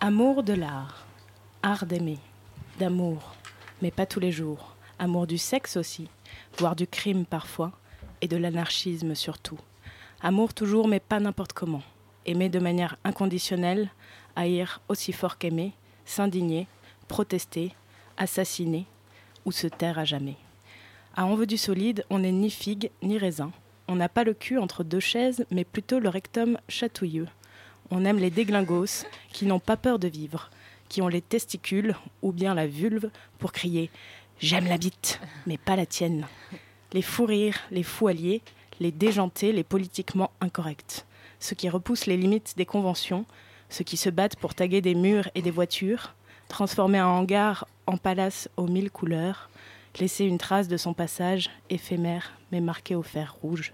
Amour 0.00 0.42
de 0.42 0.52
l'art. 0.52 1.06
Art 1.62 1.86
d'aimer. 1.86 2.18
D'amour. 2.78 3.34
Mais 3.82 3.90
pas 3.90 4.06
tous 4.06 4.20
les 4.20 4.32
jours. 4.32 4.76
Amour 4.98 5.26
du 5.26 5.38
sexe 5.38 5.76
aussi. 5.76 6.08
Voire 6.56 6.76
du 6.76 6.86
crime 6.86 7.26
parfois. 7.26 7.72
Et 8.20 8.28
de 8.28 8.36
l'anarchisme 8.36 9.14
surtout. 9.14 9.58
Amour 10.20 10.54
toujours 10.54 10.88
mais 10.88 11.00
pas 11.00 11.20
n'importe 11.20 11.52
comment. 11.52 11.82
Aimer 12.26 12.48
de 12.48 12.58
manière 12.58 12.96
inconditionnelle. 13.04 13.90
Haïr 14.36 14.80
aussi 14.88 15.12
fort 15.12 15.38
qu'aimer. 15.38 15.72
S'indigner. 16.04 16.66
Protester. 17.08 17.74
Assassiner. 18.16 18.86
Ou 19.44 19.52
se 19.52 19.66
taire 19.66 19.98
à 19.98 20.04
jamais. 20.04 20.36
À 21.16 21.26
On 21.26 21.34
veut 21.34 21.46
du 21.46 21.56
solide, 21.58 22.04
on 22.10 22.20
n'est 22.20 22.32
ni 22.32 22.50
figue 22.50 22.90
ni 23.02 23.18
raisin. 23.18 23.50
On 23.88 23.96
n'a 23.96 24.10
pas 24.10 24.24
le 24.24 24.34
cul 24.34 24.58
entre 24.58 24.84
deux 24.84 25.00
chaises, 25.00 25.46
mais 25.50 25.64
plutôt 25.64 25.98
le 25.98 26.10
rectum 26.10 26.58
chatouilleux. 26.68 27.26
On 27.90 28.04
aime 28.04 28.18
les 28.18 28.30
déglingos 28.30 29.06
qui 29.32 29.46
n'ont 29.46 29.60
pas 29.60 29.78
peur 29.78 29.98
de 29.98 30.08
vivre, 30.08 30.50
qui 30.90 31.00
ont 31.00 31.08
les 31.08 31.22
testicules 31.22 31.96
ou 32.20 32.32
bien 32.32 32.54
la 32.54 32.66
vulve 32.66 33.10
pour 33.38 33.52
crier 33.52 33.90
J'aime 34.40 34.68
la 34.68 34.78
bite, 34.78 35.20
mais 35.46 35.56
pas 35.56 35.74
la 35.74 35.86
tienne. 35.86 36.26
Les 36.92 37.02
fous 37.02 37.26
rires, 37.26 37.58
les 37.70 37.82
fous 37.82 38.08
les 38.08 38.92
déjantés, 38.92 39.52
les 39.52 39.64
politiquement 39.64 40.30
incorrects. 40.40 41.06
Ceux 41.40 41.56
qui 41.56 41.68
repoussent 41.68 42.06
les 42.06 42.16
limites 42.16 42.54
des 42.56 42.66
conventions, 42.66 43.24
ceux 43.68 43.84
qui 43.84 43.96
se 43.96 44.10
battent 44.10 44.36
pour 44.36 44.54
taguer 44.54 44.80
des 44.80 44.94
murs 44.94 45.28
et 45.34 45.42
des 45.42 45.50
voitures, 45.50 46.14
transformer 46.48 46.98
un 46.98 47.06
hangar 47.06 47.66
en 47.86 47.96
palace 47.96 48.48
aux 48.56 48.68
mille 48.68 48.90
couleurs, 48.90 49.50
laisser 50.00 50.24
une 50.24 50.38
trace 50.38 50.68
de 50.68 50.76
son 50.76 50.94
passage, 50.94 51.50
éphémère 51.70 52.32
mais 52.52 52.60
marqué 52.60 52.94
au 52.94 53.02
fer 53.02 53.34
rouge, 53.42 53.72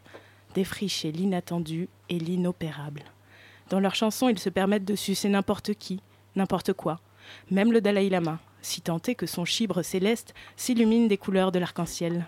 défricher 0.54 1.12
l'inattendu 1.12 1.88
et 2.08 2.18
l'inopérable. 2.18 3.02
Dans 3.70 3.80
leurs 3.80 3.94
chansons, 3.94 4.28
ils 4.28 4.38
se 4.38 4.50
permettent 4.50 4.84
de 4.84 4.94
sucer 4.94 5.28
n'importe 5.28 5.74
qui, 5.74 6.00
n'importe 6.36 6.72
quoi, 6.72 7.00
même 7.50 7.72
le 7.72 7.80
Dalai 7.80 8.08
Lama, 8.08 8.38
si 8.62 8.80
tant 8.80 9.00
est 9.06 9.14
que 9.14 9.26
son 9.26 9.44
chibre 9.44 9.82
céleste 9.82 10.34
s'illumine 10.56 11.08
des 11.08 11.18
couleurs 11.18 11.52
de 11.52 11.58
l'arc-en-ciel. 11.58 12.26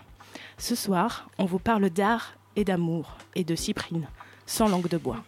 Ce 0.57 0.75
soir, 0.75 1.29
on 1.37 1.45
vous 1.45 1.59
parle 1.59 1.89
d'art 1.89 2.33
et 2.55 2.63
d'amour, 2.63 3.17
et 3.35 3.43
de 3.43 3.55
cyprine, 3.55 4.07
sans 4.45 4.67
langue 4.67 4.89
de 4.89 4.97
bois. 4.97 5.23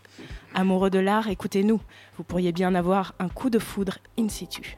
Amoureux 0.55 0.89
de 0.89 0.99
l'art, 0.99 1.27
écoutez-nous, 1.27 1.79
vous 2.17 2.23
pourriez 2.23 2.51
bien 2.51 2.73
avoir 2.73 3.13
un 3.19 3.29
coup 3.29 3.49
de 3.49 3.59
foudre 3.59 3.99
in 4.17 4.29
situ. 4.29 4.77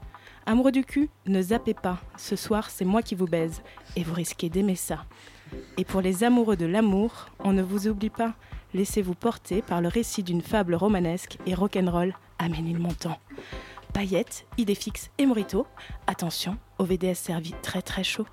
Amoureux 0.51 0.73
du 0.73 0.83
cul, 0.83 1.09
ne 1.27 1.41
zappez 1.41 1.73
pas, 1.73 1.97
ce 2.17 2.35
soir 2.35 2.69
c'est 2.69 2.83
moi 2.83 3.01
qui 3.01 3.15
vous 3.15 3.25
baise, 3.25 3.61
et 3.95 4.03
vous 4.03 4.13
risquez 4.13 4.49
d'aimer 4.49 4.75
ça. 4.75 5.05
Et 5.77 5.85
pour 5.85 6.01
les 6.01 6.25
amoureux 6.25 6.57
de 6.57 6.65
l'amour, 6.65 7.27
on 7.39 7.53
ne 7.53 7.63
vous 7.63 7.87
oublie 7.87 8.09
pas, 8.09 8.33
laissez-vous 8.73 9.15
porter 9.15 9.61
par 9.61 9.79
le 9.79 9.87
récit 9.87 10.23
d'une 10.23 10.41
fable 10.41 10.75
romanesque 10.75 11.37
et 11.45 11.53
rock'n'roll 11.53 12.13
à 12.37 12.49
Ménilmontant. 12.49 13.17
Paillettes, 13.93 14.45
idées 14.57 14.75
fixes 14.75 15.09
et 15.17 15.25
morito, 15.25 15.67
attention, 16.05 16.57
au 16.79 16.83
VDS 16.83 17.15
servi 17.15 17.53
très 17.61 17.81
très 17.81 18.03
chaud. 18.03 18.25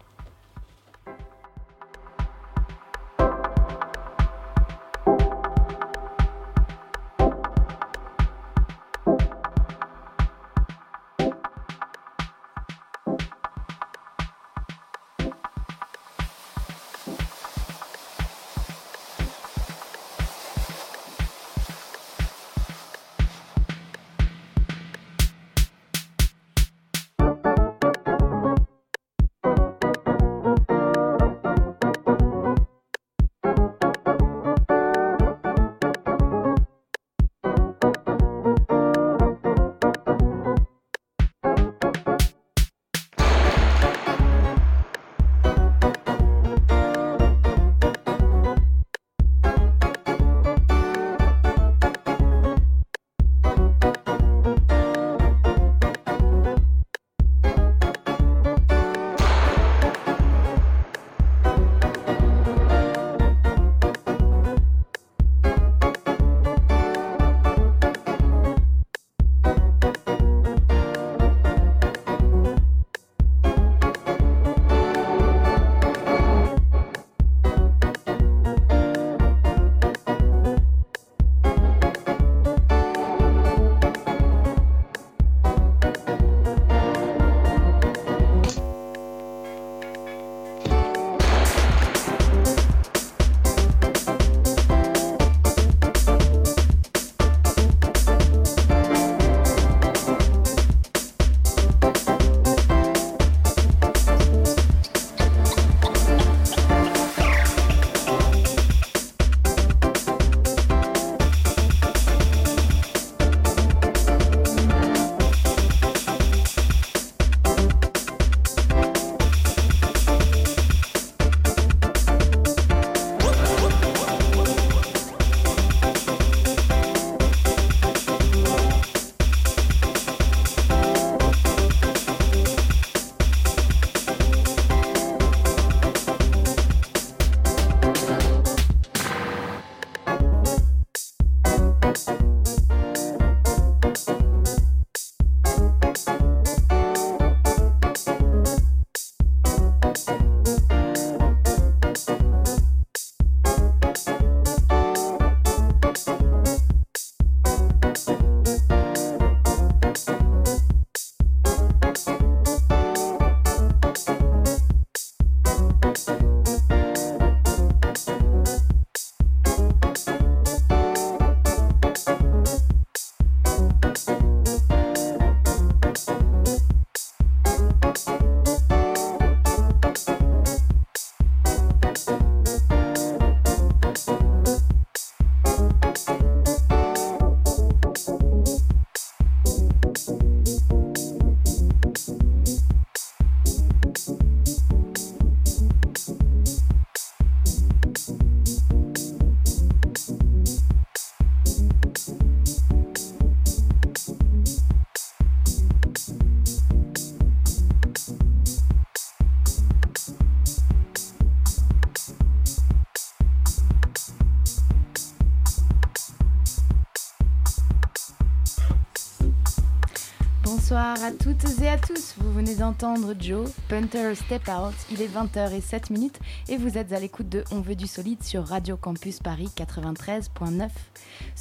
À 221.09 221.13
toutes 221.13 221.63
et 221.63 221.69
à 221.69 221.79
tous. 221.79 222.17
Vous 222.19 222.31
venez 222.35 222.55
d'entendre 222.55 223.15
Joe, 223.19 223.51
Punter 223.69 224.15
Step 224.15 224.43
Out. 224.47 224.75
Il 224.91 225.01
est 225.01 225.09
20h07 225.09 225.91
minutes 225.91 226.19
et 226.51 226.59
vous 226.59 226.77
êtes 226.77 226.93
à 226.93 227.01
l'écoute 227.01 227.31
de 227.31 227.45
On 227.51 227.63
veut 227.63 227.77
du 227.77 227.87
solide 227.87 228.23
sur 228.23 228.47
Radio 228.47 228.77
Campus 228.77 229.21
Paris 229.21 229.49
93.9. 229.57 230.69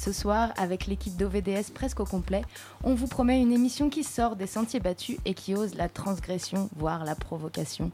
Ce 0.08 0.14
soir, 0.14 0.54
avec 0.56 0.86
l'équipe 0.86 1.18
d'OVDS 1.18 1.70
presque 1.74 2.00
au 2.00 2.06
complet, 2.06 2.40
on 2.82 2.94
vous 2.94 3.08
promet 3.08 3.42
une 3.42 3.52
émission 3.52 3.90
qui 3.90 4.04
sort 4.04 4.36
des 4.36 4.46
sentiers 4.46 4.80
battus 4.80 5.18
et 5.26 5.34
qui 5.34 5.54
ose 5.54 5.74
la 5.74 5.90
transgression, 5.90 6.70
voire 6.76 7.04
la 7.04 7.14
provocation. 7.14 7.90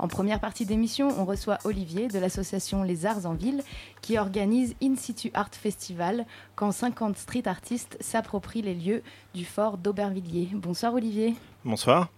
En 0.00 0.08
première 0.08 0.40
partie 0.40 0.66
d'émission, 0.66 1.10
on 1.20 1.24
reçoit 1.24 1.58
Olivier 1.62 2.08
de 2.08 2.18
l'association 2.18 2.82
Les 2.82 3.06
Arts 3.06 3.26
en 3.26 3.34
Ville 3.34 3.62
qui 4.00 4.18
organise 4.18 4.74
In 4.82 4.96
Situ 4.96 5.30
Art 5.34 5.52
Festival 5.52 6.26
quand 6.56 6.72
50 6.72 7.16
street 7.16 7.46
artistes 7.46 7.96
s'approprient 8.00 8.62
les 8.62 8.74
lieux 8.74 9.04
du 9.32 9.44
fort 9.44 9.78
d'Aubervilliers. 9.78 10.48
Bonsoir 10.54 10.94
Olivier. 10.94 11.36
Bonsoir. 11.64 12.08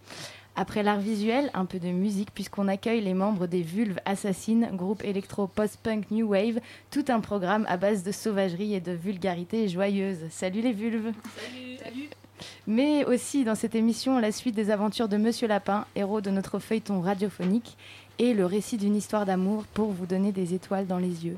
Après 0.56 0.85
l'art 0.85 1.01
visuel, 1.01 1.51
un 1.53 1.65
peu 1.65 1.81
de 1.81 1.89
musique 1.89 2.31
puisqu'on 2.33 2.69
accueille 2.69 3.01
les 3.01 3.15
membres 3.15 3.49
des 3.49 3.62
Vulves 3.62 3.99
Assassines, 4.05 4.69
groupe 4.73 5.03
électro 5.03 5.49
post-punk 5.49 6.11
new 6.12 6.29
wave, 6.29 6.61
tout 6.93 7.05
un 7.09 7.19
programme 7.19 7.67
à 7.69 7.77
base 7.77 8.05
de 8.05 8.12
sauvagerie 8.12 8.75
et 8.75 8.81
de 8.81 8.93
vulgarité 8.93 9.69
joyeuse. 9.69 10.19
Salut 10.31 10.61
les 10.61 10.73
Vulves. 10.73 11.12
Salut. 11.37 11.77
Salut. 11.83 12.09
Mais 12.67 13.05
aussi 13.05 13.45
dans 13.45 13.55
cette 13.56 13.75
émission, 13.75 14.19
la 14.19 14.31
suite 14.31 14.55
des 14.55 14.71
aventures 14.71 15.09
de 15.09 15.17
Monsieur 15.17 15.49
Lapin, 15.49 15.87
héros 15.97 16.21
de 16.21 16.31
notre 16.31 16.61
feuilleton 16.61 17.01
radiophonique, 17.01 17.77
et 18.19 18.33
le 18.33 18.47
récit 18.47 18.77
d'une 18.77 18.95
histoire 18.95 19.27
d'amour 19.27 19.65
pour 19.75 19.91
vous 19.91 20.06
donner 20.06 20.31
des 20.31 20.55
étoiles 20.55 20.87
dans 20.87 20.99
les 20.99 21.27
yeux. 21.27 21.37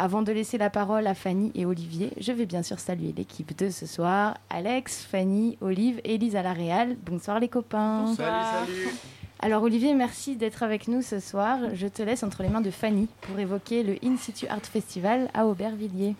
Avant 0.00 0.22
de 0.22 0.30
laisser 0.30 0.58
la 0.58 0.70
parole 0.70 1.08
à 1.08 1.14
Fanny 1.14 1.50
et 1.56 1.66
Olivier, 1.66 2.12
je 2.20 2.30
vais 2.30 2.46
bien 2.46 2.62
sûr 2.62 2.78
saluer 2.78 3.12
l'équipe 3.16 3.58
de 3.58 3.68
ce 3.68 3.84
soir. 3.84 4.36
Alex, 4.48 5.04
Fanny, 5.04 5.58
Olive, 5.60 6.00
Élise 6.04 6.36
à 6.36 6.42
la 6.44 6.52
Réal. 6.52 6.96
Bonsoir 7.04 7.40
les 7.40 7.48
copains. 7.48 8.04
Bonsoir. 8.04 8.60
Salut, 8.60 8.84
salut. 8.84 8.96
Alors 9.40 9.64
Olivier, 9.64 9.94
merci 9.94 10.36
d'être 10.36 10.62
avec 10.62 10.86
nous 10.86 11.02
ce 11.02 11.18
soir. 11.18 11.58
Je 11.74 11.88
te 11.88 12.00
laisse 12.00 12.22
entre 12.22 12.44
les 12.44 12.48
mains 12.48 12.60
de 12.60 12.70
Fanny 12.70 13.08
pour 13.22 13.40
évoquer 13.40 13.82
le 13.82 13.96
In 14.04 14.16
Situ 14.16 14.46
Art 14.46 14.62
Festival 14.62 15.30
à 15.34 15.46
Aubervilliers. 15.46 16.14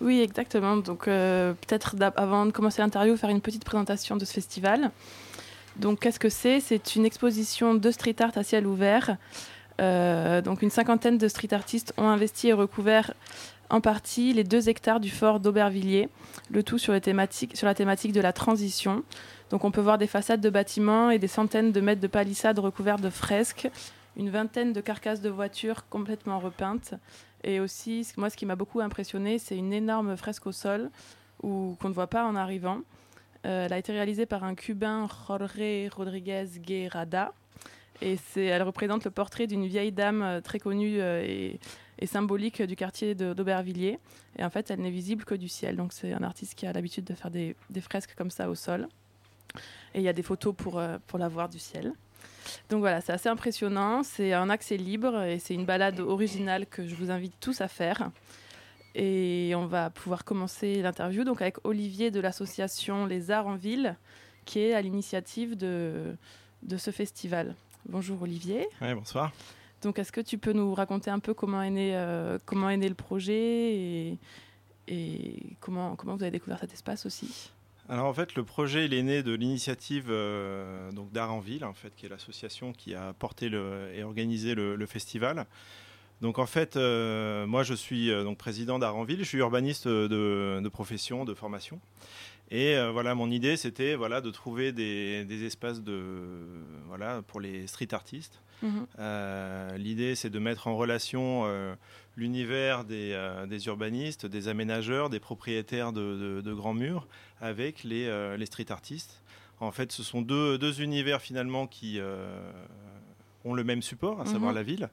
Oui, 0.00 0.20
exactement. 0.20 0.76
Donc 0.76 1.08
euh, 1.08 1.54
peut-être 1.66 1.96
avant 2.14 2.46
de 2.46 2.52
commencer 2.52 2.80
l'interview, 2.82 3.16
faire 3.16 3.30
une 3.30 3.40
petite 3.40 3.64
présentation 3.64 4.16
de 4.16 4.24
ce 4.24 4.32
festival. 4.32 4.92
Donc 5.74 5.98
qu'est-ce 5.98 6.20
que 6.20 6.28
c'est? 6.28 6.60
C'est 6.60 6.94
une 6.94 7.04
exposition 7.04 7.74
de 7.74 7.90
street 7.90 8.16
art 8.20 8.36
à 8.36 8.44
ciel 8.44 8.64
ouvert 8.64 9.10
euh, 9.10 9.14
donc 9.78 10.62
une 10.62 10.70
cinquantaine 10.70 11.18
de 11.18 11.28
street 11.28 11.52
artistes 11.52 11.94
ont 11.96 12.08
investi 12.08 12.48
et 12.48 12.52
recouvert 12.52 13.12
en 13.70 13.80
partie 13.80 14.32
les 14.32 14.44
deux 14.44 14.68
hectares 14.68 15.00
du 15.00 15.10
fort 15.10 15.40
d'Aubervilliers, 15.40 16.08
le 16.50 16.62
tout 16.62 16.78
sur, 16.78 16.92
les 16.92 17.00
thématiques, 17.00 17.60
la 17.62 17.74
thématique 17.74 18.12
de 18.12 18.20
la 18.20 18.32
transition. 18.32 19.02
Donc 19.50 19.64
on 19.64 19.70
peut 19.70 19.80
voir 19.80 19.98
des 19.98 20.06
façades 20.06 20.40
de 20.40 20.50
bâtiments 20.50 21.10
et 21.10 21.18
des 21.18 21.28
centaines 21.28 21.72
de 21.72 21.80
mètres 21.80 22.00
de 22.00 22.06
palissades 22.06 22.58
recouvertes 22.58 23.00
de 23.00 23.10
fresques, 23.10 23.68
une 24.16 24.30
vingtaine 24.30 24.72
de 24.72 24.80
carcasses 24.80 25.20
de 25.20 25.30
voitures 25.30 25.88
complètement 25.88 26.38
repeintes. 26.38 26.94
Et 27.44 27.60
aussi, 27.60 28.06
moi 28.16 28.30
ce 28.30 28.36
qui 28.36 28.46
m'a 28.46 28.56
beaucoup 28.56 28.80
impressionné, 28.80 29.38
c'est 29.38 29.56
une 29.56 29.72
énorme 29.72 30.16
fresque 30.16 30.46
au 30.46 30.52
sol 30.52 30.90
qu'on 31.40 31.76
ne 31.84 31.92
voit 31.92 32.08
pas 32.08 32.24
en 32.24 32.34
arrivant. 32.34 32.80
Euh, 33.46 33.66
elle 33.66 33.72
a 33.72 33.78
été 33.78 33.92
réalisée 33.92 34.26
par 34.26 34.42
un 34.42 34.54
Cubain, 34.54 35.06
Jorge 35.28 35.88
Rodriguez 35.94 36.46
Guerrada, 36.58 37.32
elle 38.00 38.62
représente 38.62 39.04
le 39.04 39.10
portrait 39.10 39.46
d'une 39.46 39.66
vieille 39.66 39.92
dame 39.92 40.22
euh, 40.22 40.40
très 40.40 40.58
connue 40.58 41.00
euh, 41.00 41.22
et, 41.22 42.06
symbolique 42.06 42.62
du 42.62 42.76
quartier 42.76 43.16
d'Aubervilliers. 43.16 43.98
Et 44.38 44.44
en 44.44 44.50
fait, 44.50 44.70
elle 44.70 44.80
n'est 44.80 44.90
visible 44.90 45.24
que 45.24 45.34
du 45.34 45.48
ciel. 45.48 45.74
Donc 45.74 45.92
c'est 45.92 46.12
un 46.12 46.22
artiste 46.22 46.54
qui 46.54 46.64
a 46.64 46.72
l'habitude 46.72 47.04
de 47.04 47.14
faire 47.14 47.30
des, 47.30 47.56
fresques 47.80 48.14
comme 48.16 48.30
ça 48.30 48.48
au 48.48 48.54
sol. 48.54 48.88
Et 49.94 49.98
il 49.98 50.02
y 50.02 50.08
a 50.08 50.12
des 50.12 50.22
photos 50.22 50.54
pour, 50.54 50.78
euh, 50.78 50.98
pour 51.08 51.18
la 51.18 51.28
voir 51.28 51.48
du 51.48 51.58
ciel. 51.58 51.92
Donc 52.70 52.80
voilà, 52.80 53.00
c'est 53.00 53.12
assez 53.12 53.28
impressionnant. 53.28 54.04
C'est 54.04 54.32
un 54.32 54.48
accès 54.48 54.76
libre 54.76 55.22
et 55.24 55.40
c'est 55.40 55.54
une 55.54 55.64
balade 55.64 55.98
originale 55.98 56.66
que 56.66 56.86
je 56.86 56.94
vous 56.94 57.10
invite 57.10 57.34
tous 57.40 57.60
à 57.60 57.66
faire. 57.66 58.10
Et 58.94 59.52
on 59.56 59.66
va 59.66 59.90
pouvoir 59.90 60.24
commencer 60.24 60.80
l'interview 60.80 61.24
donc 61.24 61.42
avec 61.42 61.56
Olivier 61.64 62.12
de 62.12 62.20
l'association 62.20 63.06
Les 63.06 63.32
Arts 63.32 63.48
en 63.48 63.56
Ville, 63.56 63.96
qui 64.44 64.60
est 64.60 64.72
à 64.72 64.80
l'initiative 64.80 65.56
de 65.56 66.16
ce 66.76 66.90
festival. 66.92 67.56
Bonjour 67.88 68.20
Olivier. 68.20 68.68
Oui, 68.82 68.92
bonsoir. 68.92 69.32
Donc, 69.80 69.98
est-ce 69.98 70.12
que 70.12 70.20
tu 70.20 70.36
peux 70.36 70.52
nous 70.52 70.74
raconter 70.74 71.10
un 71.10 71.20
peu 71.20 71.32
comment 71.32 71.62
est 71.62 71.70
né, 71.70 71.96
euh, 71.96 72.38
comment 72.44 72.68
est 72.68 72.76
né 72.76 72.86
le 72.88 72.94
projet 72.94 73.74
et, 73.74 74.18
et, 74.88 75.56
comment, 75.60 75.96
comment 75.96 76.14
vous 76.14 76.22
avez 76.22 76.30
découvert 76.30 76.58
cet 76.58 76.74
espace 76.74 77.06
aussi? 77.06 77.50
Alors, 77.88 78.04
en 78.04 78.12
fait, 78.12 78.34
le 78.34 78.44
projet 78.44 78.84
il 78.84 78.92
est 78.92 79.02
né 79.02 79.22
de 79.22 79.32
l'initiative 79.32 80.08
euh, 80.10 80.92
donc 80.92 81.10
d'Art 81.12 81.32
en 81.32 81.40
Ville, 81.40 81.64
en 81.64 81.72
fait, 81.72 81.94
qui 81.96 82.04
est 82.04 82.10
l'association 82.10 82.74
qui 82.74 82.94
a 82.94 83.14
porté 83.14 83.48
le, 83.48 83.90
et 83.94 84.02
organisé 84.02 84.54
le, 84.54 84.76
le 84.76 84.86
festival. 84.86 85.46
Donc 86.20 86.38
en 86.38 86.46
fait, 86.46 86.76
euh, 86.76 87.46
moi 87.46 87.62
je 87.62 87.74
suis 87.74 88.10
euh, 88.10 88.24
donc 88.24 88.38
président 88.38 88.80
d'Art 88.80 88.96
en 88.96 89.04
Ville, 89.04 89.20
je 89.20 89.24
suis 89.28 89.38
urbaniste 89.38 89.86
de, 89.86 90.60
de 90.60 90.68
profession, 90.68 91.24
de 91.24 91.32
formation. 91.32 91.80
Et 92.50 92.74
euh, 92.76 92.90
voilà, 92.90 93.14
mon 93.14 93.30
idée, 93.30 93.56
c'était 93.56 93.94
voilà, 93.94 94.20
de 94.20 94.30
trouver 94.30 94.72
des, 94.72 95.24
des, 95.24 95.44
espaces 95.44 95.82
de, 95.82 96.44
voilà, 96.86 97.22
pour 97.26 97.40
les 97.40 97.66
street 97.66 97.92
artistes. 97.92 98.40
Mm 98.62 98.68
-hmm. 98.68 98.86
euh, 98.98 99.76
L'idée, 99.76 100.14
c'est 100.14 100.30
de 100.30 100.38
mettre 100.38 100.66
en 100.66 100.76
relation 100.76 101.42
euh, 101.44 101.74
l'univers 102.16 102.84
des, 102.84 103.10
des, 103.48 103.66
urbanistes, 103.66 104.26
des 104.26 104.48
aménageurs, 104.48 105.10
des 105.10 105.20
propriétaires 105.20 105.92
de, 105.92 106.16
de, 106.22 106.40
de 106.40 106.54
grands 106.54 106.74
murs 106.74 107.06
avec 107.40 107.84
les, 107.84 108.06
les, 108.36 108.46
street 108.46 108.70
artistes. 108.72 109.22
En 109.60 109.70
fait, 109.72 109.92
ce 109.92 110.02
sont 110.02 110.22
deux, 110.22 110.58
deux 110.58 110.80
univers 110.80 111.20
finalement 111.20 111.66
qui 111.66 112.00
ont 113.44 113.54
le 113.54 113.64
même 113.64 113.82
support, 113.82 114.20
à 114.20 114.24
savoir 114.24 114.52
mm 114.52 114.54
-hmm. 114.54 114.60
la 114.60 114.62
ville, 114.70 114.88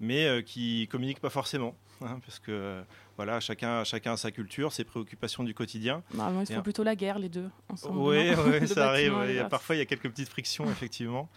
mais 0.00 0.42
qui 0.50 0.88
communiquent 0.92 1.24
pas 1.28 1.34
forcément. 1.40 1.74
Hein, 2.02 2.18
parce 2.24 2.38
que 2.38 2.82
voilà, 3.16 3.40
chacun, 3.40 3.82
chacun 3.84 4.12
a 4.12 4.16
sa 4.16 4.30
culture, 4.30 4.72
ses 4.72 4.84
préoccupations 4.84 5.42
du 5.42 5.54
quotidien. 5.54 6.02
Normalement, 6.14 6.42
ils 6.42 6.54
font 6.54 6.62
plutôt 6.62 6.82
la 6.82 6.94
guerre, 6.94 7.18
les 7.18 7.28
deux, 7.30 7.48
ensemble. 7.68 7.98
Oui, 7.98 8.34
ouais, 8.34 8.66
ça 8.66 8.88
arrive. 8.88 9.14
Ouais. 9.16 9.44
Parfois, 9.48 9.74
il 9.74 9.78
y 9.78 9.82
a 9.82 9.86
quelques 9.86 10.10
petites 10.10 10.28
frictions, 10.28 10.64
effectivement. 10.70 11.28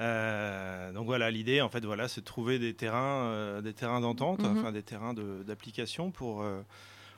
Euh, 0.00 0.92
donc 0.92 1.06
voilà, 1.06 1.30
l'idée, 1.30 1.60
en 1.60 1.68
fait, 1.68 1.84
voilà, 1.84 2.08
c'est 2.08 2.22
de 2.22 2.26
trouver 2.26 2.58
des 2.58 2.74
terrains, 2.74 3.24
euh, 3.26 3.60
des 3.60 3.72
terrains 3.72 4.00
d'entente, 4.00 4.40
mm 4.40 4.44
-hmm. 4.44 4.58
enfin 4.58 4.72
des 4.72 4.82
terrains 4.82 5.14
d'application 5.14 6.10
pour 6.10 6.42
euh, 6.42 6.62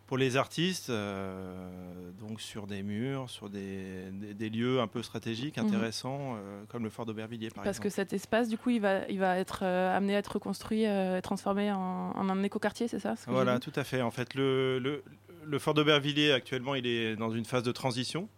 pour 0.07 0.19
les 0.19 0.37
artistes, 0.37 0.91
euh, 0.91 2.11
donc 2.21 2.41
sur 2.41 2.67
des 2.67 2.83
murs, 2.83 3.31
sur 3.31 3.49
des, 3.49 4.11
des, 4.13 4.35
des 4.35 4.51
lieux 4.51 4.81
un 4.81 4.87
peu 4.87 5.03
stratégiques, 5.03 5.57
intéressants, 5.57 6.35
mmh. 6.35 6.39
euh, 6.39 6.65
comme 6.69 6.85
le 6.85 6.91
fort 6.91 7.07
d'Aubervilliers, 7.07 7.49
par 7.49 7.65
Parce 7.65 7.79
exemple. 7.79 7.89
que 7.89 7.95
cet 7.95 8.13
espace, 8.13 8.49
du 8.49 8.59
coup, 8.59 8.71
il 8.71 8.81
va, 8.81 9.09
il 9.09 9.19
va 9.19 9.39
être 9.39 9.61
euh, 9.63 9.97
amené 9.97 10.15
à 10.15 10.19
être 10.19 10.33
reconstruit 10.33 10.83
et 10.83 11.21
transformé 11.23 11.73
en, 11.73 11.79
en 12.15 12.29
un 12.29 12.43
écoquartier, 12.43 12.87
c'est 12.89 12.99
ça 12.99 13.15
Voilà, 13.29 13.59
tout 13.59 13.73
à 13.77 13.85
fait. 13.85 14.03
En 14.03 14.11
fait, 14.11 14.35
le, 14.35 14.79
le, 14.79 15.03
le 15.45 15.59
fort 15.59 15.73
d'Aubervilliers, 15.73 16.33
actuellement, 16.33 16.75
il 16.75 16.87
est 16.87 17.17
dans 17.17 17.31
une 17.31 17.47
phase 17.47 17.63
de 17.63 17.73
transition. 17.73 18.29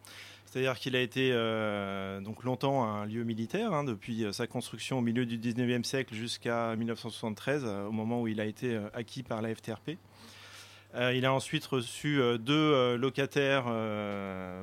C'est-à-dire 0.45 0.79
qu'il 0.79 0.95
a 0.95 1.01
été 1.01 1.31
euh, 1.33 2.21
donc 2.21 2.45
longtemps 2.45 2.85
un 2.85 3.05
lieu 3.05 3.25
militaire, 3.25 3.75
hein, 3.75 3.83
depuis 3.83 4.25
sa 4.33 4.47
construction 4.47 4.99
au 4.99 5.03
milieu 5.03 5.27
du 5.27 5.37
19e 5.37 5.83
siècle 5.83 6.15
jusqu'à 6.15 6.77
1973, 6.77 7.65
au 7.65 7.91
moment 7.91 8.23
où 8.23 8.29
il 8.29 8.41
a 8.41 8.45
été 8.45 8.81
acquis 8.95 9.25
par 9.25 9.43
la 9.43 9.53
FTRP. 9.53 9.99
Euh, 10.97 11.13
il 11.15 11.27
a 11.27 11.33
ensuite 11.33 11.65
reçu 11.67 12.21
euh, 12.21 12.39
deux 12.39 12.55
euh, 12.55 12.97
locataires 12.97 13.67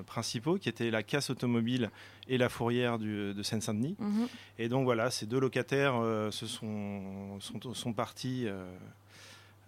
principaux, 0.05 0.57
qui 0.57 0.69
étaient 0.69 0.89
la 0.89 1.03
casse 1.03 1.29
automobile 1.29 1.89
et 2.27 2.37
la 2.37 2.49
fourrière 2.49 2.97
du, 2.97 3.33
de 3.33 3.43
Seine-Saint-Denis. 3.43 3.95
Mhm. 3.99 4.27
Et 4.59 4.69
donc 4.69 4.85
voilà, 4.85 5.11
ces 5.11 5.25
deux 5.25 5.39
locataires 5.39 5.95
se 6.31 6.45
sont, 6.45 7.39
sont, 7.39 7.73
sont 7.73 7.93
partis 7.93 8.47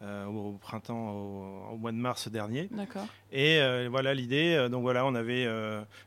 au 0.01 0.51
printemps, 0.61 1.11
au, 1.11 1.73
au, 1.73 1.77
mois 1.77 1.91
de 1.91 1.97
mars 1.97 2.29
dernier. 2.29 2.69
D'accord. 2.71 3.07
Et 3.31 3.59
voilà 3.89 4.13
l'idée. 4.13 4.67
donc 4.69 4.83
voilà, 4.83 5.05
on 5.05 5.15
avait 5.15 5.47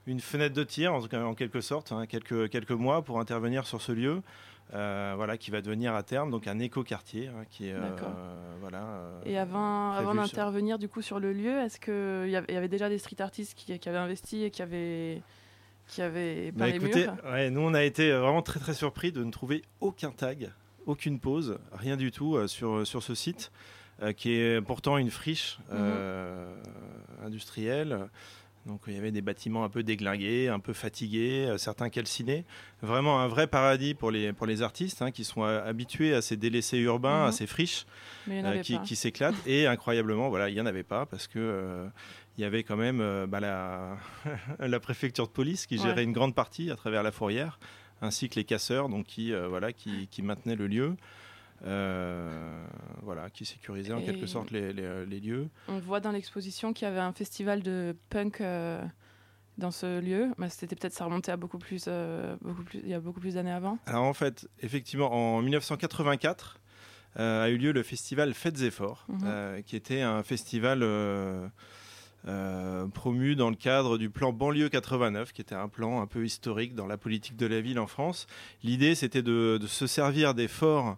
une 0.06 0.20
fenêtre 0.20 0.54
de 0.54 0.64
tir, 0.64 0.94
en, 0.94 1.02
en 1.04 1.34
quelque 1.34 1.60
sorte, 1.60 1.92
hein, 1.92 2.06
quelques, 2.06 2.48
quelques 2.50 2.70
mois 2.70 3.02
pour 3.02 3.20
intervenir 3.20 3.66
sur 3.66 3.82
ce 3.82 3.92
lieu. 3.92 4.22
Euh, 4.74 5.14
voilà, 5.16 5.38
qui 5.38 5.50
va 5.50 5.62
devenir 5.62 5.94
à 5.94 6.02
terme 6.02 6.30
donc 6.30 6.46
un 6.46 6.58
écoquartier 6.58 7.28
hein, 7.28 7.44
qui 7.48 7.68
est 7.68 7.72
euh, 7.72 7.80
voilà. 8.60 8.82
Euh, 8.82 9.20
et 9.24 9.38
avant, 9.38 9.92
avant 9.92 10.14
d'intervenir 10.14 10.74
sur... 10.74 10.78
du 10.78 10.88
coup 10.90 11.00
sur 11.00 11.20
le 11.20 11.32
lieu, 11.32 11.58
est-ce 11.60 11.80
que 11.80 12.24
il 12.26 12.30
y, 12.30 12.52
y, 12.52 12.56
avait 12.56 12.68
déjà 12.68 12.90
des 12.90 12.98
street 12.98 13.20
artistes 13.20 13.54
qui, 13.54 13.78
qui 13.78 13.88
avaient 13.88 13.96
investi 13.96 14.44
et 14.44 14.50
qui 14.50 14.60
avaient 14.60 15.22
qui 15.86 16.02
avaient 16.02 16.52
bah, 16.52 16.68
écoutez, 16.68 17.06
ouais, 17.30 17.48
nous 17.48 17.62
on 17.62 17.72
a 17.72 17.82
été 17.82 18.12
vraiment 18.12 18.42
très 18.42 18.60
très 18.60 18.74
surpris 18.74 19.10
de 19.10 19.24
ne 19.24 19.30
trouver 19.30 19.62
aucun 19.80 20.10
tag, 20.10 20.50
aucune 20.84 21.18
pause, 21.18 21.58
rien 21.72 21.96
du 21.96 22.10
tout 22.10 22.46
sur 22.46 22.86
sur 22.86 23.02
ce 23.02 23.14
site 23.14 23.50
qui 24.18 24.32
est 24.32 24.60
pourtant 24.60 24.98
une 24.98 25.10
friche 25.10 25.58
-hmm. 25.72 27.24
industrielle. 27.24 28.10
Donc 28.66 28.82
il 28.86 28.94
y 28.94 28.98
avait 28.98 29.12
des 29.12 29.22
bâtiments 29.22 29.64
un 29.64 29.68
peu 29.70 29.82
déglingués, 29.82 30.48
un 30.48 30.58
peu 30.58 30.72
fatigués, 30.74 31.46
euh, 31.48 31.56
certains 31.58 31.88
calcinés. 31.88 32.44
Vraiment 32.82 33.18
un 33.20 33.26
vrai 33.26 33.46
paradis 33.46 33.94
pour 33.94 34.10
les, 34.10 34.32
pour 34.34 34.46
les 34.46 34.60
artistes 34.62 35.00
hein, 35.00 35.10
qui 35.10 35.24
sont 35.24 35.42
euh, 35.44 35.64
habitués 35.66 36.14
à 36.14 36.20
ces 36.20 36.36
délaissés 36.36 36.78
urbains, 36.78 37.24
à 37.24 37.26
Mhm. 37.28 37.32
ces 37.32 37.46
friches 37.46 37.86
euh, 38.28 38.58
qui, 38.84 38.96
s'éclatent. 38.96 39.34
Et 39.46 39.66
incroyablement, 39.66 40.28
voilà, 40.28 40.48
il 40.50 40.54
n'y 40.54 40.60
en 40.60 40.66
avait 40.66 40.82
pas 40.82 41.06
parce 41.06 41.26
que 41.26 41.38
euh, 41.38 41.86
il 42.36 42.42
y 42.42 42.44
avait 42.44 42.62
quand 42.62 42.76
même 42.76 43.00
euh, 43.00 43.26
bah, 43.26 43.40
la, 43.40 43.96
la 44.58 44.80
préfecture 44.80 45.26
de 45.26 45.32
police 45.32 45.66
qui 45.66 45.78
gérait 45.78 45.94
Ouais. 45.96 46.04
une 46.04 46.12
grande 46.12 46.34
partie 46.34 46.70
à 46.70 46.76
travers 46.76 47.02
la 47.02 47.10
fourrière, 47.12 47.58
ainsi 48.02 48.28
que 48.28 48.34
les 48.36 48.44
casseurs, 48.44 48.88
donc 48.90 49.06
qui, 49.06 49.32
voilà, 49.32 49.72
qui, 49.72 50.08
qui 50.08 50.20
maintenaient 50.22 50.56
le 50.56 50.66
lieu. 50.66 50.94
Euh, 51.66 52.64
voilà, 53.02 53.30
qui 53.30 53.44
sécurisaient 53.44 53.92
en 53.92 54.00
quelque 54.02 54.26
sorte 54.26 54.50
les, 54.50 54.72
les- 54.72 55.06
les 55.06 55.20
lieux. 55.20 55.48
On 55.68 55.78
voit 55.78 56.00
dans 56.00 56.12
l'exposition 56.12 56.72
qu'il 56.72 56.86
y 56.86 56.90
avait 56.90 57.00
un 57.00 57.12
festival 57.12 57.62
de 57.62 57.96
punk 58.10 58.40
euh, 58.40 58.84
dans 59.58 59.70
ce 59.70 60.00
lieu. 60.00 60.28
Bah, 60.38 60.48
C'était 60.50 60.76
peut-être 60.76 60.94
ça 60.94 61.04
remontait 61.04 61.32
à 61.32 61.36
beaucoup 61.36 61.58
plus, 61.58 61.84
euh, 61.88 62.36
beaucoup 62.42 62.62
plus, 62.62 62.80
il 62.82 62.88
y 62.88 62.94
a 62.94 63.00
beaucoup 63.00 63.20
plus 63.20 63.34
d'années 63.34 63.50
avant. 63.52 63.78
Alors 63.86 64.04
en 64.04 64.14
fait, 64.14 64.48
effectivement, 64.60 65.12
en 65.12 65.42
1984 65.42 66.58
euh, 67.18 67.44
a 67.44 67.48
eu 67.48 67.56
lieu 67.56 67.72
le 67.72 67.82
festival 67.82 68.34
Fêtes 68.34 68.60
et 68.62 68.70
Forts, 68.70 69.04
Mhm. 69.08 69.18
euh, 69.24 69.62
qui 69.62 69.74
était 69.76 70.02
un 70.02 70.22
festival 70.22 70.80
euh, 70.82 71.48
euh, 72.26 72.86
promu 72.88 73.34
dans 73.36 73.50
le 73.50 73.56
cadre 73.56 73.96
du 73.98 74.10
plan 74.10 74.32
Banlieue 74.32 74.68
89, 74.68 75.32
qui 75.32 75.40
était 75.40 75.54
un 75.54 75.68
plan 75.68 76.00
un 76.02 76.06
peu 76.06 76.24
historique 76.24 76.74
dans 76.74 76.86
la 76.86 76.96
politique 76.98 77.36
de 77.36 77.46
la 77.46 77.60
ville 77.60 77.78
en 77.78 77.86
France. 77.86 78.26
L'idée, 78.62 78.94
c'était 78.94 79.22
de, 79.22 79.58
de 79.60 79.66
se 79.66 79.86
servir 79.86 80.34
des 80.34 80.48
forts 80.48 80.88
euh, 80.90 80.94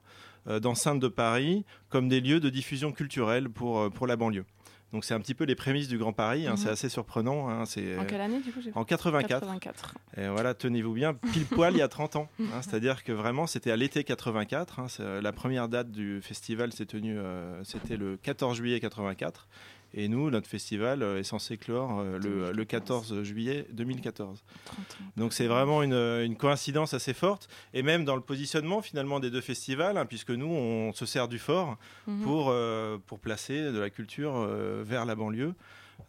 d'enceinte 0.46 1.00
de 1.00 1.08
Paris 1.08 1.64
comme 1.88 2.08
des 2.08 2.20
lieux 2.20 2.40
de 2.40 2.48
diffusion 2.48 2.92
culturelle 2.92 3.48
pour, 3.50 3.78
euh, 3.80 3.90
pour 3.90 4.06
la 4.06 4.16
banlieue. 4.16 4.44
Donc 4.92 5.04
c'est 5.04 5.14
un 5.14 5.20
petit 5.20 5.34
peu 5.34 5.44
les 5.44 5.54
prémices 5.54 5.86
du 5.86 5.98
Grand 5.98 6.12
Paris, 6.12 6.48
hein, 6.48 6.52
Mhm. 6.52 6.56
c'est 6.56 6.68
assez 6.68 6.88
surprenant. 6.88 7.48
hein, 7.48 7.64
c'est 7.64 7.96
En 7.96 8.04
quelle 8.06 8.20
année 8.22 8.40
du 8.40 8.50
coup 8.50 8.58
en 8.74 8.84
84. 8.84 9.40
84. 9.42 9.94
Et 10.16 10.26
voilà, 10.26 10.52
tenez-vous 10.52 10.92
bien, 10.94 11.14
pile 11.14 11.46
poil 11.46 11.74
il 11.74 11.78
y 11.78 11.82
a 11.82 11.86
30 11.86 12.16
ans. 12.16 12.28
hein, 12.40 12.60
C'est-à-dire 12.60 13.04
que 13.04 13.12
vraiment, 13.12 13.46
c'était 13.46 13.70
à 13.70 13.76
l'été 13.76 14.02
84. 14.02 14.80
hein, 14.80 14.88
c'est, 14.88 15.04
euh, 15.04 15.20
la 15.20 15.30
première 15.32 15.68
date 15.68 15.92
du 15.92 16.20
festival 16.22 16.72
s'est 16.72 16.86
tenue, 16.86 17.16
euh, 17.18 17.62
c'était 17.62 17.96
le 17.96 18.16
14 18.16 18.56
juillet 18.56 18.80
84. 18.80 19.46
Et 19.92 20.08
nous, 20.08 20.30
notre 20.30 20.46
festival 20.48 21.02
euh, 21.02 21.18
est 21.18 21.24
censé 21.24 21.56
clore 21.58 21.98
euh, 22.00 22.18
le, 22.18 22.52
le 22.52 22.64
14 22.64 23.22
juillet 23.22 23.66
2014. 23.72 24.42
30 24.64 24.78
ans. 24.78 24.84
Donc 25.16 25.32
c'est 25.32 25.46
vraiment 25.48 25.82
une, 25.82 25.94
une 25.94 26.36
coïncidence 26.36 26.94
assez 26.94 27.12
forte. 27.14 27.48
Et 27.74 27.82
même 27.82 28.04
dans 28.04 28.14
le 28.14 28.22
positionnement 28.22 28.82
finalement 28.82 29.18
des 29.20 29.30
deux 29.30 29.40
festivals, 29.40 29.98
hein, 29.98 30.06
puisque 30.06 30.30
nous, 30.30 30.46
on 30.46 30.92
se 30.92 31.06
sert 31.06 31.26
du 31.28 31.38
fort 31.38 31.76
Mhm. 32.06 32.22
pour, 32.22 32.46
euh, 32.50 32.98
pour 33.06 33.18
placer 33.18 33.60
de 33.72 33.78
la 33.78 33.90
culture 33.90 34.32
euh, 34.36 34.82
vers 34.86 35.04
la 35.06 35.14
banlieue. 35.14 35.54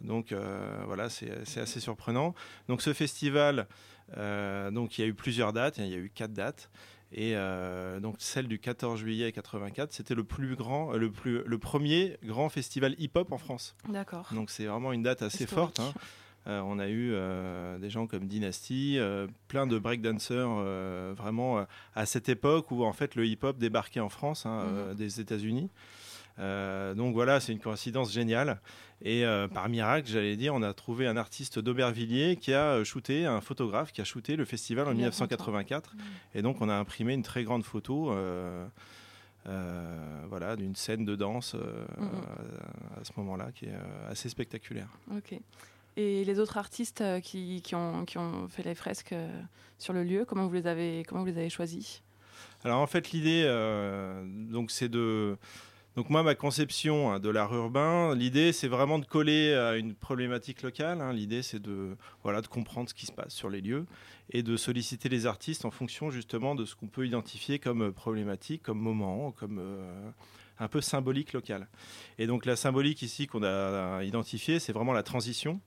Donc 0.00 0.32
euh, 0.32 0.82
voilà, 0.86 1.08
c'est 1.10 1.44
c'est 1.44 1.60
assez 1.60 1.78
surprenant. 1.80 2.34
Donc 2.68 2.80
ce 2.82 2.92
festival, 2.92 3.66
euh, 4.16 4.70
donc 4.70 4.96
il 4.98 5.02
y 5.02 5.04
a 5.04 5.06
eu 5.06 5.14
plusieurs 5.14 5.52
dates, 5.52 5.78
il 5.78 5.86
y 5.88 5.94
a 5.94 5.98
eu 5.98 6.10
quatre 6.14 6.32
dates. 6.32 6.70
Et 7.14 7.32
euh, 7.36 8.00
donc 8.00 8.16
celle 8.18 8.48
du 8.48 8.58
14 8.58 8.98
juillet 8.98 9.30
84, 9.32 9.92
c'était 9.92 10.14
le 10.14 10.24
plus 10.24 10.56
grand, 10.56 10.92
le 10.92 11.10
plus, 11.10 11.42
le 11.44 11.58
premier 11.58 12.16
grand 12.24 12.48
festival 12.48 12.94
hip-hop 12.98 13.32
en 13.32 13.38
France. 13.38 13.74
D'accord. 13.88 14.28
Donc 14.32 14.50
c'est 14.50 14.64
vraiment 14.66 14.92
une 14.92 15.02
date 15.02 15.22
assez 15.22 15.44
Historique. 15.44 15.76
forte. 15.76 15.80
hein. 15.80 15.92
Euh, 16.48 16.60
on 16.64 16.80
a 16.80 16.88
eu 16.88 17.10
euh, 17.12 17.78
des 17.78 17.88
gens 17.88 18.08
comme 18.08 18.26
Dynasty, 18.26 18.98
euh, 18.98 19.28
plein 19.46 19.66
de 19.68 19.78
breakdancers 19.78 20.48
euh, 20.48 21.14
vraiment 21.16 21.58
euh, 21.58 21.64
à 21.94 22.04
cette 22.04 22.28
époque 22.28 22.72
où 22.72 22.82
en 22.84 22.92
fait 22.92 23.14
le 23.14 23.26
hip-hop 23.26 23.58
débarquait 23.58 24.00
en 24.00 24.08
France 24.08 24.44
hein, 24.44 24.62
euh, 24.66 24.94
des 24.94 25.20
États-Unis. 25.20 25.70
Euh, 26.38 26.94
donc 26.94 27.14
voilà, 27.14 27.40
c'est 27.40 27.52
une 27.52 27.58
coïncidence 27.60 28.12
géniale. 28.12 28.60
Et 29.04 29.24
euh, 29.24 29.48
par 29.48 29.68
miracle, 29.68 30.08
j'allais 30.08 30.36
dire, 30.36 30.54
on 30.54 30.62
a 30.62 30.72
trouvé 30.72 31.06
un 31.06 31.16
artiste 31.16 31.58
d'Aubervilliers 31.58 32.36
qui 32.36 32.52
a 32.54 32.66
euh, 32.74 32.84
shooté, 32.84 33.26
un 33.26 33.40
photographe 33.40 33.92
qui 33.92 34.00
a 34.00 34.04
shooté 34.04 34.36
le 34.36 34.44
festival 34.44 34.86
en 34.86 34.92
Il 34.92 34.98
y 35.00 35.04
a 35.04 35.10
1984. 35.10 35.94
Et 36.34 36.42
donc 36.42 36.60
on 36.60 36.68
a 36.68 36.74
imprimé 36.74 37.12
une 37.14 37.22
très 37.22 37.42
grande 37.44 37.64
photo. 37.64 38.12
euh, 39.48 40.24
voilà, 40.28 40.54
d'une 40.54 40.76
scène 40.76 41.04
de 41.04 41.16
danse 41.16 41.54
euh, 41.56 41.84
Mhm. 41.98 42.08
à- 42.96 43.00
à 43.00 43.04
ce 43.04 43.10
moment-là 43.16 43.50
qui 43.52 43.64
est 43.66 43.74
assez 44.08 44.28
spectaculaire. 44.28 44.86
Ok. 45.16 45.34
Et 45.96 46.24
les 46.24 46.38
autres 46.38 46.56
artistes 46.58 47.02
qui, 47.22 47.60
qui 47.60 47.74
ont, 47.74 48.04
qui 48.04 48.18
ont 48.18 48.46
fait 48.48 48.62
les 48.62 48.74
fresques 48.76 49.14
sur 49.78 49.92
le 49.92 50.04
lieu, 50.04 50.24
comment 50.24 50.46
vous 50.46 50.54
les 50.54 50.66
avez, 50.68 51.02
comment 51.06 51.22
vous 51.22 51.26
les 51.26 51.38
avez 51.38 51.50
choisis? 51.50 52.02
Alors 52.64 52.78
en 52.80 52.86
fait 52.86 53.10
l'idée, 53.10 53.44
donc 54.50 54.70
c'est 54.70 54.88
de, 54.88 55.36
donc 55.96 56.08
moi 56.10 56.22
ma 56.22 56.34
conception 56.34 57.12
hein, 57.12 57.20
de 57.20 57.28
l'art 57.28 57.54
urbain, 57.54 58.14
l'idée 58.14 58.52
c'est 58.52 58.68
vraiment 58.68 58.98
de 58.98 59.04
coller 59.04 59.54
à 59.54 59.76
une 59.76 59.94
problématique 59.94 60.62
locale. 60.62 61.00
hein. 61.00 61.12
L'idée 61.12 61.42
c'est 61.42 61.60
de, 61.60 61.96
voilà, 62.22 62.40
de 62.40 62.46
comprendre 62.46 62.88
ce 62.88 62.94
qui 62.94 63.06
se 63.06 63.12
passe 63.12 63.34
sur 63.34 63.50
les 63.50 63.60
lieux 63.60 63.86
et 64.30 64.42
de 64.42 64.56
solliciter 64.56 65.08
les 65.08 65.26
artistes 65.26 65.64
en 65.64 65.70
fonction 65.70 66.10
justement 66.10 66.54
de 66.54 66.64
ce 66.64 66.74
qu'on 66.74 66.86
peut 66.86 67.06
identifier 67.06 67.58
comme 67.58 67.82
euh, 67.82 67.92
problématique, 67.92 68.62
comme 68.62 68.78
moment, 68.78 69.32
comme 69.32 69.58
euh, 69.60 70.10
un 70.58 70.68
peu 70.68 70.80
symbolique 70.80 71.32
local. 71.32 71.68
Et 72.18 72.26
donc 72.26 72.46
la 72.46 72.56
symbolique 72.56 73.02
ici 73.02 73.26
qu'on 73.26 73.42
a 73.42 74.02
identifiée, 74.04 74.60
c'est 74.60 74.72
vraiment 74.72 74.92
la 74.92 75.02
transition 75.02 75.60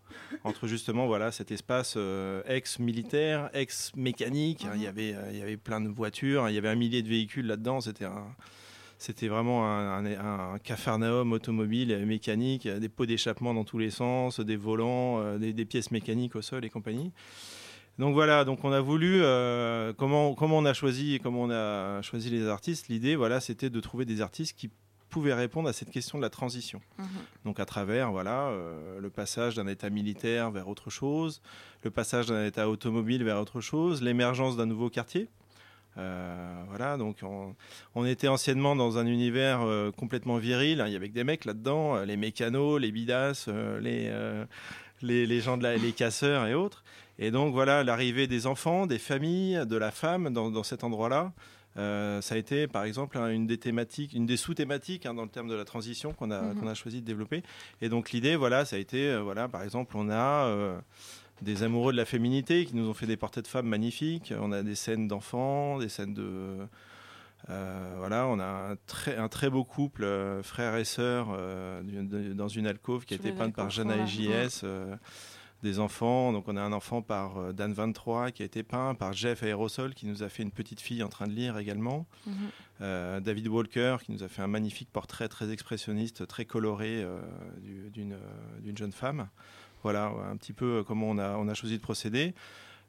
entre 0.44 0.68
justement 0.68 1.06
voilà 1.06 1.32
cet 1.32 1.52
espace 1.52 1.96
euh, 1.98 2.42
ex-militaire, 2.48 3.50
ex-mécanique. 3.54 4.66
hein. 4.66 4.74
Il 4.76 4.82
y 4.82 4.88
avait 4.88 5.14
euh, 5.14 5.30
il 5.32 5.38
y 5.38 5.42
avait 5.42 5.58
plein 5.58 5.82
de 5.82 5.90
voitures, 5.90 6.50
il 6.50 6.56
y 6.56 6.58
avait 6.58 6.70
un 6.70 6.76
millier 6.76 7.04
de 7.04 7.10
véhicules 7.10 7.46
là-dedans. 7.46 7.82
C'était 7.82 8.06
un 8.06 8.26
c'était 8.98 9.28
vraiment 9.28 9.66
un, 9.66 10.06
un, 10.06 10.54
un 10.54 10.60
capharnaüm 10.60 11.32
automobile 11.34 11.92
et 11.92 12.06
mécanique, 12.06 12.68
des 12.68 12.90
pots 12.90 13.06
d'échappement 13.06 13.54
dans 13.54 13.64
tous 13.64 13.78
les 13.78 13.90
sens, 13.90 14.40
des 14.40 14.56
volants, 14.56 15.20
euh, 15.20 15.38
des, 15.38 15.54
des 15.54 15.66
pièces 15.66 15.92
mécaniques 15.92 16.36
au 16.36 16.42
sol 16.42 16.64
et 16.66 16.70
compagnie. 16.70 17.12
Donc 17.98 18.14
voilà, 18.14 18.44
donc 18.44 18.64
on 18.64 18.72
a 18.72 18.82
voulu 18.82 19.22
euh, 19.22 19.94
comment 19.94 20.34
comment 20.36 20.58
on 20.58 20.66
a 20.66 20.74
choisi 20.74 21.20
comment 21.24 21.44
on 21.44 21.50
a 21.50 22.02
choisi 22.02 22.30
les 22.30 22.48
artistes. 22.48 22.90
L'idée 22.90 23.16
voilà, 23.16 23.40
c'était 23.40 23.70
de 23.70 23.80
trouver 23.80 24.06
des 24.06 24.20
artistes 24.22 24.58
qui 24.58 24.70
pouvaient 25.10 25.34
répondre 25.34 25.70
à 25.70 25.74
cette 25.74 25.92
question 25.92 26.18
de 26.18 26.24
la 26.24 26.30
transition. 26.30 26.82
Donc 27.46 27.62
à 27.62 27.66
travers 27.66 28.12
voilà 28.12 28.48
euh, 28.48 29.00
le 29.00 29.10
passage 29.10 29.56
d'un 29.56 29.68
état 29.68 29.90
militaire 29.90 30.52
vers 30.52 30.68
autre 30.68 30.90
chose, 30.90 31.42
le 31.84 31.90
passage 31.90 32.26
d'un 32.28 32.46
état 32.46 32.68
automobile 32.70 33.24
vers 33.24 33.40
autre 33.40 33.62
chose, 33.62 34.02
l'émergence 34.02 34.58
d'un 34.58 34.66
nouveau 34.66 34.90
quartier. 34.90 35.30
Euh, 35.98 36.64
voilà, 36.68 36.98
donc 36.98 37.18
on, 37.24 37.56
on 37.96 38.06
était 38.06 38.28
anciennement 38.28 38.76
dans 38.76 38.98
un 38.98 39.06
univers 39.06 39.62
euh, 39.62 39.92
complètement 39.92 40.38
viril. 40.38 40.82
hein. 40.82 40.88
Il 40.88 40.94
y 40.94 40.96
avait 40.96 41.08
que 41.10 41.14
des 41.14 41.24
mecs 41.24 41.46
là-dedans, 41.46 41.96
euh, 41.96 42.06
les 42.06 42.18
mécanos, 42.18 42.80
les 42.82 42.92
bidas, 42.92 43.46
euh, 43.48 43.80
les, 43.80 44.12
les, 45.02 45.26
les 45.26 45.40
gens 45.42 45.58
de 45.58 45.64
la, 45.64 45.78
les 45.78 45.92
casseurs 45.94 46.48
et 46.48 46.54
autres. 46.54 46.84
Et 47.18 47.32
donc 47.32 47.54
voilà, 47.54 47.84
l'arrivée 47.84 48.28
des 48.28 48.46
enfants, 48.46 48.88
des 48.88 49.00
familles, 49.00 49.66
de 49.66 49.78
la 49.78 49.92
femme 49.92 50.34
dans, 50.34 50.50
dans 50.52 50.64
cet 50.64 50.84
endroit-là. 50.84 51.32
ça 51.76 52.36
a 52.36 52.38
été, 52.38 52.68
par 52.68 52.84
exemple, 52.84 53.18
hein, 53.18 53.30
une 53.30 53.48
des 53.48 53.58
thématiques, 53.58 54.12
une 54.14 54.26
des 54.26 54.36
sous-thématiques 54.38 55.06
hein, 55.06 55.14
dans 55.14 55.24
le 55.24 55.30
terme 55.30 55.48
de 55.48 55.56
la 55.56 55.64
transition 55.66 56.12
qu'on 56.14 56.30
a, 56.32 56.42
Mhm. 56.42 56.56
qu'on 56.60 56.68
a 56.68 56.74
choisi 56.74 57.00
de 57.02 57.06
développer. 57.06 57.42
Et 57.82 57.88
donc 57.88 58.12
l'idée, 58.12 58.36
voilà, 58.36 58.66
ça 58.66 58.76
a 58.76 58.80
été, 58.80 59.16
voilà, 59.18 59.48
par 59.48 59.64
exemple, 59.64 59.96
on 59.96 60.10
a 60.10 60.78
des 61.42 61.64
amoureux 61.64 61.92
de 61.92 61.98
la 61.98 62.06
féminité 62.06 62.66
qui 62.66 62.76
nous 62.76 62.88
ont 62.90 62.94
fait 62.94 63.08
des 63.08 63.18
portraits 63.18 63.44
de 63.44 63.50
femmes 63.50 63.68
magnifiques. 63.68 64.34
On 64.40 64.52
a 64.52 64.64
des 64.64 64.76
scènes 64.76 65.08
d'enfants, 65.08 65.78
des 65.80 65.90
scènes 65.90 66.14
de 66.14 66.58
euh, 67.50 67.96
voilà, 68.00 68.26
on 68.28 68.40
a 68.40 68.72
un 68.72 68.76
très, 68.88 69.18
un 69.18 69.28
très 69.28 69.50
beau 69.52 69.64
couple, 69.64 70.04
euh, 70.04 70.42
frères 70.42 70.76
et 70.78 70.86
sœurs, 70.86 71.28
euh, 71.32 71.82
dans 72.34 72.48
une 72.48 72.66
alcôve 72.66 73.06
qui 73.06 73.14
a 73.14 73.18
été 73.18 73.32
peinte 73.32 73.54
par 73.54 73.70
Jana. 73.70 74.06
JS. 74.06 74.62
euh, 74.64 74.96
des 75.64 75.80
enfants, 75.80 76.32
donc 76.32 76.48
on 76.48 76.58
a 76.58 76.62
un 76.62 76.74
enfant 76.74 77.02
par 77.02 77.52
Dan 77.54 77.74
23 77.74 78.30
qui 78.32 78.44
a 78.44 78.46
été 78.46 78.62
peint, 78.62 78.94
par 78.94 79.14
Jeff 79.14 79.42
Aérosol 79.42 79.96
qui 79.96 80.06
nous 80.06 80.22
a 80.22 80.30
fait 80.30 80.44
une 80.44 80.52
petite 80.52 80.80
fille 80.80 81.02
en 81.02 81.08
train 81.10 81.26
de 81.28 81.32
lire 81.34 81.58
également. 81.58 82.06
Mhm. 82.28 83.22
David 83.22 83.48
Walker 83.48 83.98
qui 84.06 84.12
nous 84.12 84.22
a 84.22 84.28
fait 84.28 84.44
un 84.44 84.48
magnifique 84.48 84.90
portrait 84.92 85.28
très 85.28 85.50
expressionniste, 85.52 86.28
très 86.28 86.46
coloré 86.46 87.04
du- 87.64 87.90
d'une 87.90 88.16
d'une 88.62 88.78
jeune 88.78 88.92
femme. 88.92 89.28
Voilà 89.86 90.12
un 90.32 90.36
petit 90.36 90.52
peu 90.52 90.84
comment 90.84 91.12
on 91.12 91.20
a, 91.20 91.38
on 91.38 91.48
a 91.48 91.54
choisi 91.54 91.78
de 91.78 91.82
procéder. 91.84 92.34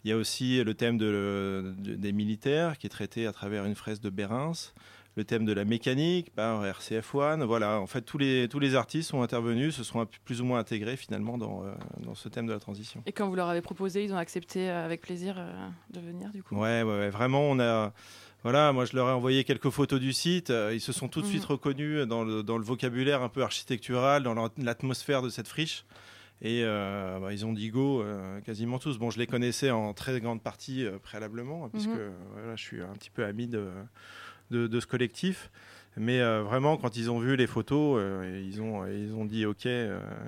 Il 0.03 0.09
y 0.09 0.15
a 0.15 0.17
aussi 0.17 0.65
le 0.65 0.73
thème 0.73 0.97
de- 0.97 1.75
de- 1.77 1.95
des 1.95 2.13
militaires 2.13 2.79
qui 2.79 2.87
est 2.87 2.91
traité 2.91 3.27
à 3.27 3.33
travers 3.33 3.67
une 3.67 3.75
fresque 3.75 4.01
de 4.01 4.09
Bérins. 4.09 4.53
Le 5.15 5.25
thème 5.25 5.45
de 5.45 5.53
la 5.53 5.67
mécanique 5.67 6.31
par 6.35 6.65
RCF 6.65 7.15
One. 7.15 7.45
Voilà, 7.45 7.81
en 7.81 7.87
fait, 7.87 8.01
tous 8.01 8.17
les, 8.17 8.49
tous 8.49 8.59
les 8.61 8.75
artistes 8.77 9.11
sont 9.11 9.21
intervenus, 9.21 9.75
se 9.77 9.85
sont 9.85 10.07
plus 10.25 10.41
ou 10.41 10.47
moins 10.47 10.59
intégrés 10.59 10.97
finalement 10.97 11.37
dans, 11.37 11.65
euh, 11.65 11.73
dans 12.03 12.15
ce 12.15 12.31
thème 12.31 12.47
de 12.47 12.53
la 12.55 12.61
transition. 12.61 13.03
Et 13.05 13.13
quand 13.13 13.29
vous 13.29 13.35
leur 13.37 13.49
avez 13.51 13.61
proposé, 13.61 14.03
ils 14.03 14.15
ont 14.15 14.19
accepté 14.19 14.71
euh, 14.71 14.83
avec 14.87 15.03
plaisir 15.03 15.35
euh, 15.39 15.69
de 15.91 16.01
venir 16.01 16.31
du 16.31 16.43
coup? 16.43 16.55
Ouais, 16.57 16.83
ouais, 16.83 16.99
ouais, 16.99 17.11
vraiment, 17.11 17.43
on 17.43 17.61
a. 17.61 17.93
Voilà, 18.43 18.73
moi 18.73 18.87
je 18.87 18.97
leur 18.97 19.09
ai 19.09 19.13
envoyé 19.13 19.45
quelques 19.45 19.69
photos 19.71 20.01
du 20.01 20.15
site. 20.15 20.51
Ils 20.73 20.81
se 20.81 20.93
sont 20.93 21.09
tout 21.09 21.21
de 21.21 21.27
Mhm. 21.27 21.31
suite 21.33 21.45
reconnus 21.45 22.07
dans 22.07 22.25
le, 22.25 22.43
dans 22.43 22.57
le 22.57 22.65
vocabulaire 22.65 23.21
un 23.23 23.29
peu 23.29 23.43
architectural, 23.43 24.23
dans 24.23 24.33
l'at- 24.35 24.53
l'atmosphère 24.57 25.21
de 25.21 25.29
cette 25.29 25.49
friche. 25.49 25.85
Et 26.43 26.63
euh, 26.65 27.19
bah, 27.19 27.33
ils 27.33 27.47
ont 27.47 27.53
dit 27.53 27.71
go 27.71 28.03
euh, 28.03 28.41
quasiment 28.43 28.79
tous. 28.79 28.99
Bon, 28.99 29.11
je 29.11 29.19
les 29.19 29.27
connaissais 29.27 29.71
en 29.71 29.95
très 29.95 30.21
grande 30.21 30.43
partie 30.43 30.85
euh, 30.85 30.99
préalablement, 30.99 31.69
puisque 31.71 31.89
Mhm. 31.89 32.13
voilà, 32.35 32.57
je 32.57 32.63
suis 32.63 32.83
un 32.83 32.93
petit 32.93 33.11
peu 33.11 33.25
ami 33.25 33.47
de, 33.47 33.69
de, 34.51 34.67
de 34.67 34.81
ce 34.81 34.87
collectif. 34.87 35.51
Mais 35.99 36.21
vraiment, 36.43 36.77
quand 36.77 36.95
ils 36.99 37.11
ont 37.11 37.19
vu 37.21 37.37
les 37.37 37.47
photos, 37.47 38.03
ils, 38.45 38.61
ont, 38.61 38.87
ils 38.87 39.15
ont 39.15 39.25
dit 39.25 39.47
OK 39.47 39.67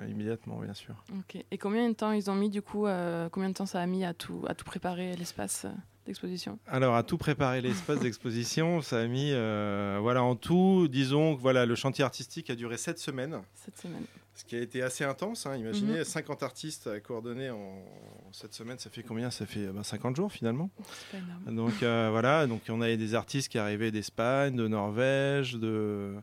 immédiatement, 0.09 0.57
bien 0.61 0.73
sûr. 0.73 0.95
Ok. 1.15 1.43
Et 1.51 1.57
combien 1.59 1.87
de 1.87 1.93
temps 1.93 2.11
ils 2.11 2.31
ont 2.31 2.35
mis 2.35 2.49
du 2.49 2.63
coup 2.63 2.87
Combien 3.31 3.49
de 3.49 3.53
temps 3.53 3.67
ça 3.67 3.79
a 3.79 3.85
mis 3.85 4.03
à 4.03 4.15
tout, 4.15 4.43
à 4.47 4.55
tout 4.55 4.65
préparer 4.65 5.15
l'espace 5.15 5.67
d'exposition? 6.07 6.57
Alors, 6.65 6.95
à 6.95 7.03
tout 7.03 7.19
préparer 7.19 7.61
l'espace 7.61 7.99
d'exposition, 8.01 8.81
ça 8.81 9.01
a 9.01 9.05
mis, 9.05 9.29
voilà, 9.29 10.23
en 10.23 10.35
tout, 10.35 10.87
disons 10.89 11.35
que 11.35 11.41
voilà, 11.41 11.67
le 11.67 11.75
chantier 11.75 12.03
artistique 12.03 12.49
a 12.49 12.55
duré 12.55 12.75
sept 12.77 12.97
semaines, 12.97 13.39
cette 13.53 13.77
semaine 13.77 14.05
ce 14.39 14.45
qui 14.45 14.55
a 14.55 14.61
été 14.61 14.81
assez 14.81 15.03
intense. 15.03 15.45
hein. 15.45 15.55
Imaginez, 15.57 15.97
Mhm. 15.99 16.03
50 16.03 16.43
artistes 16.43 16.87
à 16.87 16.99
coordonner 16.99 17.49
en 17.49 17.83
cette 18.31 18.53
semaine, 18.53 18.77
ça 18.79 18.89
fait 18.89 19.03
combien? 19.03 19.29
Ça 19.31 19.45
fait 19.45 19.67
ben, 19.67 19.83
50 19.83 20.15
jours 20.15 20.31
finalement. 20.31 20.69
C'est 21.11 21.17
pas 21.17 21.23
énorme. 21.25 21.55
Donc 21.55 21.83
euh, 21.83 22.07
voilà, 22.11 22.47
donc 22.47 22.61
on 22.69 22.81
avait 22.81 22.97
des 22.97 23.15
artistes 23.15 23.49
qui 23.51 23.57
arrivaient 23.57 23.91
d'Espagne, 23.91 24.55
de 24.55 24.67
Norvège, 24.67 25.53
de, 25.55 26.15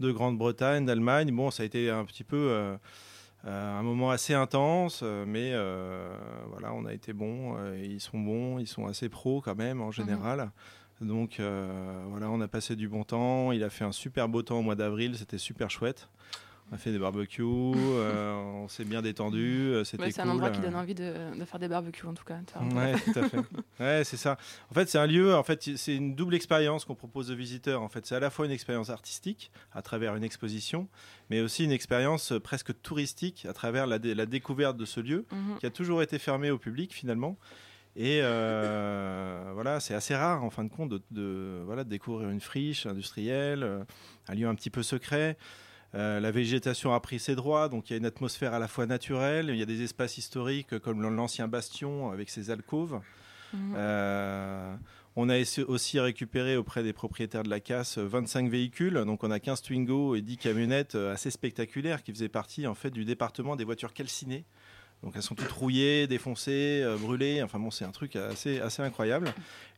de 0.00 0.12
Grande-Bretagne, 0.12 0.84
d'Allemagne. 0.84 1.30
Bon, 1.34 1.50
ça 1.50 1.62
a 1.62 1.66
été 1.66 1.88
un 1.90 2.04
petit 2.04 2.24
peu 2.24 2.36
euh, 2.36 2.76
euh, 3.46 3.78
un 3.78 3.82
moment 3.82 4.10
assez 4.10 4.34
intense, 4.34 5.02
mais 5.02 5.52
euh, 5.54 6.14
voilà, 6.50 6.72
on 6.74 6.84
a 6.84 6.92
été 6.92 7.12
bons. 7.12 7.56
ils 7.76 8.00
sont 8.00 8.18
bons, 8.18 8.58
ils 8.58 8.66
sont 8.68 8.86
assez 8.86 9.08
pros 9.08 9.40
quand 9.40 9.54
même 9.56 9.80
en 9.80 9.90
général. 9.90 10.50
Donc 11.00 11.40
euh, 11.40 12.02
voilà, 12.08 12.30
on 12.30 12.40
a 12.40 12.48
passé 12.48 12.76
du 12.76 12.88
bon 12.88 13.04
temps. 13.04 13.52
Il 13.52 13.62
a 13.64 13.70
fait 13.70 13.84
un 13.84 13.92
super 13.92 14.28
beau 14.28 14.42
temps 14.42 14.58
au 14.58 14.62
mois 14.62 14.76
d'avril, 14.76 15.16
c'était 15.16 15.38
super 15.38 15.70
chouette. 15.70 16.08
On 16.70 16.74
a 16.74 16.78
fait 16.78 16.90
des 16.92 16.98
barbecues, 16.98 17.42
euh, 17.44 18.32
on 18.32 18.68
s'est 18.68 18.84
bien 18.86 19.02
détendu, 19.02 19.44
euh, 19.68 19.84
c'était 19.84 20.04
Ouais, 20.04 20.10
c'est 20.10 20.22
un 20.22 20.28
endroit 20.30 20.50
qui 20.50 20.60
euh. 20.60 20.62
donne 20.62 20.74
envie 20.76 20.94
de, 20.94 21.38
de 21.38 21.44
faire 21.44 21.60
des 21.60 21.68
barbecues 21.68 22.06
en 22.06 22.14
tout 22.14 22.24
cas. 22.24 22.38
Ouais, 22.74 22.94
tout 22.98 23.18
à 23.18 23.28
fait. 23.28 23.36
Ouais, 23.80 24.02
c'est 24.04 24.16
ça. 24.16 24.38
En 24.70 24.74
fait, 24.74 24.88
c'est 24.88 24.98
un 24.98 25.06
lieu. 25.06 25.34
En 25.34 25.42
fait, 25.42 25.68
c'est 25.76 25.94
une 25.94 26.14
double 26.14 26.34
expérience 26.34 26.84
qu'on 26.86 26.94
propose 26.94 27.30
aux 27.30 27.36
visiteurs. 27.36 27.82
En 27.82 27.88
fait, 27.88 28.06
c'est 28.06 28.14
à 28.16 28.20
la 28.20 28.30
fois 28.30 28.46
une 28.46 28.52
expérience 28.52 28.88
artistique 28.88 29.50
à 29.72 29.82
travers 29.82 30.16
une 30.16 30.24
exposition, 30.24 30.88
mais 31.28 31.40
aussi 31.42 31.64
une 31.64 31.72
expérience 31.72 32.32
presque 32.42 32.72
touristique 32.82 33.46
à 33.48 33.52
travers 33.52 33.86
la, 33.86 33.98
dé- 33.98 34.14
la 34.14 34.26
découverte 34.26 34.76
de 34.76 34.84
ce 34.86 35.00
lieu 35.00 35.26
Mhm. 35.32 35.58
qui 35.58 35.66
a 35.66 35.70
toujours 35.70 36.02
été 36.02 36.18
fermé 36.18 36.50
au 36.50 36.58
public 36.58 36.92
finalement. 36.94 37.36
Et 37.96 38.20
euh, 38.22 39.50
voilà, 39.54 39.80
c'est 39.80 39.94
assez 39.94 40.14
rare 40.16 40.42
en 40.44 40.50
fin 40.50 40.64
de 40.64 40.70
compte 40.70 40.88
de, 40.88 41.02
de- 41.10 41.62
voilà, 41.66 41.84
de 41.84 41.90
découvrir 41.90 42.30
une 42.30 42.40
friche 42.40 42.86
industrielle, 42.86 43.84
un 44.28 44.34
lieu 44.34 44.48
un 44.48 44.54
petit 44.54 44.70
peu 44.70 44.82
secret. 44.82 45.36
Euh, 45.94 46.18
la 46.20 46.30
végétation 46.30 46.92
a 46.92 47.00
pris 47.00 47.18
ses 47.18 47.34
droits, 47.34 47.68
donc 47.68 47.88
il 47.88 47.92
y 47.92 47.94
a 47.94 47.98
une 47.98 48.06
atmosphère 48.06 48.52
à 48.52 48.58
la 48.58 48.68
fois 48.68 48.86
naturelle, 48.86 49.50
il 49.50 49.56
y 49.56 49.62
a 49.62 49.66
des 49.66 49.82
espaces 49.82 50.18
historiques 50.18 50.78
comme 50.80 51.02
l'ancien 51.02 51.46
bastion 51.48 52.10
avec 52.10 52.30
ses 52.30 52.50
alcôves. 52.50 53.00
Mhm. 53.52 53.74
Euh, 53.76 54.76
on 55.16 55.28
a 55.28 55.36
aussi 55.68 56.00
récupéré 56.00 56.56
auprès 56.56 56.82
des 56.82 56.92
propriétaires 56.92 57.44
de 57.44 57.50
la 57.50 57.60
casse 57.60 57.98
euh, 57.98 58.06
25 58.06 58.50
véhicules, 58.50 58.94
donc 59.06 59.22
on 59.22 59.30
a 59.30 59.38
15 59.38 59.62
Twingo 59.62 60.16
et 60.16 60.22
10 60.22 60.38
camionnettes 60.38 60.96
euh, 60.96 61.12
assez 61.12 61.30
spectaculaires 61.30 62.02
qui 62.02 62.12
faisaient 62.12 62.28
partie 62.28 62.66
en 62.66 62.74
fait 62.74 62.90
du 62.90 63.04
département 63.04 63.54
des 63.54 63.64
voitures 63.64 63.92
calcinées. 63.92 64.44
Donc 65.04 65.12
elles 65.16 65.22
sont 65.22 65.34
toutes 65.34 65.52
rouillées, 65.52 66.06
défoncées, 66.06 66.80
euh, 66.82 66.96
brûlées. 66.96 67.42
Enfin 67.42 67.58
bon, 67.58 67.70
c'est 67.70 67.84
un 67.84 67.90
truc 67.90 68.16
assez, 68.16 68.58
assez 68.60 68.82
incroyable. 68.82 69.32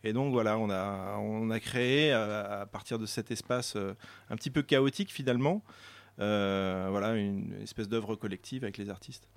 Et 0.05 0.13
donc 0.13 0.33
voilà, 0.33 0.57
on 0.57 0.71
a, 0.71 1.17
on 1.19 1.51
a 1.51 1.59
créé 1.59 2.13
à 2.13 2.67
partir 2.71 2.99
de 2.99 3.07
cet 3.07 3.33
espace 3.33 3.75
euh, 3.75 3.95
un 4.31 4.37
petit 4.37 4.51
peu 4.51 4.63
chaotique 4.63 5.13
finalement, 5.13 5.63
voilà 6.19 7.15
une 7.17 7.55
espèce 7.63 7.89
d'œuvre 7.89 8.17
collective 8.17 8.65
avec 8.65 8.79
les 8.79 8.91
artistes. 8.91 9.29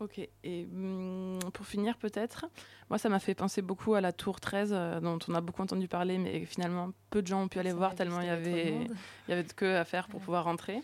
Ok, 0.00 0.18
et 0.42 0.66
hum, 0.74 1.38
pour 1.52 1.64
finir 1.64 1.96
peut-être, 1.96 2.46
moi 2.90 2.98
ça 2.98 3.08
m'a 3.08 3.20
fait 3.20 3.34
penser 3.36 3.62
beaucoup 3.62 3.94
à 3.94 4.00
la 4.00 4.10
tour 4.12 4.40
13 4.40 4.70
euh, 4.72 4.98
dont 5.00 5.18
on 5.28 5.34
a 5.34 5.40
beaucoup 5.40 5.62
entendu 5.62 5.86
parler 5.86 6.18
mais 6.18 6.44
finalement 6.44 6.90
peu 7.10 7.22
de 7.22 7.28
gens 7.28 7.42
ont 7.42 7.46
pu 7.48 7.60
aller 7.60 7.70
Ça 7.70 7.76
voir 7.76 7.94
tellement 7.94 8.20
il 8.20 8.26
y 8.26 8.30
avait 8.30 8.72
il 9.28 9.30
y 9.30 9.32
avait 9.32 9.44
de 9.44 9.52
queue 9.52 9.76
à 9.76 9.84
faire 9.84 10.08
pour 10.08 10.18
Ouais. 10.18 10.24
pouvoir 10.24 10.44
rentrer. 10.44 10.80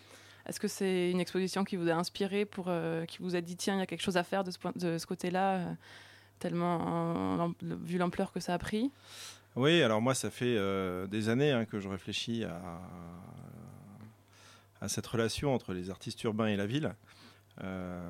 Est-ce 0.46 0.60
que 0.60 0.68
c'est 0.68 1.10
une 1.10 1.20
exposition 1.20 1.64
qui 1.64 1.74
vous 1.76 1.88
a 1.90 1.94
inspiré, 1.94 2.44
pour, 2.46 2.66
euh, 2.68 3.04
qui 3.06 3.18
vous 3.18 3.34
a 3.34 3.40
dit 3.40 3.56
tiens 3.56 3.74
il 3.74 3.80
y 3.80 3.82
a 3.82 3.86
quelque 3.86 4.02
chose 4.02 4.16
à 4.16 4.22
faire 4.24 4.44
de 4.44 4.50
ce, 4.52 4.58
point- 4.58 4.72
de 4.76 4.96
ce 4.98 5.06
côté-là, 5.06 5.56
euh, 5.56 5.72
tellement 6.38 7.40
euh, 7.44 7.48
vu 7.84 7.98
l'ampleur 7.98 8.30
que 8.32 8.38
ça 8.40 8.54
a 8.54 8.58
pris? 8.58 8.90
Oui, 9.56 9.82
alors 9.82 10.00
moi, 10.00 10.14
ça 10.14 10.30
fait 10.30 10.54
euh, 10.56 11.06
des 11.08 11.28
années 11.28 11.50
hein, 11.50 11.64
que 11.64 11.80
je 11.80 11.88
réfléchis 11.88 12.44
à, 12.44 12.54
à 12.54 12.80
cette 14.86 15.06
relation 15.08 15.52
entre 15.54 15.72
les 15.72 15.90
artistes 15.90 16.22
urbains 16.22 16.46
et 16.46 16.56
la 16.56 16.66
ville. 16.66 16.94
Euh, 17.64 18.00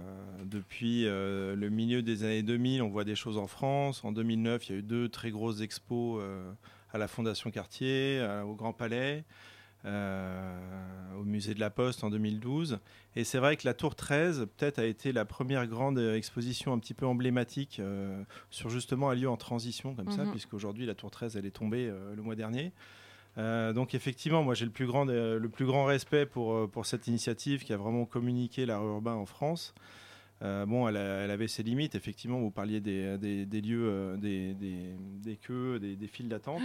depuis 0.45 1.07
euh, 1.07 1.57
le 1.57 1.71
milieu 1.71 2.03
des 2.03 2.23
années 2.25 2.43
2000, 2.43 2.83
on 2.83 2.89
voit 2.91 3.05
des 3.05 3.15
choses 3.15 3.39
en 3.39 3.47
France. 3.47 4.05
En 4.05 4.13
2009, 4.13 4.69
il 4.69 4.73
y 4.73 4.75
a 4.75 4.79
eu 4.81 4.83
deux 4.83 5.09
très 5.09 5.31
grosses 5.31 5.63
expos 5.63 6.21
euh, 6.23 6.53
à 6.93 6.99
la 6.99 7.09
Fondation 7.09 7.51
Cartier, 7.51 8.21
à- 8.21 8.45
au 8.45 8.55
Grand 8.55 8.75
Palais, 8.75 9.25
au 9.87 11.25
Musée 11.25 11.55
de 11.55 11.61
la 11.61 11.71
Poste 11.71 12.05
en 12.05 12.11
2012. 12.11 12.79
Et 13.17 13.25
c'est 13.25 13.39
vrai 13.39 13.57
que 13.57 13.67
la 13.67 13.75
Tour 13.75 13.95
13, 13.95 14.47
peut-être, 14.57 14.79
a 14.79 14.85
été 14.85 15.13
la 15.13 15.25
première 15.25 15.67
grande 15.67 15.99
exposition 15.99 16.73
un 16.73 16.79
petit 16.79 16.95
peu 16.95 17.07
emblématique 17.07 17.81
sur 18.51 18.69
justement 18.71 19.09
un 19.11 19.15
lieu 19.15 19.29
en 19.31 19.37
transition 19.37 19.95
comme 19.95 20.11
ça, 20.11 20.25
Mhm. 20.25 20.31
puisqu'aujourd'hui, 20.33 20.85
la 20.87 20.95
Tour 20.95 21.11
13, 21.11 21.37
elle 21.37 21.47
est 21.47 21.51
tombée 21.51 21.91
le 22.15 22.23
mois 22.23 22.35
dernier. 22.37 22.73
Euh, 23.37 23.73
donc 23.73 23.95
effectivement, 23.95 24.43
moi 24.43 24.55
j'ai 24.55 24.64
le 24.64 24.71
plus 24.73 24.87
grand, 24.87 25.09
euh, 25.09 25.38
le 25.38 25.49
plus 25.49 25.67
grand 25.67 25.85
respect 25.85 26.27
pour, 26.27 26.55
euh, 26.55 26.67
pour 26.67 26.87
cette 26.87 27.07
initiative 27.07 27.62
qui 27.64 27.73
a 27.73 27.77
vraiment 27.77 28.05
communiqué 28.05 28.67
l'art 28.67 28.85
urbain 28.85 29.14
en 29.14 29.27
France. 29.27 29.75
Euh, 30.43 30.67
bon, 30.67 30.88
elle, 30.88 30.97
a- 30.97 31.25
elle 31.25 31.31
avait 31.31 31.49
ses 31.49 31.62
limites. 31.62 31.95
Effectivement, 31.95 32.38
vous 32.41 32.51
parliez 32.51 32.81
des, 32.81 33.19
des- 33.19 33.45
des 33.45 33.61
lieux, 33.61 34.17
des, 34.19 34.55
des- 34.55 34.95
des 35.23 35.37
queues, 35.37 35.79
des, 35.79 35.95
des 35.97 36.07
files 36.07 36.29
d'attente. 36.29 36.62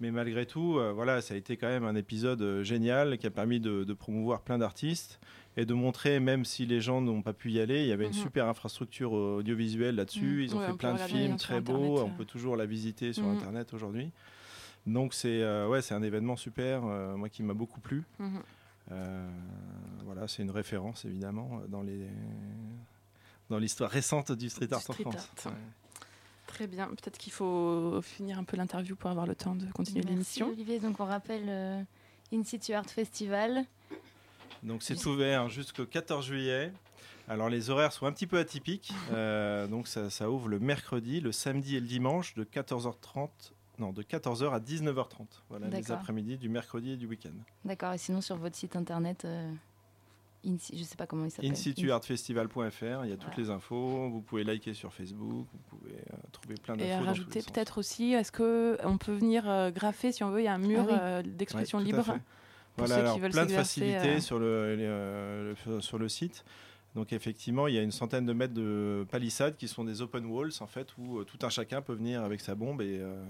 Mais 0.00 0.10
malgré 0.10 0.46
tout, 0.46 0.80
voilà, 0.94 1.20
ça 1.20 1.34
a 1.34 1.36
été 1.36 1.56
quand 1.56 1.68
même 1.68 1.84
un 1.84 1.94
épisode 1.94 2.62
génial 2.64 3.18
qui 3.18 3.26
a 3.28 3.30
permis 3.30 3.60
de, 3.60 3.84
de 3.84 3.92
promouvoir 3.92 4.40
plein 4.42 4.58
d'artistes 4.58 5.20
et 5.56 5.64
de 5.64 5.74
montrer, 5.74 6.18
même 6.18 6.44
si 6.44 6.66
les 6.66 6.80
gens 6.80 7.00
n'ont 7.00 7.22
pas 7.22 7.32
pu 7.34 7.52
y 7.52 7.60
aller, 7.60 7.82
il 7.82 7.88
y 7.88 7.92
avait 7.92 8.06
une 8.06 8.10
Mhm. 8.16 8.16
super 8.22 8.48
infrastructure 8.48 9.12
audiovisuelle 9.12 9.94
là-dessus. 9.94 10.24
Mhm. 10.38 10.40
Ils 10.40 10.54
ont 10.56 10.58
Ouais, 10.58 10.66
fait 10.68 10.76
plein 10.76 10.94
de 10.94 10.98
films 10.98 11.36
très 11.36 11.60
beaux. 11.60 12.00
On 12.00 12.10
peut 12.10 12.24
toujours 12.24 12.56
la 12.56 12.66
visiter 12.66 13.12
sur 13.12 13.24
Mhm. 13.24 13.36
Internet 13.36 13.74
aujourd'hui. 13.74 14.10
Donc 14.86 15.14
c'est 15.14 15.42
euh, 15.42 15.68
ouais, 15.68 15.82
c'est 15.82 15.94
un 15.94 16.02
événement 16.02 16.36
super, 16.36 16.84
euh, 16.84 17.16
moi 17.16 17.28
qui 17.28 17.42
m'a 17.42 17.54
beaucoup 17.54 17.80
plu. 17.80 18.04
Mhm. 18.18 18.42
Euh, 18.90 19.30
voilà, 20.04 20.26
c'est 20.26 20.42
une 20.42 20.50
référence 20.50 21.04
évidemment 21.04 21.62
dans 21.68 21.82
les 21.82 22.08
dans 23.48 23.58
l'histoire 23.58 23.90
récente 23.90 24.32
du 24.32 24.50
street 24.50 24.66
Du 24.66 24.74
art 24.74 24.82
en 24.88 24.92
France. 24.92 25.30
art. 25.44 25.52
Ouais. 25.52 25.58
Très 26.46 26.66
bien, 26.66 26.88
peut-être 26.88 27.16
qu'il 27.16 27.32
faut 27.32 28.00
finir 28.02 28.38
un 28.38 28.44
peu 28.44 28.56
l'interview 28.56 28.96
pour 28.96 29.10
avoir 29.10 29.26
le 29.26 29.34
temps 29.34 29.54
de 29.54 29.66
continuer 29.72 30.02
l'émission. 30.02 30.48
Olivier, 30.48 30.80
donc 30.80 31.00
on 31.00 31.04
rappelle 31.04 31.46
euh, 31.48 31.82
In 32.32 32.42
Situ 32.44 32.74
Art 32.74 32.90
Festival. 32.90 33.64
Donc 34.62 34.82
c'est 34.82 35.06
ouvert 35.06 35.48
jusqu'au 35.48 35.86
14 35.86 36.26
juillet. 36.26 36.72
Alors 37.28 37.48
les 37.48 37.70
horaires 37.70 37.92
sont 37.92 38.06
un 38.06 38.12
petit 38.12 38.26
peu 38.26 38.38
atypiques. 38.38 38.92
Euh, 39.12 39.66
donc 39.66 39.88
ça, 39.88 40.10
ça 40.10 40.30
ouvre 40.30 40.48
le 40.48 40.58
mercredi, 40.58 41.20
le 41.20 41.32
samedi 41.32 41.76
et 41.76 41.80
le 41.80 41.86
dimanche 41.86 42.34
de 42.34 42.44
14h30. 42.44 43.28
Non, 43.78 43.92
de 43.92 44.02
14h 44.02 44.52
à 44.52 44.60
19h30. 44.60 45.26
Voilà, 45.48 45.68
les 45.68 45.90
après-midi 45.92 46.36
du 46.36 46.48
mercredi 46.48 46.92
et 46.92 46.96
du 46.96 47.06
week-end. 47.06 47.30
D'accord, 47.64 47.92
et 47.92 47.98
sinon 47.98 48.20
sur 48.20 48.36
votre 48.36 48.54
site 48.56 48.76
internet, 48.76 49.24
euh, 49.24 49.50
In 50.44 50.56
je 50.74 50.82
sais 50.82 50.96
pas 50.96 51.06
comment 51.06 51.24
il 51.24 51.30
s'appelle. 51.30 51.52
Instituartfestival.fr, 51.52 53.04
il 53.04 53.10
y 53.10 53.12
a 53.12 53.16
toutes 53.16 53.36
les 53.36 53.50
infos. 53.50 54.08
Vous 54.10 54.20
pouvez 54.20 54.44
liker 54.44 54.74
sur 54.74 54.92
Facebook, 54.92 55.46
vous 55.52 55.58
pouvez 55.78 55.94
euh, 55.94 56.16
trouver 56.32 56.54
plein 56.56 56.76
d'infos. 56.76 56.90
Et 56.90 56.96
rajouter 56.96 57.40
sens. 57.40 57.52
peut-être 57.52 57.78
aussi, 57.78 58.12
est-ce 58.12 58.32
que 58.32 58.76
on 58.84 58.98
peut 58.98 59.12
venir 59.14 59.48
euh, 59.48 59.70
graffer 59.70 60.10
si 60.12 60.24
on 60.24 60.30
veut 60.30 60.40
Il 60.40 60.44
y 60.44 60.48
a 60.48 60.54
un 60.54 60.58
mur 60.58 60.80
Ah 60.82 60.86
oui. 60.88 60.98
euh, 61.00 61.22
d'expression 61.22 61.78
Ouais, 61.78 61.84
libre. 61.84 62.04
Pour 62.04 62.18
Voilà, 62.86 62.94
ceux 62.96 63.00
alors 63.02 63.14
qui 63.14 63.20
veulent 63.20 63.30
plein 63.32 63.46
de 63.46 63.52
facilités 63.52 64.16
euh, 64.16 64.20
sur, 64.20 64.38
le, 64.38 64.74
les, 64.76 64.84
euh, 64.86 65.54
le- 65.66 65.80
sur 65.80 65.98
le 65.98 66.08
site. 66.08 66.44
Donc 66.94 67.12
effectivement, 67.12 67.68
il 67.68 67.74
y 67.74 67.78
a 67.78 67.82
une 67.82 67.90
centaine 67.92 68.26
de 68.26 68.32
mètres 68.34 68.52
de 68.54 69.06
palissades 69.10 69.56
qui 69.56 69.66
sont 69.68 69.82
des 69.84 70.02
open 70.02 70.26
walls 70.26 70.52
en 70.60 70.66
fait 70.66 70.88
où 70.98 71.18
euh, 71.18 71.24
tout 71.24 71.38
un 71.44 71.48
chacun 71.48 71.80
peut 71.80 71.94
venir 71.94 72.22
avec 72.22 72.40
sa 72.42 72.54
bombe 72.54 72.82
et, 72.82 72.98
euh, 73.00 73.24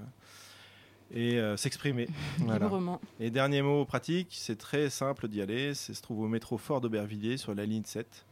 et 1.13 1.39
euh, 1.39 1.57
s'exprimer. 1.57 2.09
Voilà. 2.39 2.65
librement. 2.67 3.01
Et 3.21 3.31
dernier 3.31 3.63
mot 3.63 3.85
pratique, 3.85 4.29
c'est 4.33 4.57
très 4.59 4.91
simple 4.91 5.29
d'y 5.29 5.41
aller. 5.43 5.75
C'est 5.75 5.95
se 5.95 6.03
trouve 6.03 6.21
au 6.21 6.29
métro 6.29 6.59
Fort 6.59 6.81
d'Aubervilliers 6.81 7.37
sur 7.37 7.55
la 7.55 7.65
ligne 7.65 7.85
7. 7.85 8.27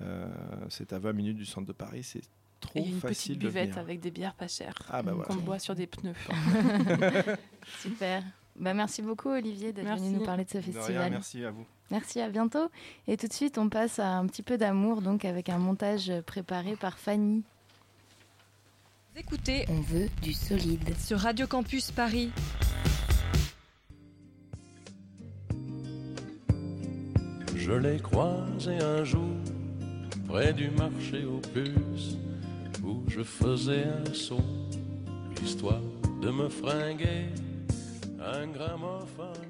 Euh, 0.00 0.26
c'est 0.70 0.92
à 0.92 0.98
20 0.98 1.12
minutes 1.12 1.36
du 1.36 1.44
centre 1.46 1.66
de 1.66 1.72
Paris. 1.72 2.02
C'est 2.02 2.22
trop 2.60 2.78
Et 2.80 2.82
il 2.82 2.86
y 2.88 2.90
a 2.90 2.94
une 2.94 3.00
facile 3.00 3.34
petite 3.34 3.42
de 3.42 3.46
buvette 3.48 3.68
venir. 3.70 3.78
avec 3.78 4.00
des 4.00 4.10
bières 4.10 4.34
pas 4.34 4.48
chères 4.48 4.74
Ah 4.90 5.02
bah 5.04 5.12
voilà. 5.12 5.28
qu'on 5.28 5.36
boit 5.36 5.60
sur 5.60 5.76
des 5.76 5.86
pneus. 5.86 6.14
Super. 7.80 8.24
Bah, 8.56 8.74
merci 8.74 9.02
beaucoup 9.02 9.28
Olivier 9.28 9.72
d'être 9.72 9.86
venu 9.96 10.10
nous 10.18 10.24
parler 10.24 10.44
de 10.44 10.50
ce 10.50 10.58
De 10.58 10.62
rien, 10.64 10.72
festival. 10.72 11.10
merci 11.12 11.44
à 11.44 11.52
vous. 11.52 11.64
Merci, 11.90 12.20
à 12.20 12.28
bientôt. 12.28 12.70
Et 13.06 13.16
tout 13.16 13.28
de 13.28 13.32
suite, 13.32 13.58
on 13.58 13.68
passe 13.68 13.98
à 13.98 14.16
un 14.16 14.26
petit 14.26 14.42
peu 14.42 14.58
d'amour, 14.58 15.00
donc 15.00 15.24
avec 15.24 15.48
un 15.48 15.58
montage 15.58 16.12
préparé 16.26 16.76
par 16.76 16.98
Fanny. 16.98 17.42
Vous 19.14 19.20
écoutez 19.20 19.64
On 19.68 19.80
veut 19.80 20.08
du 20.22 20.32
solide. 20.32 20.96
sur 20.98 21.18
Radio 21.18 21.46
Campus 21.46 21.90
Paris. 21.90 22.30
Je 27.56 27.72
l'ai 27.72 27.98
croisé 27.98 28.78
un 28.78 29.04
jour 29.04 29.34
près 30.26 30.52
du 30.52 30.70
marché 30.70 31.24
aux 31.24 31.40
puces 31.52 32.16
où 32.84 33.02
je 33.08 33.22
faisais 33.22 33.84
un 33.84 34.14
saut, 34.14 34.40
histoire 35.42 35.82
de 36.22 36.30
me 36.30 36.48
fringuer 36.48 37.26
un 38.20 38.46
gramophone. 38.46 39.47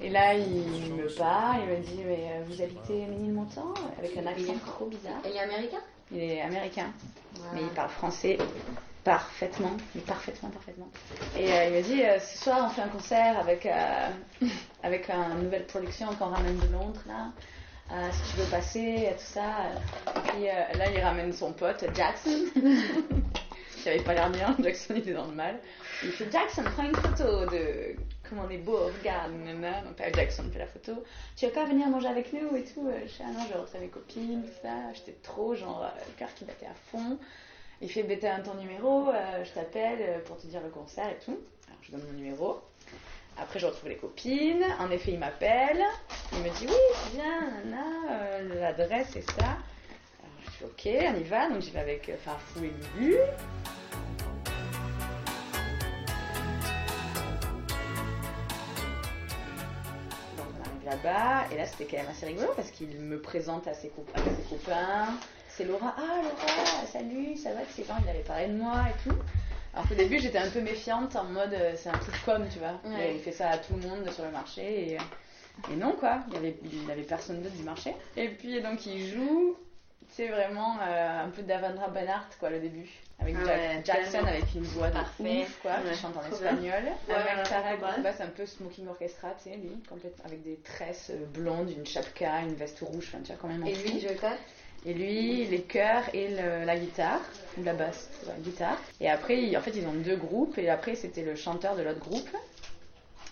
Et 0.00 0.10
là, 0.10 0.34
il 0.34 0.94
me 0.94 1.08
parle, 1.16 1.60
il 1.64 1.76
me 1.78 1.82
dit 1.82 2.02
Mais 2.06 2.30
euh, 2.32 2.44
vous 2.46 2.62
habitez 2.62 3.06
Ménilmontant 3.06 3.74
Avec 3.98 4.16
un 4.16 4.26
accent 4.26 4.54
trop 4.66 4.86
bizarre. 4.86 5.20
Et 5.24 5.30
il 5.30 5.36
est 5.36 5.40
américain? 5.40 5.80
Il 6.12 6.22
est 6.22 6.40
américain, 6.40 6.86
Voilà. 7.34 7.52
mais 7.54 7.60
il 7.62 7.68
parle 7.74 7.90
français 7.90 8.38
parfaitement, 9.04 9.72
mais 9.94 10.00
parfaitement, 10.02 10.50
parfaitement. 10.50 10.88
Et 11.36 11.50
euh, 11.52 11.64
il 11.66 11.74
me 11.74 11.82
dit 11.82 12.02
euh, 12.02 12.18
Ce 12.20 12.38
soir, 12.44 12.66
on 12.66 12.68
fait 12.68 12.82
un 12.82 12.88
concert 12.88 13.38
avec, 13.38 13.66
euh, 13.66 14.08
avec 14.82 15.08
une 15.10 15.44
nouvelle 15.44 15.66
production 15.66 16.08
qu'on 16.18 16.26
ramène 16.26 16.58
de 16.58 16.72
Londres, 16.72 17.00
là. 17.06 17.30
Si 18.12 18.32
tu 18.32 18.40
veux 18.40 18.50
passer, 18.50 19.08
tout 19.12 19.24
ça. 19.32 19.70
Et 20.14 20.28
puis 20.28 20.44
là, 20.78 20.90
il 20.90 21.00
ramène 21.00 21.32
son 21.32 21.54
pote, 21.54 21.86
Jackson. 21.94 22.44
qui 23.82 23.88
avait 23.88 24.00
pas 24.02 24.12
l'air 24.12 24.28
bien, 24.28 24.54
Jackson 24.62 24.96
était 24.96 25.14
dans 25.14 25.24
le 25.26 25.32
mal. 25.32 25.58
Il 26.02 26.10
fait 26.10 26.30
Jackson, 26.30 26.64
prends 26.74 26.84
une 26.84 26.94
photo 26.96 27.46
de 27.46 27.96
comme 28.28 28.40
on 28.40 28.50
est 28.50 28.58
beau, 28.58 28.76
regarde, 28.98 29.32
nanana. 29.32 29.82
Donc 29.82 29.98
là, 29.98 30.12
Jackson 30.12 30.44
fait 30.52 30.58
la 30.58 30.66
photo. 30.66 31.04
Tu 31.36 31.46
veux 31.46 31.52
pas 31.52 31.64
venir 31.64 31.88
manger 31.88 32.08
avec 32.08 32.32
nous 32.32 32.56
et 32.56 32.64
tout 32.64 32.88
Je 33.04 33.08
fais, 33.08 33.24
ah 33.26 33.32
non, 33.32 33.40
je 33.48 33.72
vais 33.72 33.84
mes 33.84 33.88
copines, 33.88 34.42
tout 34.42 34.60
ça. 34.62 34.92
J'étais 34.94 35.16
trop, 35.22 35.54
genre, 35.54 35.82
euh, 35.82 36.00
le 36.06 36.18
cœur 36.18 36.32
qui 36.34 36.44
battait 36.44 36.66
à 36.66 36.74
fond. 36.90 37.18
Il 37.80 37.90
fait, 37.90 38.02
bêter 38.02 38.28
un 38.28 38.40
ton 38.40 38.54
numéro, 38.54 39.08
euh, 39.08 39.44
je 39.44 39.52
t'appelle 39.52 39.98
euh, 40.00 40.18
pour 40.24 40.36
te 40.36 40.46
dire 40.48 40.60
le 40.60 40.68
concert 40.68 41.08
et 41.08 41.24
tout. 41.24 41.38
Alors 41.68 41.78
je 41.82 41.92
donne 41.92 42.02
mon 42.06 42.12
numéro. 42.12 42.60
Après, 43.40 43.60
je 43.60 43.66
retrouve 43.66 43.88
les 43.88 43.96
copines. 43.96 44.64
En 44.80 44.90
effet, 44.90 45.12
il 45.12 45.18
m'appelle. 45.20 45.80
Il 46.32 46.38
me 46.40 46.58
dit, 46.58 46.66
oui, 46.66 47.18
nanana, 47.18 47.84
euh, 48.10 48.60
l'adresse, 48.60 49.10
c'est 49.12 49.22
ça. 49.22 49.46
Alors, 49.46 50.34
je 50.44 50.50
suis 50.50 50.64
ok, 50.64 51.14
on 51.14 51.20
y 51.20 51.22
va. 51.22 51.48
Donc, 51.48 51.62
j'y 51.62 51.70
vais 51.70 51.78
avec 51.78 52.10
Farfou 52.24 52.64
et 52.64 52.72
Lulu. 52.98 53.18
Là-bas. 60.88 61.46
Et 61.52 61.56
là, 61.56 61.66
c'était 61.66 61.84
quand 61.84 61.98
même 62.02 62.10
assez 62.10 62.26
rigolo 62.26 62.48
parce 62.56 62.70
qu'il 62.70 62.88
me 63.00 63.20
présente 63.20 63.66
à 63.66 63.74
ses, 63.74 63.88
cop- 63.88 64.08
à 64.14 64.18
ses 64.18 64.48
copains. 64.56 65.08
C'est 65.48 65.64
Laura. 65.64 65.94
Ah, 65.98 66.22
Laura, 66.22 66.86
salut, 66.92 67.36
ça 67.36 67.52
va? 67.52 67.60
Ces 67.74 67.84
gens, 67.84 67.94
ils 68.04 68.08
avaient 68.08 68.20
parlé 68.20 68.46
de 68.48 68.54
moi 68.54 68.74
et 68.88 69.08
tout. 69.08 69.16
Alors 69.74 69.88
qu'au 69.88 69.94
début, 69.94 70.18
j'étais 70.18 70.38
un 70.38 70.50
peu 70.50 70.60
méfiante 70.60 71.14
en 71.16 71.24
mode 71.24 71.52
euh, 71.52 71.72
c'est 71.76 71.90
un 71.90 71.98
truc 71.98 72.14
com, 72.24 72.44
tu 72.52 72.58
vois. 72.58 72.80
Ouais. 72.84 73.14
Il 73.14 73.20
fait 73.20 73.32
ça 73.32 73.50
à 73.50 73.58
tout 73.58 73.74
le 73.74 73.86
monde 73.86 74.08
sur 74.10 74.24
le 74.24 74.30
marché. 74.30 74.92
Et, 74.92 74.98
et 75.72 75.76
non, 75.76 75.92
quoi. 75.98 76.20
Il 76.28 76.34
y 76.34 76.36
avait, 76.36 76.56
il 76.64 76.90
avait 76.90 77.02
personne 77.02 77.42
d'autre 77.42 77.54
du 77.56 77.62
marché. 77.64 77.94
Et 78.16 78.28
puis, 78.28 78.60
donc, 78.62 78.86
il 78.86 79.06
joue. 79.08 79.56
C'est 80.18 80.26
vraiment 80.26 80.76
euh, 80.82 81.26
un 81.26 81.28
peu 81.28 81.42
d'Avandra 81.42 81.86
Benhart, 81.86 82.26
quoi, 82.40 82.50
le 82.50 82.58
début. 82.58 82.88
Avec 83.20 83.36
Ah 83.38 83.44
Jack- 83.46 83.56
ouais, 83.56 83.82
Jackson, 83.84 84.10
tellement. 84.10 84.28
avec 84.30 84.54
une 84.56 84.62
voix 84.64 84.88
de 84.88 84.92
Parfait. 84.94 85.42
ouf, 85.42 85.58
quoi, 85.62 85.70
Ouais. 85.70 85.92
qui 85.92 85.98
chante 86.00 86.16
en 86.16 86.28
espagnol. 86.28 86.82
Ouais, 87.08 87.14
avec 87.14 87.94
qui 87.94 88.00
passe 88.02 88.20
un 88.20 88.26
peu 88.26 88.44
smoking 88.44 88.88
orchestra, 88.88 89.28
tu 89.40 89.48
sais, 89.50 89.56
lui, 89.56 89.70
complètement, 89.88 90.24
avec 90.24 90.42
des 90.42 90.56
tresses 90.64 91.10
euh, 91.14 91.24
blondes, 91.32 91.70
une 91.70 91.86
chapka, 91.86 92.40
une 92.40 92.54
veste 92.54 92.80
rouge, 92.80 93.04
enfin, 93.14 93.18
tu 93.22 93.28
vois, 93.30 93.36
quand 93.40 93.46
même. 93.46 93.64
Et 93.64 93.76
lui, 93.76 94.00
joue 94.00 94.08
quoi 94.18 94.32
Et 94.84 94.92
lui, 94.92 95.46
les 95.46 95.62
chœurs 95.62 96.12
et 96.12 96.30
le- 96.30 96.64
la 96.64 96.76
guitare, 96.76 97.20
ou 97.56 97.62
la 97.62 97.74
basse, 97.74 98.10
la 98.26 98.34
guitare. 98.42 98.76
Et 99.00 99.08
après, 99.08 99.40
ils- 99.40 99.56
en 99.56 99.60
fait, 99.60 99.70
ils 99.76 99.86
ont 99.86 99.92
deux 99.92 100.16
groupes, 100.16 100.58
et 100.58 100.68
après, 100.68 100.96
c'était 100.96 101.22
le 101.22 101.36
chanteur 101.36 101.76
de 101.76 101.82
l'autre 101.82 102.00
groupe. 102.00 102.28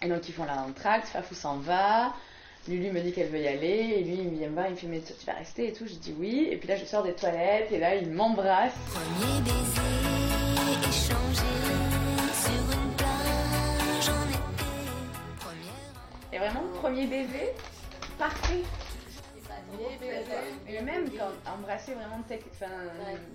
Et 0.03 0.09
donc, 0.09 0.29
ils 0.29 0.33
font 0.33 0.45
la 0.45 0.59
entracte, 0.63 1.09
Fafou 1.09 1.35
s'en 1.35 1.57
va. 1.57 2.15
Lulu 2.69 2.91
me 2.91 3.01
dit 3.01 3.13
qu'elle 3.13 3.29
veut 3.29 3.39
y 3.39 3.47
aller, 3.47 3.69
et 3.69 4.03
lui, 4.03 4.15
il 4.15 4.31
vient 4.39 4.49
me 4.49 4.55
voir, 4.55 4.67
il 4.67 4.73
me 4.73 4.77
fait, 4.77 4.87
mais 4.89 5.01
tu 5.01 5.13
vas 5.25 5.35
rester 5.35 5.69
et 5.69 5.73
tout. 5.73 5.87
Je 5.87 5.95
dis 5.95 6.15
oui. 6.19 6.49
Et 6.51 6.57
puis 6.57 6.69
là, 6.69 6.77
je 6.77 6.85
sors 6.85 7.05
des 7.05 7.13
toilettes, 7.13 7.71
et 7.71 7.79
là, 7.79 7.95
il 7.95 8.11
m'embrasse. 8.11 8.73
Premier 8.93 9.41
baiser 9.43 9.81
échangé 10.89 11.53
sur 12.35 12.63
une 12.73 12.93
plage 12.97 14.09
en 14.09 14.25
été. 14.29 14.41
Et 16.33 16.39
vraiment, 16.39 16.63
premier 16.81 17.07
baiser, 17.07 17.53
parfait. 18.19 18.63
Et 20.69 20.81
même 20.81 21.11
quand 21.11 21.33
embrasser 21.53 21.95
vraiment 21.95 22.23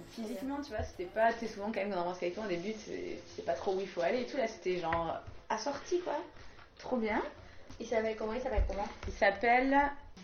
physiquement, 0.09 0.57
tu 0.63 0.71
vois, 0.71 0.83
c'était 0.83 1.05
pas, 1.05 1.31
tu 1.33 1.39
sais, 1.39 1.47
souvent 1.53 1.67
quand 1.67 1.81
même 1.81 1.91
quand 1.91 1.97
on 1.97 2.01
embrasse 2.01 2.19
quelqu'un 2.19 2.45
au 2.45 2.47
début, 2.47 2.73
c'est 2.85 3.19
c'est 3.35 3.45
pas 3.45 3.53
trop 3.53 3.75
où 3.75 3.79
il 3.79 3.87
faut 3.87 4.01
aller 4.01 4.21
et 4.21 4.25
tout. 4.25 4.37
Là, 4.37 4.47
c'était 4.47 4.77
genre 4.79 5.19
assorti 5.49 5.99
quoi. 5.99 6.17
Trop 6.79 6.97
bien. 6.97 7.21
Il 7.81 7.87
s'appelle 7.87 8.15
comment? 8.15 8.33
Il 8.33 8.41
s'appelle 8.41 8.63
comment? 8.67 8.87
Il 9.07 9.13
s'appelle. 9.13 9.75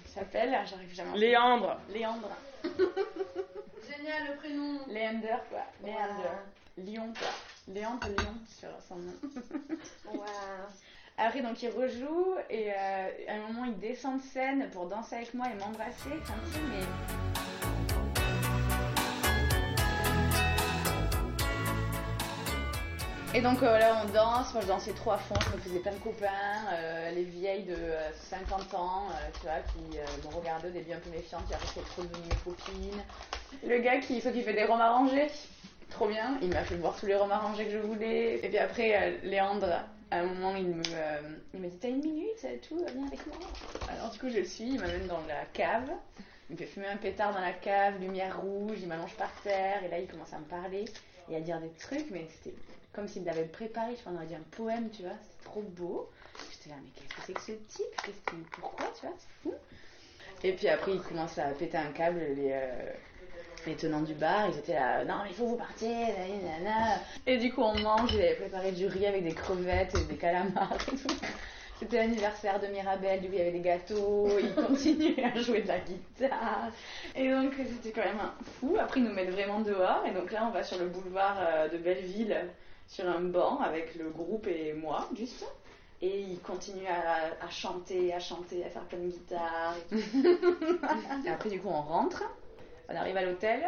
Il 0.06 0.12
s'appelle, 0.12 0.56
ah, 0.56 0.64
j'arrive 0.64 0.94
jamais 0.94 1.12
à 1.12 1.16
Léandre. 1.16 1.78
Léandre. 1.90 2.30
Génial 2.64 4.28
le 4.30 4.36
prénom 4.38 4.80
Léander 4.88 5.38
quoi. 5.50 5.62
Léander. 5.84 6.30
Lion 6.78 7.14
quoi. 7.18 7.74
Léandre 7.74 8.08
Lion 8.10 8.34
sur 8.48 8.70
son 8.88 8.98
nom. 8.98 9.14
Waouh 10.06 10.24
Après, 11.20 11.42
donc, 11.42 11.64
il 11.64 11.70
rejoue 11.70 12.36
et 12.48 12.72
euh, 12.72 13.10
à 13.28 13.34
un 13.34 13.48
moment, 13.48 13.66
il 13.66 13.80
descend 13.80 14.20
de 14.20 14.24
scène 14.24 14.70
pour 14.72 14.86
danser 14.86 15.16
avec 15.16 15.34
moi 15.34 15.48
et 15.48 15.56
m'embrasser. 15.56 16.12
Enfin, 16.22 16.36
tu 16.46 16.54
sais, 16.54 16.60
mais. 16.70 17.87
Et 23.38 23.42
donc 23.42 23.62
euh, 23.62 23.78
là, 23.78 24.02
on 24.04 24.12
danse. 24.12 24.52
Moi, 24.52 24.64
je 24.64 24.68
dansais 24.68 24.94
trop 24.94 25.12
à. 25.12 25.20
Je 25.52 25.56
me 25.56 25.62
faisais 25.62 25.78
plein 25.78 25.92
de 25.92 26.00
copains. 26.00 26.26
euh, 26.74 27.12
les 27.12 27.22
vieilles 27.22 27.66
de 27.66 27.76
euh, 27.76 28.10
50 28.32 28.74
ans, 28.74 29.04
euh, 29.12 29.30
tu 29.36 29.42
vois, 29.42 29.60
qui 29.60 30.26
m'ont 30.26 30.40
regardé 30.40 30.70
au 30.70 30.72
début 30.72 30.92
un 30.92 30.98
peu 30.98 31.12
méfiantes. 31.12 31.44
Puis 31.46 31.54
après, 31.54 31.82
trop 31.82 32.02
devenu 32.02 32.28
mes 32.28 32.36
copines. 32.44 33.04
Le 33.64 33.78
gars 33.78 34.00
qui, 34.00 34.20
qui 34.22 34.42
fait 34.42 34.54
des 34.54 34.64
roms 34.64 34.82
arrangés. 34.82 35.28
Trop 35.92 36.08
bien. 36.08 36.40
Il 36.42 36.50
m'a 36.50 36.64
fait 36.64 36.78
boire 36.78 36.96
tous 37.00 37.06
les 37.06 37.16
roms 37.16 37.32
arrangés 37.32 37.66
que 37.66 37.72
je 37.74 37.78
voulais. 37.78 38.40
Et 38.44 38.50
puis 38.50 38.58
après, 38.58 39.20
Léandre, 39.22 39.84
à 40.10 40.18
un 40.18 40.24
moment, 40.24 40.56
il 40.56 40.70
me, 40.70 40.84
il 41.54 41.60
m'a 41.60 41.68
dit 41.68 41.78
T'as 41.78 41.90
une 41.90 42.02
minute 42.02 42.44
tout, 42.68 42.84
viens 42.92 43.06
avec 43.06 43.24
moi. 43.28 43.38
Alors, 43.88 44.10
du 44.10 44.18
coup, 44.18 44.30
je 44.30 44.38
le 44.38 44.46
suis. 44.46 44.68
Il 44.68 44.80
m'amène 44.80 45.06
dans 45.06 45.22
la 45.28 45.46
cave. 45.54 45.92
Il 46.50 46.54
me 46.54 46.58
fait 46.58 46.66
fumer 46.66 46.88
un 46.88 46.98
pétard 46.98 47.36
dans 47.36 47.42
la 47.42 47.54
cave, 47.54 48.00
lumière 48.02 48.42
rouge. 48.42 48.80
Il 48.82 48.88
m'allonge 48.88 49.14
par 49.14 49.32
terre. 49.44 49.84
Et 49.84 49.90
là, 49.90 50.00
il 50.00 50.08
commence 50.08 50.34
à 50.34 50.40
me 50.40 50.46
parler 50.46 50.86
et 51.30 51.36
à 51.36 51.40
dire 51.40 51.60
des 51.60 51.70
trucs. 51.80 52.10
Mais 52.10 52.26
c'était 52.42 52.56
comme 52.98 53.08
s'il 53.08 53.24
l'avait 53.26 53.44
préparé. 53.44 53.92
Je 53.96 54.04
pense 54.04 54.12
qu'on 54.12 54.16
aurait 54.16 54.26
dit 54.26 54.36
un 54.36 54.58
poème, 54.58 54.90
tu 54.90 55.04
vois. 55.04 55.12
C'était 55.22 55.44
trop 55.46 55.62
beau. 55.62 56.10
J'étais 56.52 56.70
là, 56.72 56.76
mais 56.84 56.90
qu'est-ce 56.96 57.16
que 57.16 57.22
c'est 57.28 57.34
que 57.34 57.42
ce 57.42 57.52
type? 57.78 58.02
Qu'est-ce 58.04 58.36
Pourquoi, 58.60 58.88
tu 59.00 59.06
vois 59.06 59.16
C'est 59.20 59.44
fou. 59.44 59.54
Et 60.44 60.54
puis 60.54 60.68
après, 60.68 60.94
il 60.94 61.02
commence 61.02 61.38
à 61.38 61.46
péter 61.50 61.78
un 61.78 61.92
câble. 61.92 62.20
Les, 62.36 62.50
euh, 62.54 62.92
les 63.68 63.76
tenants 63.76 64.02
du 64.02 64.14
bar, 64.14 64.50
ils 64.50 64.58
étaient 64.58 64.74
là, 64.74 65.04
non, 65.04 65.16
mais 65.24 65.30
il 65.30 65.36
faut 65.36 65.46
vous 65.46 65.58
partir, 65.58 65.90
nanani, 65.90 66.44
nanana. 66.44 67.02
Et 67.26 67.38
du 67.38 67.52
coup, 67.54 67.62
on 67.62 67.78
mange, 67.80 68.14
il 68.14 68.22
avait 68.22 68.36
préparé 68.36 68.72
du 68.72 68.88
riz 68.88 69.06
avec 69.06 69.24
des 69.24 69.34
crevettes 69.34 69.94
et 69.96 70.04
des 70.06 70.16
calamars 70.16 70.74
et 70.74 70.96
tout. 70.96 71.16
C'était 71.80 71.98
l'anniversaire 71.98 72.60
de 72.60 72.68
Mirabelle, 72.68 73.22
du 73.22 73.28
coup, 73.28 73.34
il 73.34 73.40
y 73.40 73.42
avait 73.42 73.52
des 73.52 73.60
gâteaux, 73.60 74.30
il 74.40 74.54
continuait 74.68 75.24
à 75.24 75.40
jouer 75.40 75.62
de 75.62 75.68
la 75.68 75.80
guitare. 75.80 76.72
Et 77.16 77.30
donc, 77.30 77.54
c'était 77.56 77.92
quand 77.92 78.08
même 78.08 78.20
un 78.20 78.34
fou. 78.60 78.78
Après, 78.80 79.00
ils 79.00 79.04
nous 79.04 79.14
mettent 79.14 79.30
vraiment 79.30 79.60
dehors. 79.60 80.04
Et 80.08 80.12
donc 80.12 80.32
là, 80.32 80.46
on 80.48 80.52
va 80.52 80.64
sur 80.64 80.80
le 80.80 80.88
boulevard 80.88 81.38
euh, 81.40 81.70
de 81.70 81.78
Belleville, 81.78 82.36
sur 82.88 83.08
un 83.08 83.22
banc, 83.22 83.60
avec 83.60 83.96
le 83.96 84.10
groupe 84.10 84.48
et 84.48 84.74
moi, 84.74 85.08
juste. 85.16 85.46
Et 86.02 86.22
il 86.22 86.40
continue 86.40 86.86
à, 86.88 87.44
à 87.44 87.50
chanter, 87.50 88.14
à 88.14 88.20
chanter, 88.20 88.64
à 88.64 88.70
faire 88.70 88.84
plein 88.84 89.00
de 89.00 89.08
guitare. 89.08 89.76
et 91.26 91.30
après, 91.30 91.50
du 91.50 91.60
coup, 91.60 91.70
on 91.70 91.82
rentre. 91.82 92.24
On 92.90 92.96
arrive 92.96 93.18
à 93.18 93.24
l'hôtel, 93.24 93.64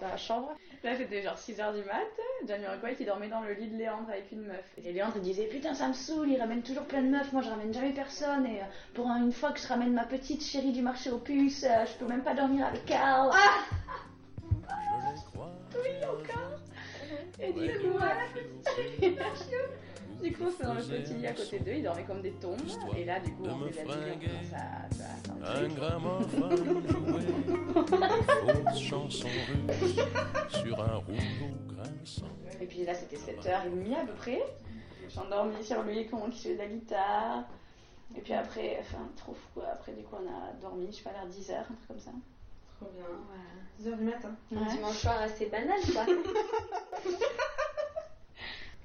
dans 0.00 0.08
la 0.08 0.16
chambre. 0.16 0.54
Là, 0.84 0.96
c'était 0.96 1.22
genre 1.22 1.36
6h 1.36 1.74
du 1.74 1.84
mat. 1.84 2.06
John 2.46 2.60
Miracle 2.60 2.96
qui 2.96 3.04
dormait 3.04 3.28
dans 3.28 3.40
le 3.40 3.52
lit 3.52 3.68
de 3.68 3.76
Léandre 3.76 4.10
avec 4.10 4.30
une 4.32 4.42
meuf. 4.42 4.64
Et 4.84 4.92
Léandre 4.92 5.14
il 5.16 5.22
disait 5.22 5.46
Putain, 5.46 5.74
ça 5.74 5.88
me 5.88 5.92
saoule, 5.92 6.28
il 6.28 6.40
ramène 6.40 6.62
toujours 6.62 6.84
plein 6.84 7.02
de 7.02 7.08
meufs. 7.08 7.32
Moi, 7.32 7.42
je 7.42 7.50
ramène 7.50 7.72
jamais 7.72 7.92
personne. 7.92 8.44
Et 8.46 8.60
euh, 8.60 8.64
pour 8.94 9.06
une 9.08 9.32
fois 9.32 9.52
que 9.52 9.60
je 9.60 9.68
ramène 9.68 9.92
ma 9.92 10.04
petite 10.04 10.42
chérie 10.42 10.72
du 10.72 10.82
marché 10.82 11.10
aux 11.10 11.18
puces, 11.18 11.64
euh, 11.64 11.86
je 11.86 11.92
peux 11.98 12.06
même 12.06 12.24
pas 12.24 12.34
dormir 12.34 12.66
avec 12.66 12.84
Carl. 12.84 13.30
Ah 13.32 13.64
oui, 15.74 16.04
encore. 16.04 16.51
Et 17.40 17.52
du 17.52 17.78
coup, 17.78 17.92
voilà. 17.92 18.16
Du 20.22 20.32
coup, 20.32 20.44
c'est 20.56 20.64
dans 20.64 20.74
le 20.74 20.82
petit 20.82 21.14
lit 21.14 21.26
à 21.26 21.32
côté 21.32 21.58
d'eux, 21.58 21.72
ils 21.72 21.82
dormaient 21.82 22.04
comme 22.04 22.22
des 22.22 22.30
tombes. 22.30 22.60
Et 22.96 23.04
là, 23.04 23.18
du 23.18 23.32
coup, 23.32 23.42
on 23.44 23.64
déshabille, 23.66 23.92
on 24.14 24.20
commence 24.20 24.52
à. 24.54 24.88
tu 24.88 24.98
vois, 24.98 25.48
à 25.48 25.58
Un 25.58 25.68
gramophone 25.68 26.82
jouait 26.86 28.62
fausse 28.62 28.78
chanson 28.80 29.26
russe 29.80 29.96
sur 30.62 30.80
un 30.80 30.96
rouleau 30.98 31.50
grinçant. 31.66 32.26
Et 32.60 32.66
puis 32.66 32.84
là, 32.84 32.94
c'était 32.94 33.16
7h30 33.16 33.94
à 33.96 34.04
peu 34.06 34.12
près. 34.12 34.42
J'ai 35.08 35.18
endormi 35.18 35.64
sur 35.64 35.82
lui, 35.82 36.06
comment 36.06 36.30
qui 36.30 36.40
jouait 36.40 36.54
de 36.54 36.58
la 36.60 36.68
guitare. 36.68 37.42
Et 38.16 38.20
puis 38.20 38.34
après, 38.34 38.78
enfin, 38.80 39.08
trop 39.16 39.34
fou 39.34 39.48
quoi. 39.54 39.64
Après, 39.72 39.92
du 39.92 40.04
coup, 40.04 40.16
on 40.22 40.28
a 40.28 40.52
dormi, 40.60 40.86
je 40.92 40.98
sais 40.98 41.02
pas, 41.02 41.10
vers 41.10 41.26
10h, 41.26 41.52
un 41.58 41.64
truc 41.64 41.88
comme 41.88 41.98
ça. 41.98 42.12
Trop 42.82 42.92
bien. 42.94 43.90
10h 43.92 43.96
du 43.98 44.04
matin. 44.04 44.36
Ouais. 44.50 44.58
Un 44.58 44.74
dimanche 44.74 44.98
soir 44.98 45.20
assez 45.22 45.46
banal, 45.46 45.78
quoi. 45.92 46.04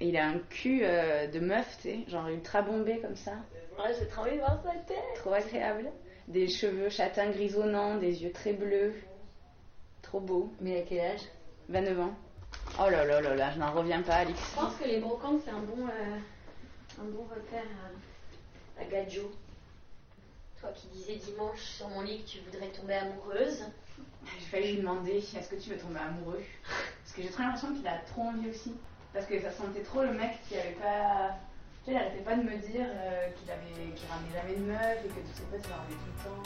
Et 0.00 0.08
il 0.08 0.16
a 0.16 0.28
un 0.28 0.38
cul 0.50 0.80
euh, 0.82 1.26
de 1.26 1.40
meuf, 1.40 1.78
tu 1.82 1.88
sais, 1.88 2.04
genre 2.08 2.28
ultra 2.28 2.62
bombé 2.62 3.00
comme 3.00 3.16
ça. 3.16 3.32
Ouais, 3.78 3.94
j'ai 3.98 4.06
trop 4.06 4.22
envie 4.22 4.32
de 4.32 4.38
voir 4.38 4.60
sa 4.62 4.74
tête. 4.86 4.98
Trop 5.16 5.32
agréable. 5.32 5.90
Des 6.26 6.48
cheveux 6.48 6.90
châtains 6.90 7.30
grisonnants, 7.30 7.96
des 7.96 8.22
yeux 8.22 8.32
très 8.32 8.52
bleus. 8.52 8.94
Trop 10.02 10.20
beau. 10.20 10.52
Mais 10.60 10.80
à 10.80 10.82
quel 10.82 11.00
âge? 11.00 11.22
29 11.68 12.00
ans. 12.00 12.14
Oh 12.80 12.88
là 12.88 13.04
là 13.04 13.20
là 13.20 13.34
là, 13.34 13.50
je 13.52 13.58
n'en 13.58 13.72
reviens 13.72 14.02
pas, 14.02 14.16
Alix. 14.16 14.38
Je 14.50 14.60
pense 14.60 14.74
que 14.76 14.84
les 14.84 15.00
brocantes, 15.00 15.40
c'est 15.44 15.50
un 15.50 15.60
bon, 15.60 15.86
euh, 15.86 17.00
un 17.00 17.04
bon 17.04 17.24
repère 17.24 17.64
à, 18.78 18.82
à 18.82 18.84
Gadjo. 18.84 19.30
Qui 20.80 20.86
disais 20.88 21.16
dimanche 21.16 21.60
sur 21.60 21.88
mon 21.88 22.02
lit 22.02 22.22
que 22.22 22.28
tu 22.28 22.38
voudrais 22.40 22.68
tomber 22.68 22.94
amoureuse. 22.94 23.64
J'ai 24.38 24.46
failli 24.46 24.72
lui 24.72 24.78
demander 24.78 25.16
est-ce 25.18 25.48
que 25.48 25.56
tu 25.56 25.70
veux 25.70 25.78
tomber 25.78 25.98
amoureux? 25.98 26.42
Parce 27.02 27.16
que 27.16 27.22
j'ai 27.22 27.30
trop 27.30 27.42
l'impression 27.42 27.74
qu'il 27.74 27.86
a 27.88 27.98
trop 27.98 28.22
envie 28.22 28.48
aussi. 28.48 28.74
Parce 29.12 29.26
que 29.26 29.40
ça 29.40 29.50
sentait 29.50 29.82
trop 29.82 30.02
le 30.02 30.12
mec 30.12 30.38
qui 30.48 30.56
avait 30.56 30.76
pas. 30.80 31.34
Tu 31.84 31.90
sais, 31.90 31.92
il 31.92 31.96
arrêtait 31.96 32.22
pas 32.22 32.36
de 32.36 32.42
me 32.42 32.56
dire 32.56 32.86
euh, 32.86 33.28
qu'il 33.30 33.50
avait 33.50 33.90
ramenait 34.08 34.34
jamais 34.34 34.54
de 34.54 34.64
meuf 34.64 35.04
et 35.04 35.08
que 35.08 35.20
tous 35.26 35.34
ses 35.34 35.42
potes 35.50 35.64
il 35.64 35.72
en 35.72 35.78
ramenait 35.78 35.96
tout 35.96 36.12
le 36.14 36.24
temps. 36.24 36.42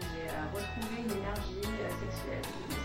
J'ai 0.00 0.28
euh, 0.28 0.50
retrouvé 0.52 1.02
une 1.02 1.18
énergie 1.18 1.62
euh, 1.62 1.90
sexuelle. 2.00 2.83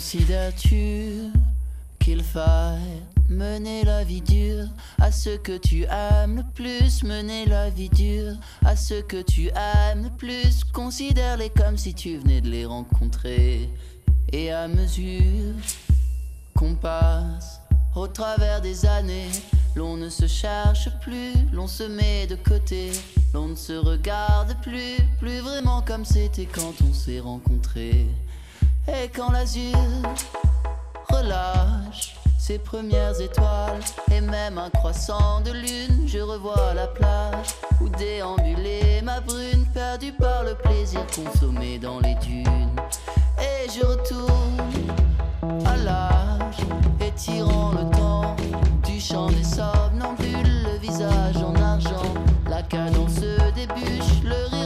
Considères-tu 0.00 1.30
qu'il 1.98 2.22
faille 2.22 3.02
mener 3.28 3.84
la 3.84 4.02
vie 4.02 4.22
dure 4.22 4.64
à 4.98 5.12
ceux 5.12 5.36
que 5.36 5.58
tu 5.58 5.82
aimes 5.82 6.36
le 6.36 6.42
plus 6.54 7.02
Mener 7.02 7.44
la 7.44 7.68
vie 7.68 7.90
dure 7.90 8.32
à 8.64 8.76
ceux 8.76 9.02
que 9.02 9.20
tu 9.20 9.48
aimes 9.48 10.04
le 10.04 10.16
plus? 10.16 10.64
Considère-les 10.72 11.50
comme 11.50 11.76
si 11.76 11.92
tu 11.92 12.16
venais 12.16 12.40
de 12.40 12.48
les 12.48 12.64
rencontrer. 12.64 13.68
Et 14.32 14.50
à 14.50 14.68
mesure 14.68 15.52
qu'on 16.56 16.76
passe 16.76 17.60
au 17.94 18.06
travers 18.06 18.62
des 18.62 18.86
années 18.86 19.28
L'on 19.76 19.98
ne 19.98 20.08
se 20.08 20.26
cherche 20.26 20.88
plus, 21.02 21.34
l'on 21.52 21.66
se 21.68 21.82
met 21.82 22.26
de 22.26 22.36
côté 22.36 22.90
L'on 23.34 23.48
ne 23.48 23.54
se 23.54 23.74
regarde 23.74 24.56
plus, 24.62 24.96
plus 25.18 25.40
vraiment 25.40 25.82
comme 25.82 26.06
c'était 26.06 26.46
quand 26.46 26.72
on 26.88 26.94
s'est 26.94 27.20
rencontrés 27.20 28.06
et 28.88 29.08
quand 29.08 29.30
l'azur 29.30 29.76
relâche 31.08 32.16
ses 32.38 32.58
premières 32.58 33.20
étoiles 33.20 33.80
et 34.10 34.20
même 34.20 34.58
un 34.58 34.70
croissant 34.70 35.40
de 35.40 35.52
lune, 35.52 36.06
je 36.06 36.18
revois 36.18 36.74
la 36.74 36.86
plage 36.88 37.54
où 37.80 37.88
déambuler 37.90 39.02
ma 39.02 39.20
brune, 39.20 39.66
perdue 39.72 40.12
par 40.12 40.42
le 40.42 40.54
plaisir 40.54 41.00
consommé 41.14 41.78
dans 41.78 42.00
les 42.00 42.14
dunes. 42.16 42.74
Et 43.40 43.70
je 43.70 43.86
retourne 43.86 44.56
à 45.64 45.76
l'âge, 45.76 46.58
étirant 47.00 47.72
le 47.72 47.88
temps 47.96 48.36
du 48.84 48.98
chant 48.98 49.28
des 49.28 49.44
somnambules, 49.44 50.64
le 50.64 50.78
visage 50.78 51.36
en 51.36 51.54
argent, 51.54 52.14
la 52.48 52.62
cadence 52.62 53.20
débûche, 53.54 54.22
le 54.24 54.50
rire 54.50 54.59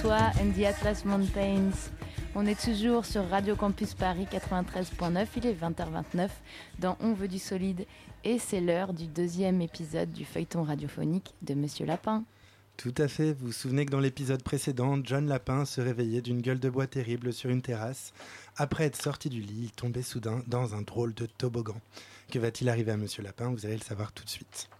François 0.00 0.32
and 0.40 0.52
the 0.52 0.64
Atlas 0.64 1.04
Mountains. 1.04 1.90
On 2.34 2.46
est 2.46 2.58
toujours 2.58 3.04
sur 3.04 3.28
Radio 3.28 3.54
Campus 3.54 3.92
Paris 3.92 4.26
93.9, 4.32 5.26
il 5.36 5.46
est 5.46 5.52
20h29 5.52 6.30
dans 6.78 6.96
On 7.00 7.12
veut 7.12 7.28
du 7.28 7.38
solide 7.38 7.84
et 8.24 8.38
c'est 8.38 8.62
l'heure 8.62 8.94
du 8.94 9.08
deuxième 9.08 9.60
épisode 9.60 10.10
du 10.10 10.24
feuilleton 10.24 10.62
radiophonique 10.62 11.34
de 11.42 11.52
Monsieur 11.52 11.84
Lapin. 11.84 12.24
Tout 12.78 12.94
à 12.96 13.08
fait. 13.08 13.34
Vous 13.34 13.48
vous 13.48 13.52
souvenez 13.52 13.84
que 13.84 13.90
dans 13.90 14.00
l'épisode 14.00 14.42
précédent, 14.42 14.98
John 15.04 15.26
Lapin 15.26 15.66
se 15.66 15.82
réveillait 15.82 16.22
d'une 16.22 16.40
gueule 16.40 16.60
de 16.60 16.70
bois 16.70 16.86
terrible 16.86 17.34
sur 17.34 17.50
une 17.50 17.60
terrasse. 17.60 18.14
Après 18.56 18.84
être 18.84 19.00
sorti 19.00 19.28
du 19.28 19.42
lit, 19.42 19.64
il 19.64 19.72
tombait 19.72 20.02
soudain 20.02 20.42
dans 20.46 20.74
un 20.74 20.80
drôle 20.80 21.12
de 21.12 21.26
toboggan. 21.26 21.78
Que 22.30 22.38
va-t-il 22.38 22.70
arriver 22.70 22.92
à 22.92 22.96
Monsieur 22.96 23.22
Lapin? 23.22 23.50
Vous 23.50 23.66
allez 23.66 23.76
le 23.76 23.82
savoir 23.82 24.12
tout 24.12 24.24
de 24.24 24.30
suite. 24.30 24.70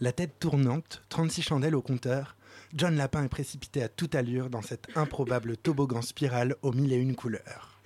La 0.00 0.12
tête 0.12 0.38
tournante, 0.38 1.02
36 1.10 1.42
chandelles 1.42 1.74
au 1.74 1.82
compteur, 1.82 2.36
John 2.76 2.94
Lapin 2.96 3.24
est 3.24 3.28
précipité 3.28 3.82
à 3.82 3.88
toute 3.88 4.14
allure 4.14 4.50
dans 4.50 4.60
cet 4.60 4.88
improbable 4.96 5.56
toboggan 5.56 6.02
spirale 6.02 6.56
aux 6.60 6.72
mille 6.72 6.92
et 6.92 6.96
une 6.96 7.16
couleurs. 7.16 7.80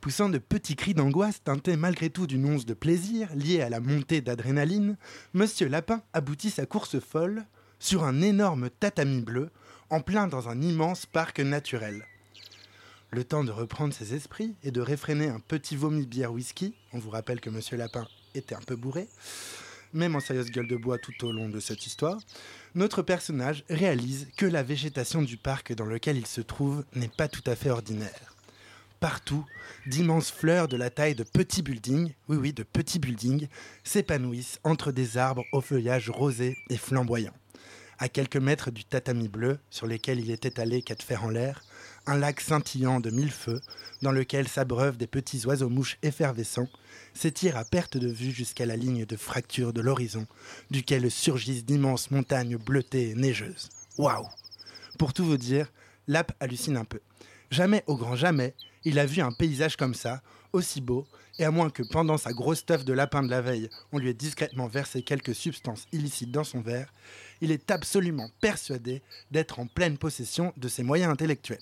Poussant 0.00 0.30
de 0.30 0.38
petits 0.38 0.76
cris 0.76 0.94
d'angoisse 0.94 1.42
teintés 1.42 1.76
malgré 1.76 2.08
tout 2.08 2.26
d'une 2.26 2.46
once 2.46 2.64
de 2.64 2.72
plaisir 2.72 3.28
liée 3.34 3.60
à 3.60 3.68
la 3.68 3.80
montée 3.80 4.22
d'adrénaline, 4.22 4.96
Monsieur 5.34 5.68
Lapin 5.68 6.02
aboutit 6.14 6.48
sa 6.48 6.64
course 6.64 6.98
folle 6.98 7.44
sur 7.78 8.04
un 8.04 8.22
énorme 8.22 8.70
tatami 8.70 9.20
bleu 9.20 9.50
en 9.90 10.00
plein 10.00 10.26
dans 10.26 10.48
un 10.48 10.62
immense 10.62 11.04
parc 11.04 11.40
naturel. 11.40 12.06
Le 13.10 13.24
temps 13.24 13.44
de 13.44 13.52
reprendre 13.52 13.92
ses 13.92 14.14
esprits 14.14 14.54
et 14.62 14.70
de 14.70 14.80
réfréner 14.80 15.28
un 15.28 15.38
petit 15.38 15.76
vomi 15.76 16.06
bière 16.06 16.32
whisky, 16.32 16.74
on 16.94 16.98
vous 16.98 17.10
rappelle 17.10 17.42
que 17.42 17.50
Monsieur 17.50 17.76
Lapin 17.76 18.08
était 18.34 18.54
un 18.54 18.62
peu 18.62 18.74
bourré, 18.74 19.06
même 19.94 20.16
en 20.16 20.20
sérieuse 20.20 20.50
gueule 20.50 20.66
de 20.66 20.76
bois 20.76 20.98
tout 20.98 21.24
au 21.24 21.32
long 21.32 21.48
de 21.48 21.60
cette 21.60 21.86
histoire, 21.86 22.18
notre 22.74 23.02
personnage 23.02 23.64
réalise 23.70 24.28
que 24.36 24.46
la 24.46 24.62
végétation 24.62 25.22
du 25.22 25.36
parc 25.36 25.72
dans 25.72 25.86
lequel 25.86 26.16
il 26.16 26.26
se 26.26 26.40
trouve 26.40 26.84
n'est 26.94 27.08
pas 27.08 27.28
tout 27.28 27.42
à 27.46 27.54
fait 27.54 27.70
ordinaire. 27.70 28.34
Partout, 29.00 29.44
d'immenses 29.86 30.30
fleurs 30.30 30.66
de 30.66 30.76
la 30.76 30.90
taille 30.90 31.14
de 31.14 31.24
petits 31.24 31.62
buildings, 31.62 32.14
oui 32.28 32.36
oui, 32.36 32.52
de 32.52 32.62
petits 32.62 32.98
buildings, 32.98 33.48
s'épanouissent 33.82 34.58
entre 34.64 34.92
des 34.92 35.18
arbres 35.18 35.44
au 35.52 35.60
feuillage 35.60 36.10
rosé 36.10 36.56
et 36.70 36.76
flamboyant. 36.76 37.34
À 37.98 38.08
quelques 38.08 38.36
mètres 38.36 38.70
du 38.70 38.84
tatami 38.84 39.28
bleu 39.28 39.58
sur 39.70 39.86
lesquels 39.86 40.20
il 40.20 40.30
est 40.30 40.46
étalé 40.46 40.82
quatre 40.82 41.04
fers 41.04 41.24
en 41.24 41.28
l'air, 41.28 41.62
un 42.06 42.16
lac 42.16 42.40
scintillant 42.40 42.98
de 43.00 43.10
mille 43.10 43.30
feux, 43.30 43.60
dans 44.02 44.12
lequel 44.12 44.48
s'abreuvent 44.48 44.96
des 44.96 45.06
petits 45.06 45.46
oiseaux-mouches 45.46 45.98
effervescents, 46.02 46.68
s'étire 47.14 47.56
à 47.56 47.64
perte 47.64 47.96
de 47.96 48.08
vue 48.08 48.30
jusqu'à 48.30 48.66
la 48.66 48.76
ligne 48.76 49.06
de 49.06 49.16
fracture 49.16 49.72
de 49.72 49.80
l'horizon, 49.80 50.26
duquel 50.70 51.10
surgissent 51.10 51.64
d'immenses 51.64 52.10
montagnes 52.10 52.56
bleutées 52.56 53.10
et 53.10 53.14
neigeuses. 53.14 53.68
Waouh 53.96 54.26
Pour 54.98 55.12
tout 55.12 55.24
vous 55.24 55.38
dire, 55.38 55.72
Lap 56.06 56.32
hallucine 56.40 56.76
un 56.76 56.84
peu. 56.84 57.00
Jamais, 57.50 57.84
au 57.86 57.96
grand 57.96 58.16
jamais, 58.16 58.54
il 58.84 58.98
a 58.98 59.06
vu 59.06 59.22
un 59.22 59.32
paysage 59.32 59.76
comme 59.76 59.94
ça, 59.94 60.22
aussi 60.52 60.80
beau, 60.80 61.06
et 61.38 61.44
à 61.44 61.50
moins 61.50 61.70
que 61.70 61.82
pendant 61.82 62.18
sa 62.18 62.32
grosse 62.32 62.64
teuf 62.64 62.84
de 62.84 62.92
lapin 62.92 63.22
de 63.22 63.30
la 63.30 63.40
veille, 63.40 63.68
on 63.92 63.98
lui 63.98 64.08
ait 64.08 64.14
discrètement 64.14 64.68
versé 64.68 65.02
quelques 65.02 65.34
substances 65.34 65.86
illicites 65.92 66.30
dans 66.30 66.44
son 66.44 66.60
verre, 66.60 66.92
il 67.40 67.50
est 67.50 67.70
absolument 67.70 68.30
persuadé 68.40 69.02
d'être 69.30 69.58
en 69.58 69.66
pleine 69.66 69.98
possession 69.98 70.52
de 70.56 70.68
ses 70.68 70.82
moyens 70.82 71.12
intellectuels. 71.12 71.58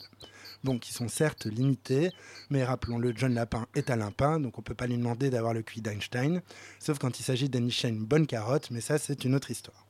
Bon, 0.65 0.79
qui 0.79 0.93
sont 0.93 1.09
certes 1.09 1.47
limités, 1.47 2.13
mais 2.49 2.63
rappelons-le, 2.63 3.13
John 3.17 3.35
Lapin 3.35 3.67
est 3.75 3.91
un 3.91 3.97
lapin, 3.97 4.39
donc 4.39 4.59
on 4.59 4.61
ne 4.61 4.65
peut 4.65 4.75
pas 4.75 4.87
lui 4.87 4.97
demander 4.97 5.29
d'avoir 5.29 5.55
le 5.55 5.63
QI 5.63 5.81
d'Einstein, 5.83 6.41
sauf 6.79 6.99
quand 6.99 7.19
il 7.19 7.25
s'agit 7.25 7.49
d'anicher 7.49 7.89
une 7.89 8.05
bonne 8.05 8.29
carotte, 8.29 8.71
mais 8.71 8.81
ça 8.81 8.97
c'est 8.97 9.25
une 9.25 9.35
autre 9.35 9.51
histoire. 9.51 9.87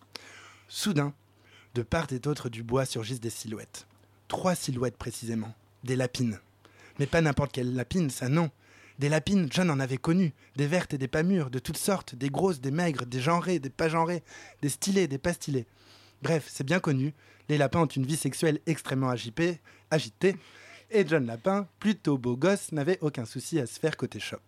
Soudain, 0.68 1.12
de 1.74 1.82
part 1.82 2.10
et 2.10 2.18
d'autre 2.18 2.48
du 2.48 2.62
bois 2.62 2.86
surgissent 2.86 3.20
des 3.20 3.28
silhouettes. 3.28 3.86
trois 4.28 4.54
silhouettes 4.54 4.96
précisément, 4.96 5.54
des 5.84 5.94
lapines. 5.94 6.40
Mais 6.98 7.06
pas 7.06 7.20
n'importe 7.20 7.52
quelle 7.52 7.74
lapine, 7.74 8.08
ça 8.08 8.30
non. 8.30 8.50
Des 8.98 9.10
lapines, 9.10 9.48
John 9.50 9.70
en 9.70 9.80
avait 9.80 9.98
connu, 9.98 10.32
des 10.56 10.66
vertes 10.66 10.94
et 10.94 10.98
des 10.98 11.08
pas 11.08 11.22
mûres, 11.22 11.50
de 11.50 11.58
toutes 11.58 11.76
sortes, 11.76 12.14
des 12.14 12.30
grosses, 12.30 12.60
des 12.60 12.70
maigres, 12.70 13.04
des 13.04 13.20
genrées, 13.20 13.58
des 13.58 13.70
pas 13.70 13.90
genrées, 13.90 14.22
des 14.62 14.70
stylées, 14.70 15.06
des 15.06 15.18
pas 15.18 15.34
stylées. 15.34 15.66
Bref, 16.22 16.46
c'est 16.48 16.64
bien 16.64 16.80
connu, 16.80 17.12
les 17.50 17.58
lapins 17.58 17.80
ont 17.80 17.86
une 17.86 18.06
vie 18.06 18.16
sexuelle 18.16 18.60
extrêmement 18.66 19.10
agitée 19.10 20.36
et 20.92 21.06
John 21.06 21.26
Lapin, 21.26 21.66
plutôt 21.78 22.18
beau 22.18 22.36
gosse, 22.36 22.72
n'avait 22.72 22.98
aucun 23.00 23.24
souci 23.24 23.58
à 23.58 23.66
se 23.66 23.80
faire 23.80 23.96
côté 23.96 24.20
shop. 24.20 24.40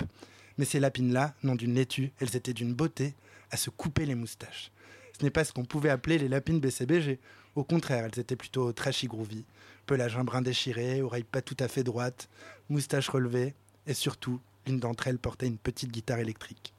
Mais 0.58 0.64
ces 0.64 0.80
lapines-là, 0.80 1.34
non 1.42 1.54
d'une 1.54 1.74
laitue, 1.74 2.12
elles 2.20 2.36
étaient 2.36 2.52
d'une 2.52 2.74
beauté, 2.74 3.14
à 3.50 3.56
se 3.56 3.70
couper 3.70 4.06
les 4.06 4.14
moustaches. 4.14 4.70
Ce 5.18 5.24
n'est 5.24 5.30
pas 5.30 5.44
ce 5.44 5.52
qu'on 5.52 5.64
pouvait 5.64 5.90
appeler 5.90 6.18
les 6.18 6.28
lapines 6.28 6.60
BCBG. 6.60 7.18
Au 7.54 7.64
contraire, 7.64 8.04
elles 8.04 8.20
étaient 8.20 8.36
plutôt 8.36 8.72
trashy 8.72 9.06
groovy. 9.06 9.44
Pelage 9.86 10.16
un 10.16 10.24
brin 10.24 10.42
déchiré, 10.42 11.02
oreilles 11.02 11.24
pas 11.24 11.42
tout 11.42 11.56
à 11.60 11.68
fait 11.68 11.84
droites, 11.84 12.28
moustaches 12.68 13.08
relevées, 13.08 13.54
et 13.86 13.94
surtout, 13.94 14.40
l'une 14.66 14.80
d'entre 14.80 15.08
elles 15.08 15.18
portait 15.18 15.46
une 15.46 15.58
petite 15.58 15.92
guitare 15.92 16.18
électrique. 16.18 16.72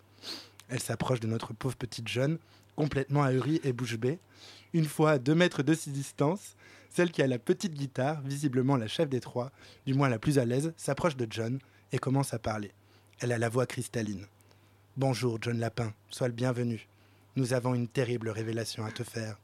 Elle 0.70 0.80
s'approche 0.80 1.20
de 1.20 1.28
notre 1.28 1.54
pauvre 1.54 1.76
petite 1.76 2.08
jeune, 2.08 2.40
complètement 2.76 3.24
ahurie 3.24 3.62
et 3.64 3.74
bouche 3.74 3.98
bée. 3.98 4.20
Une 4.76 4.84
fois 4.84 5.12
à 5.12 5.20
deux 5.20 5.36
mètres 5.36 5.64
de 5.64 5.74
ses 5.74 5.90
distance, 5.90 6.58
celle 6.90 7.10
qui 7.10 7.22
a 7.22 7.28
la 7.28 7.40
petite 7.40 7.76
guitare, 7.76 8.20
visiblement 8.24 8.76
la 8.76 8.90
chef 8.90 9.08
des 9.08 9.22
trois, 9.22 9.54
du 9.86 9.94
moins 9.94 10.10
la 10.10 10.20
plus 10.20 10.38
à 10.38 10.44
l'aise, 10.44 10.74
s'approche 10.76 11.16
de 11.16 11.26
John 11.30 11.60
et 11.94 11.98
commence 11.98 12.34
à 12.34 12.40
parler. 12.40 12.74
Elle 13.22 13.32
a 13.32 13.38
la 13.38 13.48
voix 13.48 13.68
cristalline. 13.68 14.26
Bonjour, 14.98 15.38
John 15.40 15.60
Lapin, 15.60 15.94
sois 16.10 16.28
le 16.28 16.34
bienvenu. 16.34 16.90
Nous 17.38 17.54
avons 17.54 17.74
une 17.74 17.88
terrible 17.88 18.28
révélation 18.28 18.84
à 18.84 18.92
te 18.92 19.04
faire. 19.04 19.38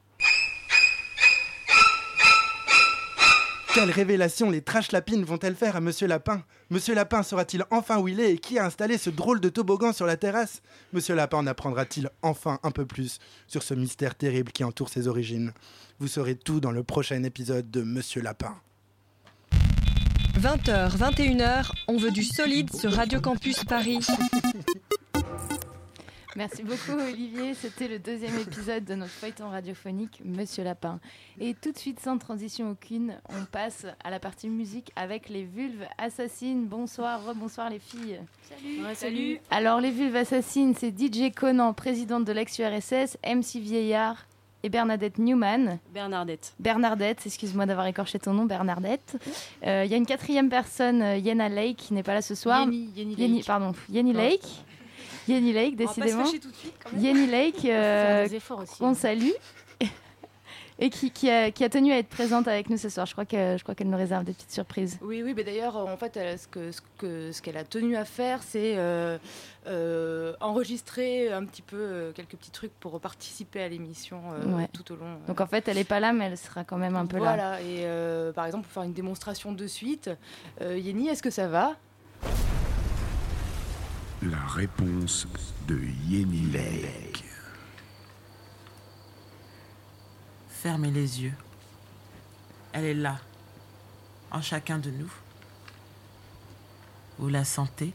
Quelle 3.74 3.90
révélation 3.90 4.50
les 4.50 4.60
trash 4.60 4.92
lapines 4.92 5.24
vont-elles 5.24 5.54
faire 5.54 5.76
à 5.76 5.80
Monsieur 5.80 6.06
Lapin? 6.06 6.42
Monsieur 6.68 6.94
Lapin 6.94 7.22
saura-t-il 7.22 7.64
enfin 7.70 7.98
où 7.98 8.06
il 8.06 8.20
est 8.20 8.34
et 8.34 8.38
qui 8.38 8.58
a 8.58 8.66
installé 8.66 8.98
ce 8.98 9.08
drôle 9.08 9.40
de 9.40 9.48
toboggan 9.48 9.94
sur 9.94 10.04
la 10.04 10.18
terrasse? 10.18 10.60
Monsieur 10.92 11.14
Lapin 11.14 11.38
en 11.38 11.46
apprendra-t-il 11.46 12.10
enfin 12.20 12.58
un 12.64 12.70
peu 12.70 12.84
plus 12.84 13.18
sur 13.46 13.62
ce 13.62 13.72
mystère 13.72 14.14
terrible 14.14 14.52
qui 14.52 14.62
entoure 14.62 14.90
ses 14.90 15.08
origines? 15.08 15.52
Vous 16.00 16.08
saurez 16.08 16.34
tout 16.34 16.60
dans 16.60 16.70
le 16.70 16.82
prochain 16.82 17.22
épisode 17.22 17.70
de 17.70 17.80
Monsieur 17.80 18.20
Lapin. 18.20 18.54
20h, 20.38 20.96
21h, 20.98 21.70
on 21.88 21.96
veut 21.96 22.10
du 22.10 22.24
solide 22.24 22.74
sur 22.74 22.92
Radio 22.92 23.22
Campus 23.22 23.64
Paris. 23.64 24.06
Merci 26.34 26.62
beaucoup 26.62 26.92
Olivier, 26.98 27.52
c'était 27.52 27.88
le 27.88 27.98
deuxième 27.98 28.38
épisode 28.38 28.84
de 28.86 28.94
notre 28.94 29.10
feuilleton 29.12 29.50
radiophonique 29.50 30.22
Monsieur 30.24 30.64
Lapin. 30.64 30.98
Et 31.38 31.52
tout 31.52 31.72
de 31.72 31.76
suite, 31.78 32.00
sans 32.00 32.16
transition 32.16 32.70
aucune, 32.70 33.18
on 33.28 33.44
passe 33.44 33.84
à 34.02 34.08
la 34.10 34.18
partie 34.18 34.48
musique 34.48 34.92
avec 34.96 35.28
les 35.28 35.44
vulves 35.44 35.84
assassines. 35.98 36.64
Bonsoir, 36.66 37.20
bonsoir 37.34 37.68
les 37.68 37.78
filles. 37.78 38.18
Salut. 38.48 38.82
Ouais, 38.82 38.94
salut. 38.94 39.40
Alors 39.50 39.80
les 39.80 39.90
vulves 39.90 40.16
assassines, 40.16 40.74
c'est 40.74 40.90
DJ 40.98 41.32
Conan, 41.34 41.74
présidente 41.74 42.24
de 42.24 42.32
l'ex-URSS, 42.32 43.18
MC 43.26 43.60
Vieillard 43.60 44.24
et 44.62 44.70
Bernadette 44.70 45.18
Newman. 45.18 45.80
Bernardette. 45.92 46.54
Bernardette, 46.58 47.20
excuse-moi 47.26 47.66
d'avoir 47.66 47.86
écorché 47.88 48.18
ton 48.18 48.32
nom, 48.32 48.46
Bernardette. 48.46 49.16
Euh, 49.66 49.82
Il 49.84 49.90
y 49.90 49.94
a 49.94 49.98
une 49.98 50.06
quatrième 50.06 50.48
personne, 50.48 51.02
euh, 51.02 51.16
Yenna 51.18 51.50
Lake, 51.50 51.76
qui 51.76 51.94
n'est 51.94 52.02
pas 52.04 52.14
là 52.14 52.22
ce 52.22 52.34
soir. 52.34 52.60
Yenny, 52.60 52.88
Yenny 52.96 53.16
Lake. 53.34 53.44
pardon, 53.46 53.72
Yenny. 53.90 54.12
Lake. 54.14 54.64
Yenny 55.28 55.52
Lake, 55.52 55.74
On 55.78 55.82
va 55.82 55.86
pas 55.86 55.92
se 55.94 56.00
décidément. 56.00 56.24
fâcher 56.24 56.40
tout 56.40 56.50
de 56.50 56.56
suite, 56.56 56.74
quand 56.82 56.92
même. 56.92 57.02
Yenny 57.04 57.26
Lake, 57.26 57.64
euh, 57.64 58.28
on 58.80 58.86
hein. 58.88 58.94
salue. 58.94 59.30
Et 60.78 60.90
qui, 60.90 61.12
qui 61.12 61.30
a, 61.30 61.52
qui 61.52 61.62
a 61.62 61.68
tenu 61.68 61.92
à 61.92 61.98
être 61.98 62.08
présente 62.08 62.48
avec 62.48 62.68
nous 62.68 62.76
ce 62.78 62.88
soir. 62.88 63.06
Je 63.06 63.12
crois 63.12 63.26
que- 63.26 63.56
je 63.56 63.62
crois 63.62 63.74
qu'elle 63.74 63.88
nous 63.90 63.96
réserve 63.96 64.24
des 64.24 64.32
petites 64.32 64.50
surprises. 64.50 64.98
Oui, 65.00 65.22
oui, 65.22 65.32
mais 65.36 65.44
d'ailleurs, 65.44 65.76
en 65.76 65.96
fait, 65.96 66.16
elle- 66.16 66.36
ce 66.38 66.48
que 66.48 66.72
ce 66.72 66.80
que 66.98 67.30
ce 67.30 67.40
qu'elle 67.40 67.58
a 67.58 67.62
tenu 67.62 67.94
à 67.94 68.04
faire, 68.04 68.42
c'est 68.42 68.74
euh, 68.78 69.16
euh, 69.68 70.32
enregistrer 70.40 71.30
un 71.30 71.44
petit 71.44 71.62
peu 71.62 71.76
euh, 71.78 72.12
quelques 72.12 72.30
petits 72.36 72.50
trucs 72.50 72.72
pour 72.80 72.98
participer 73.00 73.62
à 73.62 73.68
l'émission 73.68 74.22
euh, 74.32 74.56
Ouais. 74.56 74.68
tout 74.72 74.90
au 74.92 74.96
long. 74.96 75.06
euh. 75.06 75.26
Donc 75.28 75.40
en 75.40 75.46
fait, 75.46 75.68
elle 75.68 75.78
est 75.78 75.84
pas 75.84 76.00
là, 76.00 76.12
mais 76.12 76.24
elle 76.24 76.38
sera 76.38 76.64
quand 76.64 76.78
même 76.78 76.96
un 76.96 77.06
peu 77.06 77.18
là. 77.18 77.22
voilà. 77.22 77.60
Et 77.60 77.82
euh, 77.84 78.32
par 78.32 78.46
exemple, 78.46 78.64
pour 78.64 78.72
faire 78.72 78.82
une 78.82 78.94
démonstration 78.94 79.52
de 79.52 79.66
suite, 79.68 80.10
euh, 80.62 80.76
Yenny, 80.78 81.08
est-ce 81.08 81.22
que 81.22 81.30
ça 81.30 81.46
va? 81.46 81.76
La 84.30 84.46
réponse 84.46 85.26
de 85.66 85.80
Yenny 86.08 86.42
Lake. 86.52 87.24
Fermez 90.48 90.92
les 90.92 91.22
yeux. 91.22 91.34
Elle 92.72 92.84
est 92.84 92.94
là, 92.94 93.18
en 94.30 94.40
chacun 94.40 94.78
de 94.78 94.92
nous. 94.92 95.12
Vous 97.18 97.30
la 97.30 97.44
sentez, 97.44 97.92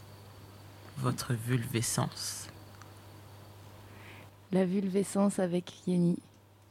votre 0.97 1.33
vulvescence. 1.33 2.49
La 4.51 4.65
vulvescence 4.65 5.39
avec 5.39 5.87
Yenny. 5.87 6.19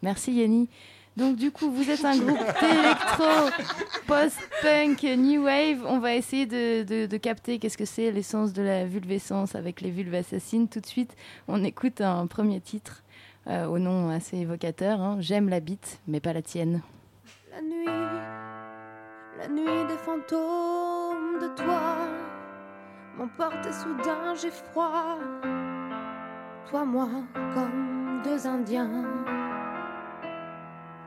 Merci 0.02 0.32
Yenny. 0.34 0.68
Donc 1.16 1.36
du 1.36 1.50
coup, 1.50 1.70
vous 1.70 1.90
êtes 1.90 2.04
un 2.04 2.18
groupe 2.18 2.38
d'électro, 2.60 3.50
post-punk, 4.06 5.02
new 5.02 5.44
wave. 5.44 5.82
On 5.86 5.98
va 5.98 6.14
essayer 6.14 6.44
de, 6.44 7.16
capter 7.16 7.58
qu'est-ce 7.58 7.78
que 7.78 7.86
c'est 7.86 8.10
l'essence 8.10 8.52
de 8.52 8.62
la 8.62 8.84
vulvescence 8.84 9.54
avec 9.54 9.80
les 9.80 9.90
vulves 9.90 10.14
assassines. 10.14 10.68
Tout 10.68 10.80
de 10.80 10.86
suite, 10.86 11.16
on 11.48 11.64
écoute 11.64 12.02
un 12.02 12.26
premier 12.26 12.60
titre 12.60 13.02
euh, 13.46 13.66
au 13.66 13.78
nom 13.78 14.10
assez 14.10 14.36
évocateur. 14.36 15.00
hein. 15.00 15.16
J'aime 15.20 15.48
la 15.48 15.60
bite, 15.60 16.00
mais 16.06 16.20
pas 16.20 16.34
la 16.34 16.42
tienne. 16.42 16.82
La 17.50 17.62
nuit, 17.62 17.86
la 19.38 19.48
nuit 19.48 19.86
des 19.88 19.96
fantômes 19.96 21.38
de 21.40 21.48
toi 21.56 21.96
m'emporte 23.16 23.72
soudain 23.72 24.34
j'ai 24.34 24.50
froid. 24.50 25.18
Toi, 26.68 26.84
moi, 26.84 27.08
comme 27.54 28.20
deux 28.24 28.46
Indiens, 28.46 29.04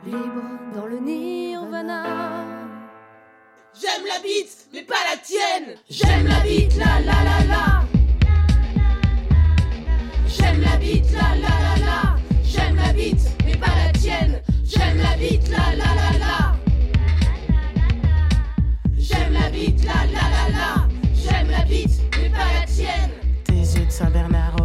libres 0.04 0.74
dans 0.74 0.86
le 0.86 0.98
nirvana. 0.98 2.04
J'aime 3.80 4.06
la 4.06 4.20
bite, 4.22 4.68
mais 4.72 4.82
pas 4.82 4.94
la 5.10 5.16
tienne. 5.16 5.76
J'aime 5.88 6.26
la 6.26 6.40
bite, 6.40 6.76
la 6.76 7.00
la 7.00 7.24
la 7.24 7.44
la. 7.46 7.84
J'aime 10.26 10.60
la 10.62 10.76
bite, 10.76 11.12
la 11.12 11.34
la 11.36 11.54
la 11.66 11.86
la. 11.86 12.16
J'aime 12.44 12.76
la 12.76 12.92
bite, 12.92 13.28
mais 13.44 13.56
pas 13.56 13.66
la 13.84 13.92
tienne. 13.98 14.42
J'aime 14.64 14.98
la 14.98 15.16
bite, 15.16 15.48
la 15.48 15.74
la 15.76 15.94
la 15.94 16.18
la. 16.18 16.56
J'aime 18.96 19.32
la 19.32 19.50
bite, 19.50 19.84
la 19.84 20.06
la 20.06 20.24
la 20.34 20.48
la. 20.58 20.88
J'aime 21.14 21.50
la 21.50 21.64
bite, 21.64 22.00
mais 22.18 22.30
pas 22.30 22.52
la 22.60 22.66
tienne. 22.66 23.10
Tes 23.44 23.54
yeux 23.54 23.86
de 23.86 23.90
Saint-Bernard 23.90 24.59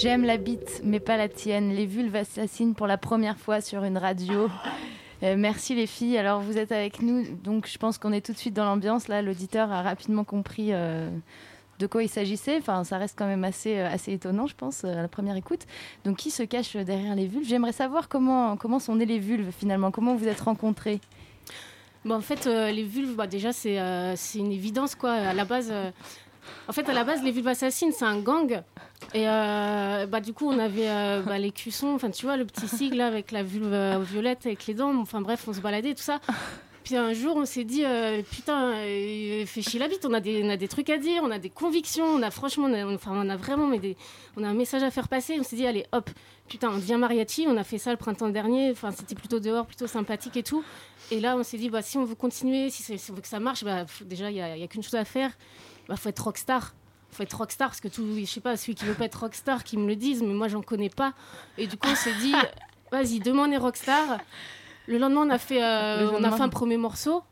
J'aime 0.00 0.24
la 0.24 0.38
bite, 0.38 0.80
mais 0.82 0.98
pas 0.98 1.18
la 1.18 1.28
tienne. 1.28 1.74
Les 1.74 1.84
vulves 1.84 2.16
assassinent 2.16 2.74
pour 2.74 2.86
la 2.86 2.96
première 2.96 3.36
fois 3.36 3.60
sur 3.60 3.84
une 3.84 3.98
radio. 3.98 4.48
Euh, 5.22 5.34
merci 5.36 5.74
les 5.74 5.86
filles. 5.86 6.16
Alors 6.16 6.40
vous 6.40 6.56
êtes 6.56 6.72
avec 6.72 7.02
nous, 7.02 7.26
donc 7.44 7.66
je 7.66 7.76
pense 7.76 7.98
qu'on 7.98 8.10
est 8.10 8.24
tout 8.24 8.32
de 8.32 8.38
suite 8.38 8.54
dans 8.54 8.64
l'ambiance. 8.64 9.08
Là, 9.08 9.20
l'auditeur 9.20 9.70
a 9.70 9.82
rapidement 9.82 10.24
compris 10.24 10.68
euh, 10.70 11.10
de 11.80 11.86
quoi 11.86 12.02
il 12.02 12.08
s'agissait. 12.08 12.56
Enfin, 12.56 12.82
ça 12.84 12.96
reste 12.96 13.18
quand 13.18 13.26
même 13.26 13.44
assez, 13.44 13.76
euh, 13.76 13.92
assez 13.92 14.14
étonnant, 14.14 14.46
je 14.46 14.54
pense, 14.54 14.84
à 14.84 15.02
la 15.02 15.08
première 15.08 15.36
écoute. 15.36 15.66
Donc 16.06 16.16
qui 16.16 16.30
se 16.30 16.44
cache 16.44 16.76
derrière 16.76 17.14
les 17.14 17.26
vulves? 17.26 17.46
J'aimerais 17.46 17.72
savoir 17.72 18.08
comment, 18.08 18.56
comment 18.56 18.78
sont 18.78 18.94
nées 18.94 19.04
les 19.04 19.18
vulves 19.18 19.52
finalement, 19.52 19.90
comment 19.90 20.14
vous 20.14 20.28
êtes 20.28 20.40
rencontrés? 20.40 21.00
Bon, 22.06 22.14
en 22.14 22.22
fait, 22.22 22.46
les 22.46 22.84
vulves, 22.84 23.16
bah, 23.16 23.26
déjà, 23.26 23.52
c'est 23.52 23.76
une 24.38 24.52
évidence, 24.52 24.94
quoi. 24.94 25.12
À 25.12 25.34
la 25.34 25.44
base, 25.44 25.70
en 26.68 26.72
fait, 26.72 26.88
à 26.88 26.92
la 26.92 27.04
base, 27.04 27.22
les 27.22 27.30
vulves 27.30 27.48
assassines, 27.48 27.92
c'est 27.92 28.04
un 28.04 28.20
gang. 28.20 28.62
Et 29.14 29.28
euh, 29.28 30.06
bah, 30.06 30.20
du 30.20 30.32
coup, 30.32 30.46
on 30.48 30.58
avait 30.58 30.88
euh, 30.88 31.22
bah, 31.22 31.38
les 31.38 31.50
cuissons, 31.50 31.94
enfin, 31.94 32.10
tu 32.10 32.26
vois, 32.26 32.36
le 32.36 32.44
petit 32.44 32.68
sigle 32.68 33.00
avec 33.00 33.32
la 33.32 33.42
vulve 33.42 33.72
euh, 33.72 33.98
violette, 33.98 34.46
avec 34.46 34.66
les 34.66 34.74
dents. 34.74 34.94
Enfin, 35.00 35.20
bref, 35.20 35.44
on 35.48 35.52
se 35.52 35.60
baladait, 35.60 35.94
tout 35.94 36.02
ça. 36.02 36.20
Puis 36.84 36.96
un 36.96 37.12
jour, 37.12 37.36
on 37.36 37.44
s'est 37.44 37.64
dit, 37.64 37.84
putain, 38.30 38.72
fait 38.72 39.62
chier 39.62 39.78
la 39.78 39.86
bite, 39.86 40.04
on 40.06 40.14
a, 40.14 40.20
des, 40.20 40.42
on 40.42 40.48
a 40.48 40.56
des 40.56 40.66
trucs 40.66 40.88
à 40.88 40.96
dire, 40.96 41.22
on 41.22 41.30
a 41.30 41.38
des 41.38 41.50
convictions, 41.50 42.06
on 42.06 42.22
a 42.22 42.30
franchement, 42.30 42.68
on 42.68 42.74
a, 42.74 43.36
vraiment 43.36 43.70
on 44.36 44.42
a 44.42 44.48
un 44.48 44.54
message 44.54 44.82
à 44.82 44.90
faire 44.90 45.06
passer. 45.06 45.36
On 45.38 45.42
s'est 45.42 45.56
dit, 45.56 45.66
allez, 45.66 45.84
hop, 45.92 46.08
putain, 46.48 46.70
on 46.70 46.76
devient 46.76 46.96
mariachi, 46.96 47.44
on 47.46 47.56
a 47.58 47.64
fait 47.64 47.78
ça 47.78 47.90
le 47.90 47.98
printemps 47.98 48.30
dernier, 48.30 48.70
enfin, 48.70 48.92
c'était 48.92 49.14
plutôt 49.14 49.40
dehors, 49.40 49.66
plutôt 49.66 49.86
sympathique 49.86 50.36
et 50.38 50.42
tout. 50.42 50.64
Et 51.10 51.20
là, 51.20 51.36
on 51.36 51.42
s'est 51.42 51.58
dit, 51.58 51.68
bah, 51.68 51.82
si 51.82 51.98
on 51.98 52.04
veut 52.04 52.14
continuer, 52.14 52.70
si, 52.70 52.98
on 53.10 53.14
veut 53.14 53.20
que 53.20 53.28
ça 53.28 53.40
marche, 53.40 53.62
bah, 53.62 53.84
déjà, 54.06 54.30
il 54.30 54.34
n'y 54.34 54.40
a, 54.40 54.52
a 54.52 54.66
qu'une 54.66 54.82
chose 54.82 54.94
à 54.94 55.04
faire, 55.04 55.32
il 55.88 55.96
faut 55.96 56.08
être 56.08 56.20
rockstar. 56.24 56.74
faut 57.10 57.22
être 57.22 57.36
rockstar, 57.36 57.68
parce 57.68 57.80
que 57.80 57.88
tout, 57.88 58.04
je 58.18 58.24
sais 58.24 58.40
pas, 58.40 58.56
celui 58.56 58.74
qui 58.74 58.84
veut 58.84 58.94
pas 58.94 59.04
être 59.06 59.20
rockstar, 59.20 59.64
qui 59.64 59.76
me 59.76 59.86
le 59.86 59.96
dise, 59.96 60.22
mais 60.22 60.34
moi, 60.34 60.48
j'en 60.48 60.62
connais 60.62 60.90
pas. 60.90 61.12
Et 61.58 61.66
du 61.66 61.76
coup, 61.76 61.88
on 61.90 61.94
s'est 61.94 62.14
dit, 62.20 62.34
vas-y, 62.92 63.20
demain, 63.20 63.44
on 63.48 63.52
est 63.52 63.56
rockstar. 63.56 64.18
Le 64.86 64.98
lendemain, 64.98 65.22
on 65.26 65.30
a 65.30 65.38
fait, 65.38 65.62
euh, 65.62 66.10
on 66.12 66.22
a 66.24 66.30
fait 66.32 66.42
un 66.42 66.48
premier 66.48 66.76
morceau. 66.76 67.22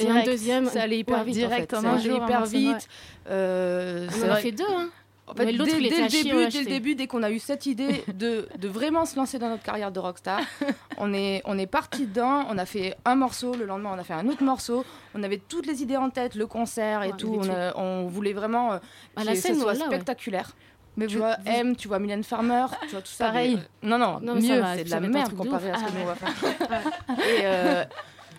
Et 0.00 0.08
un 0.08 0.22
dhyper 0.22 0.68
Ça 0.70 0.82
allait 0.82 0.98
hyper 1.00 1.24
vite, 1.24 1.36
en 1.36 1.48
Direct, 1.48 1.70
fait. 1.70 1.76
en 1.76 1.82
Ça 1.82 1.90
un 1.90 1.98
jour, 1.98 2.22
hyper 2.24 2.42
ouais. 2.42 2.48
vite. 2.48 2.88
Euh, 3.28 4.08
On 4.22 4.28
en 4.28 4.32
a 4.32 4.36
fait 4.36 4.52
deux, 4.52 4.64
hein. 4.68 4.90
En 5.30 5.34
fait, 5.34 5.46
dès, 5.46 5.52
le 5.52 5.64
début, 5.64 5.88
dès 5.88 6.00
le 6.02 6.50
j'étais- 6.50 6.64
début, 6.70 6.94
dès 6.94 7.06
qu'on 7.06 7.22
a 7.22 7.30
eu 7.30 7.38
cette 7.38 7.66
idée 7.66 8.02
de, 8.12 8.48
de 8.58 8.68
vraiment 8.68 9.04
se 9.04 9.16
lancer 9.16 9.38
dans 9.38 9.48
notre 9.48 9.62
carrière 9.62 9.92
de 9.92 10.00
rockstar, 10.00 10.40
on 10.98 11.12
est, 11.12 11.42
on 11.44 11.58
est 11.58 11.66
parti 11.66 12.06
dedans, 12.06 12.44
on 12.48 12.58
a 12.58 12.66
fait 12.66 12.96
un 13.04 13.14
morceau, 13.14 13.54
le 13.54 13.64
lendemain 13.66 13.90
on 13.94 13.98
a 13.98 14.04
fait 14.04 14.14
un 14.14 14.26
autre 14.28 14.42
morceau, 14.42 14.84
on 15.14 15.22
avait 15.22 15.38
toutes 15.48 15.66
les 15.66 15.82
idées 15.82 15.96
en 15.96 16.10
tête, 16.10 16.34
le 16.34 16.46
concert 16.46 17.02
et 17.02 17.08
Ouais, 17.10 17.16
tout, 17.16 17.36
on, 17.38 17.42
avait 17.42 17.52
a- 17.66 17.78
on 17.78 18.06
voulait 18.06 18.32
vraiment 18.32 18.72
euh, 18.74 18.78
que 19.16 19.34
scène, 19.34 19.58
soit 19.60 19.72
ouais. 19.74 19.78
spectaculaire. 19.86 20.52
Mais 20.96 21.06
tu 21.06 21.14
vous- 21.14 21.20
vois, 21.20 21.36
vous- 21.44 21.50
M, 21.52 21.76
tu 21.76 21.86
vois 21.86 21.98
Mylène 22.00 22.24
Farmer, 22.24 22.66
tu 22.82 22.88
vois 22.88 23.02
tout 23.02 23.06
ça. 23.12 23.26
Pareil. 23.26 23.58
mais- 23.82 23.88
non, 23.88 23.98
non, 23.98 24.18
Non, 24.20 24.34
mais 24.34 24.40
ça 24.40 24.56
mieux, 24.56 24.62
c'est 24.78 24.84
de 24.84 24.88
ça 24.88 24.98
la 25.00 25.08
merde 25.08 25.34
comparé 25.36 25.70
à 25.70 25.78
ce 25.78 25.84
que 25.84 25.90
nous 25.92 26.00
on 26.02 26.06
va 26.06 26.14
faire. 26.16 26.34
et, 27.18 27.40
euh, 27.44 27.84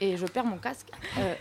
et 0.01 0.17
je 0.17 0.25
perds 0.25 0.45
mon 0.45 0.57
casque. 0.57 0.87
Euh, 1.17 1.33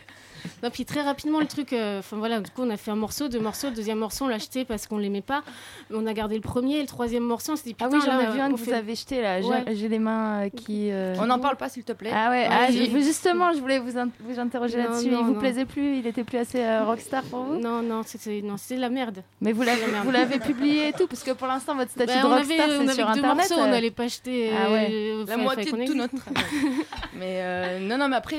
Non, 0.63 0.71
puis 0.71 0.85
très 0.85 1.03
rapidement, 1.03 1.41
le 1.41 1.47
truc, 1.47 1.73
euh, 1.73 1.99
enfin 2.01 2.17
voilà, 2.17 2.41
du 2.41 2.51
coup, 2.51 2.63
on 2.63 2.71
a 2.71 2.77
fait 2.77 2.91
un 2.91 2.97
morceau, 2.97 3.29
deux 3.29 3.41
morceaux, 3.41 3.69
le 3.69 3.75
deuxième 3.75 3.99
morceau, 3.99 4.25
on 4.25 4.29
l'a 4.29 4.37
acheté 4.37 4.65
parce 4.65 4.87
qu'on 4.87 4.99
l'aimait 4.99 5.21
pas. 5.21 5.43
Mais 5.91 5.97
on 6.01 6.07
a 6.07 6.13
gardé 6.13 6.35
le 6.35 6.41
premier, 6.41 6.77
et 6.79 6.81
le 6.83 6.87
troisième 6.87 7.23
morceau, 7.25 7.53
on 7.53 7.57
s'est 7.57 7.65
dit, 7.71 7.77
Ah 7.81 7.85
putain, 7.87 7.99
oui, 7.99 8.03
j'en 8.07 8.21
ai 8.21 8.33
vu 8.33 8.41
un 8.41 8.47
que 8.53 8.57
vous 8.57 8.65
fait- 8.65 8.73
avez 8.73 8.95
jeté 8.95 9.21
là. 9.23 9.41
J'ai- 9.41 9.49
Ouais. 9.49 9.65
Les 9.89 9.99
mains 9.99 10.45
euh, 10.45 10.49
qui. 10.51 10.91
euh, 10.91 11.15
on 11.19 11.27
n'en 11.27 11.39
parle 11.39 11.57
pas 11.57 11.69
s'il 11.71 11.83
te 11.85 11.93
plaît. 11.93 12.11
Ah 12.13 12.29
ouais, 12.31 12.47
ah, 12.51 12.71
justement, 12.71 13.53
je 13.55 13.59
voulais 13.61 13.79
vous, 13.79 13.97
in- 13.97 14.11
vous 14.21 14.39
interroger 14.39 14.77
là-dessus. 14.77 15.07
Il 15.07 15.15
vous 15.17 15.33
non. 15.33 15.39
plaisait 15.39 15.65
plus 15.65 15.97
Il 15.97 16.07
était 16.07 16.25
plus 16.25 16.37
assez 16.39 16.63
euh, 16.63 16.85
rockstar 16.85 17.23
pour 17.25 17.45
vous? 17.45 17.59
Non, 17.59 17.81
non, 17.83 18.03
c'était 18.05 18.43
de 18.43 18.81
la 18.81 18.89
merde. 18.91 19.23
Mais 19.41 19.53
vous 19.53 19.63
l'avez, 19.63 20.39
publié 20.39 20.89
et 20.89 20.93
tout, 20.93 21.07
parce 21.07 21.23
que 21.23 21.31
pour 21.33 21.47
l'instant, 21.47 21.75
votre 21.75 21.91
statut 21.91 22.13
Bah, 22.13 22.23
de 22.23 22.27
rockstar, 22.27 22.67
c'est 22.87 22.95
sur 22.95 23.09
Internet. 23.09 23.37
morceaux, 23.37 23.55
on 23.59 23.63
euh. 23.65 23.71
n'allait 23.71 23.91
pas 23.91 24.05
acheter 24.05 24.51
Ah 24.53 24.71
ouais. 24.73 24.89
euh, 24.91 25.25
la 25.27 25.37
moitié 25.37 25.73
de 25.73 25.87
tout 25.87 25.95
notre 25.95 26.17
travail. 26.17 26.45
mais 27.15 27.41
euh, 27.43 27.79
non, 27.81 27.97
non, 27.99 28.09
mais 28.09 28.17
après, 28.17 28.39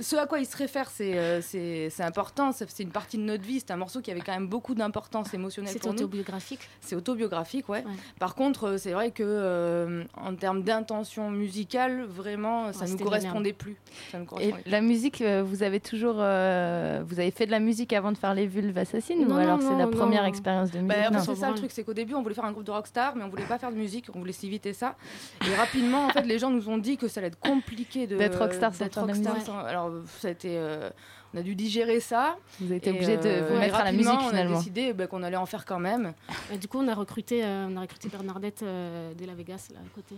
ce 0.00 0.16
à 0.16 0.26
quoi 0.26 0.38
il 0.38 0.46
se 0.46 0.56
réfère, 0.56 0.88
c'est 0.90 1.05
euh, 1.05 1.05
c'est 1.42 1.90
c'est 1.90 2.02
important. 2.02 2.52
C'est 2.52 2.68
c'est 2.70 2.82
une 2.82 2.90
partie 2.90 3.16
de 3.18 3.22
notre 3.22 3.42
vie. 3.44 3.60
C'est 3.60 3.70
un 3.72 3.76
morceau 3.76 4.00
qui 4.00 4.10
avait 4.10 4.20
quand 4.20 4.32
même 4.34 4.48
beaucoup 4.48 4.74
d'importance 4.74 5.32
émotionnelle 5.34 5.72
C'est 5.72 5.78
pour 5.80 5.92
nous. 5.92 5.98
autobiographique? 5.98 6.60
C'est 6.80 6.96
autobiographique, 6.96 7.68
ouais. 7.68 7.84
Par 8.18 8.34
contre, 8.34 8.64
euh, 8.64 8.78
c'est 8.78 8.92
vrai 8.92 9.10
que 9.10 9.22
euh, 9.24 10.04
en 10.16 10.34
termes 10.34 10.62
d'intention 10.62 11.30
musicale, 11.30 12.04
vraiment, 12.04 12.72
ça 12.72 12.84
Ouais, 12.84 12.90
ne 12.92 12.96
nous 12.98 13.04
correspondait 13.04 13.52
plus. 13.52 13.76
Ça 14.10 14.18
nous 14.18 14.24
Et 14.24 14.26
correspondait 14.26 14.62
plus. 14.62 14.70
la 14.70 14.80
musique, 14.80 15.20
euh, 15.22 15.42
vous 15.44 15.62
avez 15.62 15.80
toujours, 15.80 16.16
euh, 16.18 17.02
vous 17.06 17.18
avez 17.20 17.30
fait 17.30 17.46
de 17.46 17.50
la 17.50 17.60
musique 17.60 17.92
avant 17.92 18.12
de 18.12 18.18
faire 18.18 18.34
les 18.34 18.46
vulves 18.46 18.76
assassines 18.78 19.26
Non, 19.26 19.36
ou 19.36 19.38
alors 19.38 19.60
c'est 19.62 19.76
la 19.76 19.86
première 19.86 20.22
non. 20.22 20.28
expérience 20.28 20.70
de 20.70 20.78
musique 20.78 20.88
Bah, 20.96 21.04
fait, 21.04 21.10
Non. 21.10 21.20
c'est 21.20 21.34
ça 21.36 21.50
le 21.50 21.56
truc, 21.56 21.70
c'est 21.70 21.84
qu'au 21.84 21.94
début 21.94 22.14
on 22.14 22.22
voulait 22.22 22.34
faire 22.34 22.44
un 22.44 22.52
groupe 22.52 22.64
de 22.64 22.70
rockstar, 22.70 23.14
mais 23.16 23.24
on 23.24 23.28
voulait 23.28 23.44
pas 23.44 23.58
faire 23.58 23.70
de 23.70 23.76
musique, 23.76 24.06
on 24.14 24.18
voulait 24.18 24.32
s'éviter 24.32 24.72
ça. 24.72 24.96
Et 25.48 25.54
rapidement, 25.54 26.06
en 26.06 26.10
fait, 26.10 26.22
les 26.22 26.38
gens 26.38 26.50
nous 26.50 26.68
ont 26.68 26.78
dit 26.78 26.96
que 26.96 27.08
ça 27.08 27.20
allait 27.20 27.28
être 27.28 27.38
compliqué 27.38 28.06
de 28.06 28.16
D'être 28.16 28.38
rockstar 28.38 28.72
rockstar 28.72 29.06
musique. 29.06 29.26
sans- 29.44 29.58
Alors 29.58 29.90
ça 30.18 30.28
a 30.28 30.30
été, 30.30 30.56
euh, 30.58 30.85
on 31.34 31.38
a 31.38 31.42
dû 31.42 31.54
digérer 31.54 32.00
ça. 32.00 32.36
Vous 32.60 32.66
avez 32.66 32.76
été 32.76 32.90
obligé 32.90 33.16
de 33.16 33.44
vous 33.46 33.54
mais 33.54 33.60
mettre 33.60 33.74
à 33.76 33.78
la 33.78 33.84
rapidement, 33.90 34.14
musique, 34.16 34.28
finalement. 34.30 34.52
On 34.52 34.54
a 34.54 34.58
décidé 34.58 34.92
bah, 34.92 35.06
qu'on 35.06 35.22
allait 35.22 35.36
en 35.36 35.46
faire 35.46 35.64
quand 35.64 35.78
même. 35.80 36.12
Et 36.52 36.58
du 36.58 36.68
coup, 36.68 36.78
on 36.78 36.88
a 36.88 36.94
recruté, 36.94 37.44
euh, 37.44 37.68
on 37.70 37.76
a 37.76 37.80
recruté 37.80 38.08
Bernardette 38.08 38.62
euh, 38.62 39.12
de 39.14 39.24
la 39.26 39.34
Vegas, 39.34 39.68
là, 39.72 39.80
à 39.84 39.94
côté. 39.94 40.14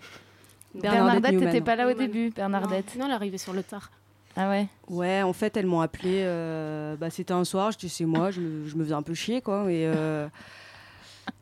Bernardette, 0.74 1.38
t'étais 1.38 1.60
pas 1.60 1.76
là 1.76 1.88
au 1.88 1.92
début, 1.94 2.30
Bernardette. 2.30 2.94
Non, 2.94 3.00
non, 3.00 3.04
elle 3.06 3.10
est 3.12 3.14
arrivée 3.14 3.38
sur 3.38 3.52
le 3.52 3.62
tard. 3.62 3.90
Ah 4.36 4.48
ouais 4.50 4.68
Ouais, 4.88 5.22
en 5.22 5.32
fait, 5.32 5.56
elles 5.56 5.66
m'ont 5.66 5.80
appelé. 5.80 6.22
euh, 6.24 6.94
bah, 6.96 7.10
C'était 7.10 7.32
un 7.32 7.44
soir, 7.44 7.72
j'étais 7.72 7.88
chez 7.88 8.04
moi, 8.04 8.30
je 8.30 8.40
me, 8.40 8.68
je 8.68 8.76
me 8.76 8.84
faisais 8.84 8.94
un 8.94 9.02
peu 9.02 9.14
chier, 9.14 9.40
quoi. 9.40 9.64
Et, 9.72 9.84
euh, 9.86 10.28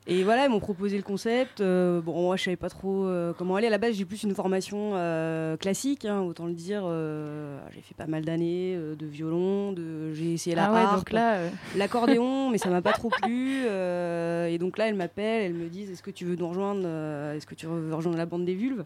et 0.08 0.22
voilà, 0.22 0.44
elles 0.44 0.50
m'ont 0.50 0.60
proposé 0.60 0.96
le 0.96 1.02
concept. 1.02 1.60
euh, 1.60 2.00
bon, 2.00 2.20
moi, 2.22 2.36
je 2.36 2.44
savais 2.44 2.56
pas 2.56 2.68
trop 2.68 3.06
euh, 3.06 3.32
comment 3.36 3.56
aller. 3.56 3.66
À 3.66 3.70
la 3.70 3.78
base, 3.78 3.94
j'ai 3.94 4.04
plus 4.04 4.22
une 4.22 4.34
formation 4.34 4.92
euh, 4.94 5.56
classique, 5.56 6.04
hein, 6.04 6.20
autant 6.20 6.46
le 6.46 6.52
dire. 6.54 6.82
euh, 6.84 7.58
j'ai 7.74 7.80
fait 7.80 7.94
pas 7.94 8.06
mal 8.06 8.24
d'années 8.24 8.74
euh, 8.76 8.94
de 8.94 9.04
violon, 9.06 9.72
de... 9.72 10.12
j'ai 10.12 10.34
essayé 10.34 10.54
la 10.54 10.66
Ah 10.66 10.72
ouais, 10.72 10.78
harpe, 10.80 11.08
euh. 11.12 11.50
l'accordéon, 11.76 12.50
mais 12.50 12.58
ça 12.58 12.70
m'a 12.70 12.82
pas 12.82 12.92
trop 12.92 13.10
plu. 13.10 13.64
euh, 13.66 14.46
et 14.46 14.58
donc 14.58 14.78
là, 14.78 14.88
elles 14.88 14.94
m'appellent, 14.94 15.42
elles 15.46 15.54
me 15.54 15.68
disent 15.68 15.90
Est-ce 15.90 16.02
que 16.02 16.10
tu 16.12 16.24
veux 16.24 16.36
nous 16.36 16.48
rejoindre 16.48 16.82
euh, 16.84 17.34
Est-ce 17.34 17.46
que 17.46 17.54
tu 17.54 17.66
veux 17.66 17.94
rejoindre 17.94 18.18
la 18.18 18.26
bande 18.26 18.44
des 18.44 18.54
vulves? 18.54 18.84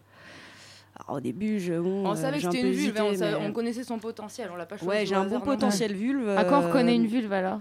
Alors, 1.07 1.17
au 1.17 1.21
début, 1.21 1.59
je, 1.59 1.73
bon, 1.73 2.07
on 2.07 2.11
euh, 2.11 2.15
savait 2.15 2.39
que 2.39 2.45
un 2.47 2.51
c'était 2.51 2.67
une 2.67 2.73
vulve, 2.73 2.97
hein, 2.97 3.03
on, 3.05 3.09
hésité, 3.11 3.25
savait- 3.25 3.39
mais- 3.39 3.47
on 3.47 3.53
connaissait 3.53 3.83
son 3.83 3.97
potentiel, 3.99 4.49
on 4.51 4.55
l'a 4.55 4.65
pas 4.65 4.77
choisi. 4.77 4.89
Ouais, 4.89 5.05
j'ai 5.05 5.15
un 5.15 5.25
bon 5.25 5.39
potentiel 5.39 5.93
vulve. 5.93 6.27
À 6.29 6.45
quoi 6.45 6.59
on 6.59 6.61
reconnaît 6.67 6.95
une 6.95 7.05
vulve 7.07 7.31
alors? 7.31 7.59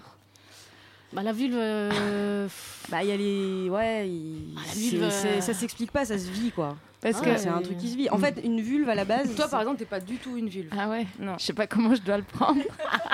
Bah, 1.13 1.23
la 1.23 1.33
vulve. 1.33 1.55
euh, 1.57 2.49
Bah, 2.91 3.03
il 3.03 3.09
y 3.09 3.13
a 3.13 3.17
les. 3.17 3.69
Ouais, 3.71 4.07
la 4.55 4.63
c'est- 4.73 4.79
vulve, 4.79 5.03
euh, 5.05 5.41
ça 5.41 5.55
s'explique 5.55 5.91
pas, 5.93 6.05
ça 6.05 6.19
se 6.19 6.29
vit 6.31 6.51
quoi. 6.51 6.77
Parce 7.01 7.19
Ah 7.21 7.25
que- 7.25 7.37
c'est 7.39 7.49
un 7.49 7.63
truc 7.63 7.79
qui 7.79 7.89
se 7.89 7.97
vit. 7.97 8.11
En 8.11 8.19
fait, 8.19 8.41
une 8.45 8.61
vulve 8.61 8.89
à 8.89 8.95
la 8.95 9.05
base. 9.05 9.35
Toi, 9.35 9.49
par 9.49 9.61
exemple, 9.61 9.79
t'es 9.79 9.85
pas 9.87 10.01
du 10.01 10.17
tout 10.17 10.37
une 10.37 10.49
vulve. 10.49 10.71
Ah 10.77 10.89
ouais 10.89 11.07
Non. 11.19 11.37
Je 11.39 11.45
sais 11.45 11.53
pas 11.53 11.67
comment 11.67 11.95
je 11.95 12.03
dois 12.03 12.17
le 12.19 12.23
prendre. 12.25 12.61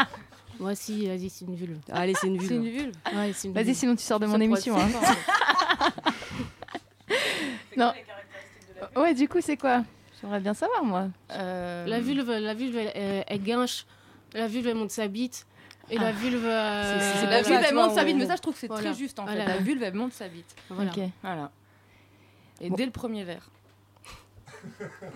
Moi, 0.59 0.75
si, 0.75 1.07
vas-y, 1.07 1.29
c'est 1.29 1.45
une 1.45 1.55
vulve. 1.55 1.77
Allez, 1.93 2.15
c'est 2.19 2.27
une 2.29 2.39
vulve. 2.39 2.49
C'est 2.49 2.55
une 2.57 2.69
vulve 2.71 2.93
Ouais, 3.15 3.33
c'est 3.35 3.49
une 3.49 3.55
Vas-y, 3.55 3.75
sinon 3.75 3.95
tu 3.95 4.03
sors 4.03 4.19
de 4.19 4.25
Ça 4.27 4.33
mon 4.33 4.41
émission. 4.41 4.75
hein. 4.79 4.89
non. 7.77 7.93
Ouais, 8.97 9.15
du 9.15 9.29
coup, 9.29 9.39
c'est 9.43 9.57
quoi? 9.59 9.85
J'aimerais 10.21 10.41
bien 10.41 10.55
savoir, 10.55 10.83
moi. 10.83 11.09
Euh, 11.33 11.87
La 11.87 12.01
vulve, 12.01 12.31
la 12.31 12.55
vulve, 12.55 12.77
elle, 12.79 12.93
elle- 12.95 13.25
elle 13.27 13.43
guinche. 13.43 13.85
La 14.33 14.49
vulve, 14.49 14.67
elle 14.67 14.77
monte 14.77 14.91
sa 14.91 15.07
bite. 15.09 15.47
Et 15.91 15.99
la 15.99 16.09
Ah. 16.09 16.13
vulve. 16.13 16.45
euh, 16.45 17.01
C'est- 17.01 17.21
c'est 17.21 17.27
la 17.31 17.43
vulve, 17.43 17.63
elle 17.69 17.75
monte 17.75 17.93
sa 17.93 18.05
bite, 18.05 18.17
mais 18.17 18.27
ça, 18.27 18.37
je 18.37 18.43
trouve 18.43 18.55
que 18.55 18.61
c'est 18.61 18.67
voilà. 18.67 18.83
très 18.83 18.95
juste 18.95 19.19
en 19.19 19.27
fait. 19.27 19.37
La 19.37 19.59
vulve, 19.59 19.83
elle 19.83 19.95
monte 19.95 20.13
sa 20.13 20.29
bite. 20.29 20.55
Voilà. 20.69 21.51
Et 22.61 22.71
dès 22.71 22.87
le 22.87 22.93
premier 22.93 23.25
verre. 23.25 23.49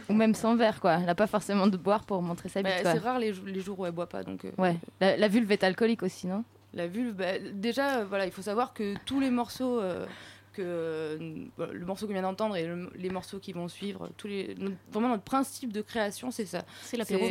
Ou 0.09 0.13
même 0.15 0.35
sans 0.35 0.55
verre, 0.55 0.81
quoi. 0.81 0.95
Elle 0.95 1.07
n'a 1.07 1.15
pas 1.15 1.27
forcément 1.27 1.67
de 1.67 1.77
boire 1.77 2.05
pour 2.05 2.23
montrer 2.23 2.49
sa 2.49 2.63
bite. 2.63 2.73
Bah, 2.85 2.93
c'est 2.93 2.99
rare 2.99 3.19
les, 3.19 3.33
jou- 3.35 3.45
les 3.47 3.61
jours 3.61 3.81
où 3.81 3.87
elle 3.87 3.93
boit 3.93 4.09
pas. 4.09 4.23
Donc, 4.23 4.45
euh, 4.45 4.51
Ouais. 4.59 4.77
La, 5.01 5.17
la 5.17 5.29
vulve 5.29 5.51
est 5.51 5.65
alcoolique 5.65 6.03
aussi, 6.03 6.27
non? 6.27 6.45
La 6.75 6.87
vulve, 6.87 7.15
bah, 7.15 7.39
déjà, 7.53 7.99
euh, 7.99 8.05
voilà, 8.05 8.27
il 8.27 8.33
faut 8.33 8.43
savoir 8.43 8.73
que 8.75 8.95
tous 9.07 9.19
les 9.19 9.31
morceaux, 9.31 9.81
euh, 9.81 10.07
que 10.53 10.63
euh, 10.63 11.19
le 11.73 11.87
morceau 11.87 12.07
qu'on 12.07 12.13
vient 12.13 12.23
d'entendre 12.23 12.57
et 12.57 12.67
le- 12.67 12.91
les 12.97 13.11
morceaux 13.11 13.39
qui 13.39 13.53
vont 13.53 13.69
suivre, 13.69 14.09
tous 14.17 14.27
les, 14.29 14.55
notre- 14.59 14.77
vraiment 14.93 15.09
notre 15.09 15.23
principe 15.23 15.73
de 15.73 15.81
création, 15.83 16.31
c'est 16.31 16.47
ça. 16.47 16.63
C'est 16.83 16.97
l'apéro. 16.97 17.25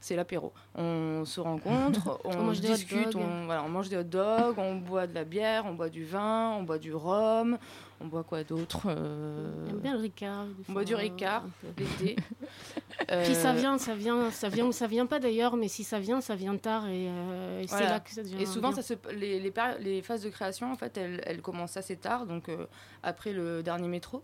C'est 0.00 0.16
l'apéro. 0.16 0.52
On 0.74 1.24
se 1.24 1.40
rencontre, 1.40 2.20
on, 2.24 2.36
mange 2.42 2.60
discute, 2.60 3.10
dogs. 3.12 3.22
on, 3.22 3.44
voilà, 3.46 3.62
on 3.64 3.68
mange 3.68 3.88
des 3.88 3.96
hot 3.96 4.02
dogs, 4.04 4.54
on 4.58 4.76
boit 4.76 5.06
de 5.06 5.14
la 5.14 5.24
bière, 5.24 5.64
on 5.66 5.74
boit 5.74 5.88
du 5.90 6.04
vin, 6.04 6.50
on 6.58 6.62
boit 6.62 6.78
du 6.78 6.92
rhum, 6.94 7.58
on 8.02 8.08
boit 8.08 8.24
quoi 8.24 8.44
d'autre 8.44 8.82
euh, 8.86 9.66
J'aime 9.66 9.78
bien 9.80 9.92
le 9.94 10.00
Ricard. 10.00 10.46
On 10.68 10.72
boit 10.72 10.84
du 10.84 10.94
Ricard 10.94 11.44
l'été. 11.78 12.16
Puis 13.24 13.34
ça 13.34 13.50
Euh, 13.50 13.54
vient, 13.54 13.78
ça 13.78 13.94
vient, 13.94 14.30
ça 14.30 14.48
vient 14.48 14.66
ou 14.66 14.72
ça 14.72 14.86
vient 14.86 15.06
pas 15.06 15.18
d'ailleurs, 15.18 15.56
mais 15.56 15.68
si 15.68 15.84
ça 15.84 15.98
vient, 15.98 16.20
ça 16.20 16.34
vient 16.36 16.56
tard 16.56 16.86
et, 16.88 17.08
euh, 17.08 17.60
et 17.62 17.66
c'est 17.66 17.80
là 17.84 18.00
que 18.00 18.10
ça 18.10 18.22
devient. 18.22 18.42
Et 18.42 18.46
souvent, 18.46 18.68
bien. 18.70 18.80
ça 18.80 18.82
se, 18.82 18.94
les, 19.14 19.40
les, 19.40 19.50
péri- 19.50 19.78
les 19.80 20.02
phases 20.02 20.22
de 20.22 20.30
création, 20.30 20.70
en 20.72 20.76
fait, 20.76 20.96
elles, 20.96 21.20
elles 21.26 21.42
commencent 21.42 21.76
assez 21.76 21.96
tard, 21.96 22.26
donc 22.26 22.48
euh, 22.48 22.66
après 23.02 23.32
le 23.32 23.62
dernier 23.62 23.88
métro. 23.88 24.22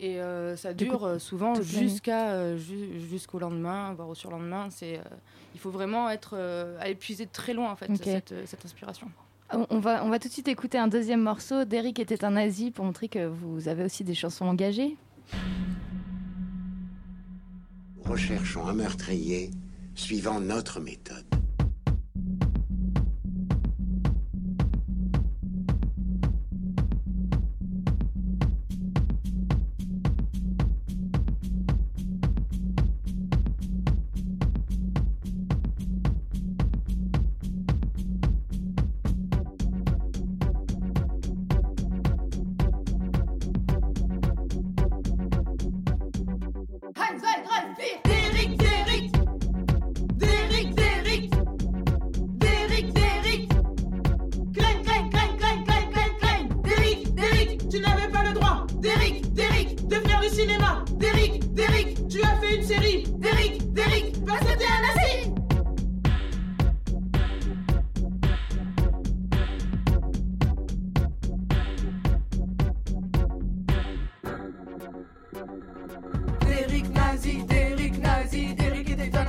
Et 0.00 0.20
euh, 0.20 0.56
ça 0.56 0.70
coup, 0.70 0.76
dure 0.84 1.20
souvent 1.20 1.54
jusqu'à 1.60 2.56
ju- 2.56 3.00
jusqu'au 3.00 3.38
lendemain, 3.40 3.94
voire 3.94 4.08
au 4.08 4.14
surlendemain. 4.14 4.68
C'est, 4.70 4.98
euh, 4.98 5.02
il 5.54 5.60
faut 5.60 5.70
vraiment 5.70 6.08
être 6.08 6.34
euh, 6.36 6.76
aller 6.80 6.94
puiser 6.94 7.26
de 7.26 7.32
très 7.32 7.52
loin, 7.54 7.70
en 7.72 7.76
fait, 7.76 7.90
cette 8.46 8.64
inspiration. 8.64 9.10
On 9.50 9.78
va, 9.78 10.18
tout 10.18 10.28
de 10.28 10.32
suite 10.32 10.48
écouter 10.48 10.76
un 10.76 10.88
deuxième 10.88 11.22
morceau. 11.22 11.64
Derrick 11.64 11.98
était 11.98 12.24
un 12.24 12.32
nazi 12.32 12.70
pour 12.70 12.84
montrer 12.84 13.08
que 13.08 13.26
vous 13.26 13.68
avez 13.68 13.82
aussi 13.84 14.04
des 14.04 14.14
chansons 14.14 14.44
engagées. 14.44 14.96
Recherchons 18.04 18.66
un 18.66 18.74
meurtrier 18.74 19.50
suivant 19.94 20.40
notre 20.40 20.80
méthode. 20.80 21.24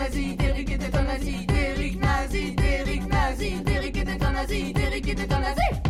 Nazi, 0.09 0.35
Derrick 0.35 0.71
était 0.71 0.95
un 0.95 1.03
nazi, 1.03 1.45
Derrick 1.45 2.01
nazi, 2.01 2.55
Derrick 2.55 3.07
nazi, 3.07 3.63
Derrick 3.63 3.97
était 3.97 4.23
un 4.23 4.31
nazi, 4.31 4.73
Derrick 4.73 5.07
était 5.07 5.33
un 5.33 5.39
nazi. 5.39 5.88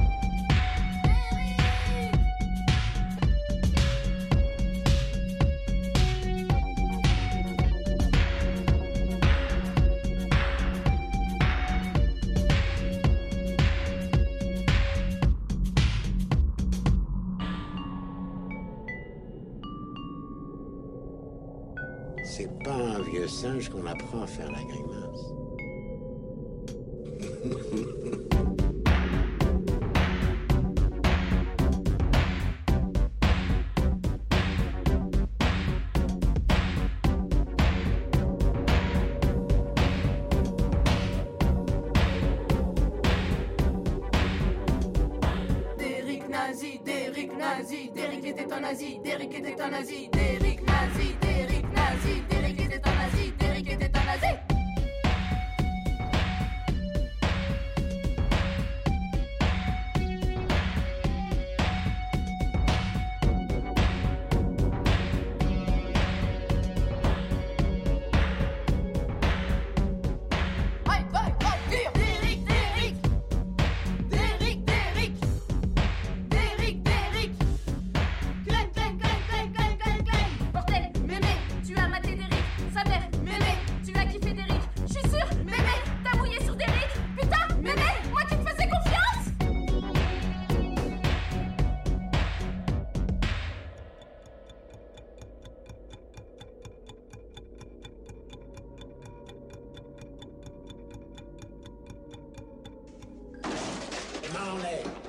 À 24.17 24.27
faire 24.27 24.51
la 24.51 24.63
grimace. 24.63 24.78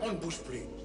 On 0.02 0.08
ne 0.08 0.16
bouge 0.16 0.38
plus. 0.38 0.79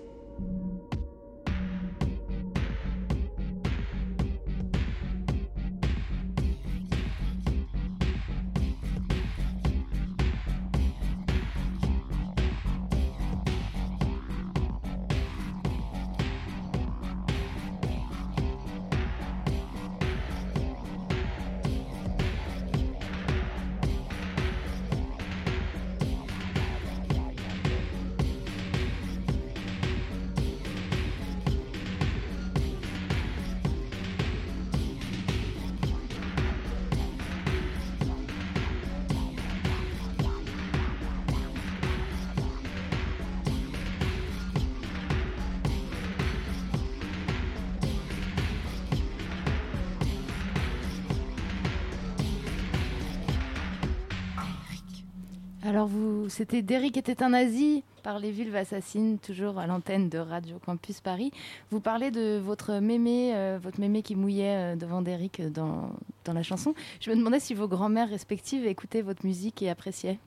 Vous, 56.26 56.30
c'était 56.32 56.62
Derrick 56.64 56.98
était 56.98 57.22
un 57.22 57.30
nazi 57.30 57.84
par 58.02 58.18
les 58.20 58.32
vulves 58.32 58.56
assassines, 58.56 59.20
toujours 59.20 59.60
à 59.60 59.68
l'antenne 59.68 60.10
de 60.10 60.18
Radio 60.18 60.58
Campus 60.66 61.00
Paris. 61.02 61.32
Vous 61.70 61.80
parlez 61.80 62.10
de 62.10 62.38
votre 62.44 62.80
mémé, 62.80 63.36
euh, 63.36 63.60
votre 63.62 63.80
mémé 63.80 64.02
qui 64.02 64.16
mouillait 64.16 64.74
euh, 64.74 64.76
devant 64.76 65.02
Derrick 65.04 65.40
euh, 65.40 65.50
dans, 65.50 65.92
dans 66.24 66.34
la 66.34 66.42
chanson. 66.44 66.74
Je 67.00 67.12
me 67.12 67.16
demandais 67.16 67.40
si 67.40 67.54
vos 67.54 67.68
grand-mères 67.68 68.10
respectives 68.10 68.66
écoutaient 68.66 69.02
votre 69.04 69.24
musique 69.26 69.62
et 69.62 69.70
appréciaient. 69.70 70.18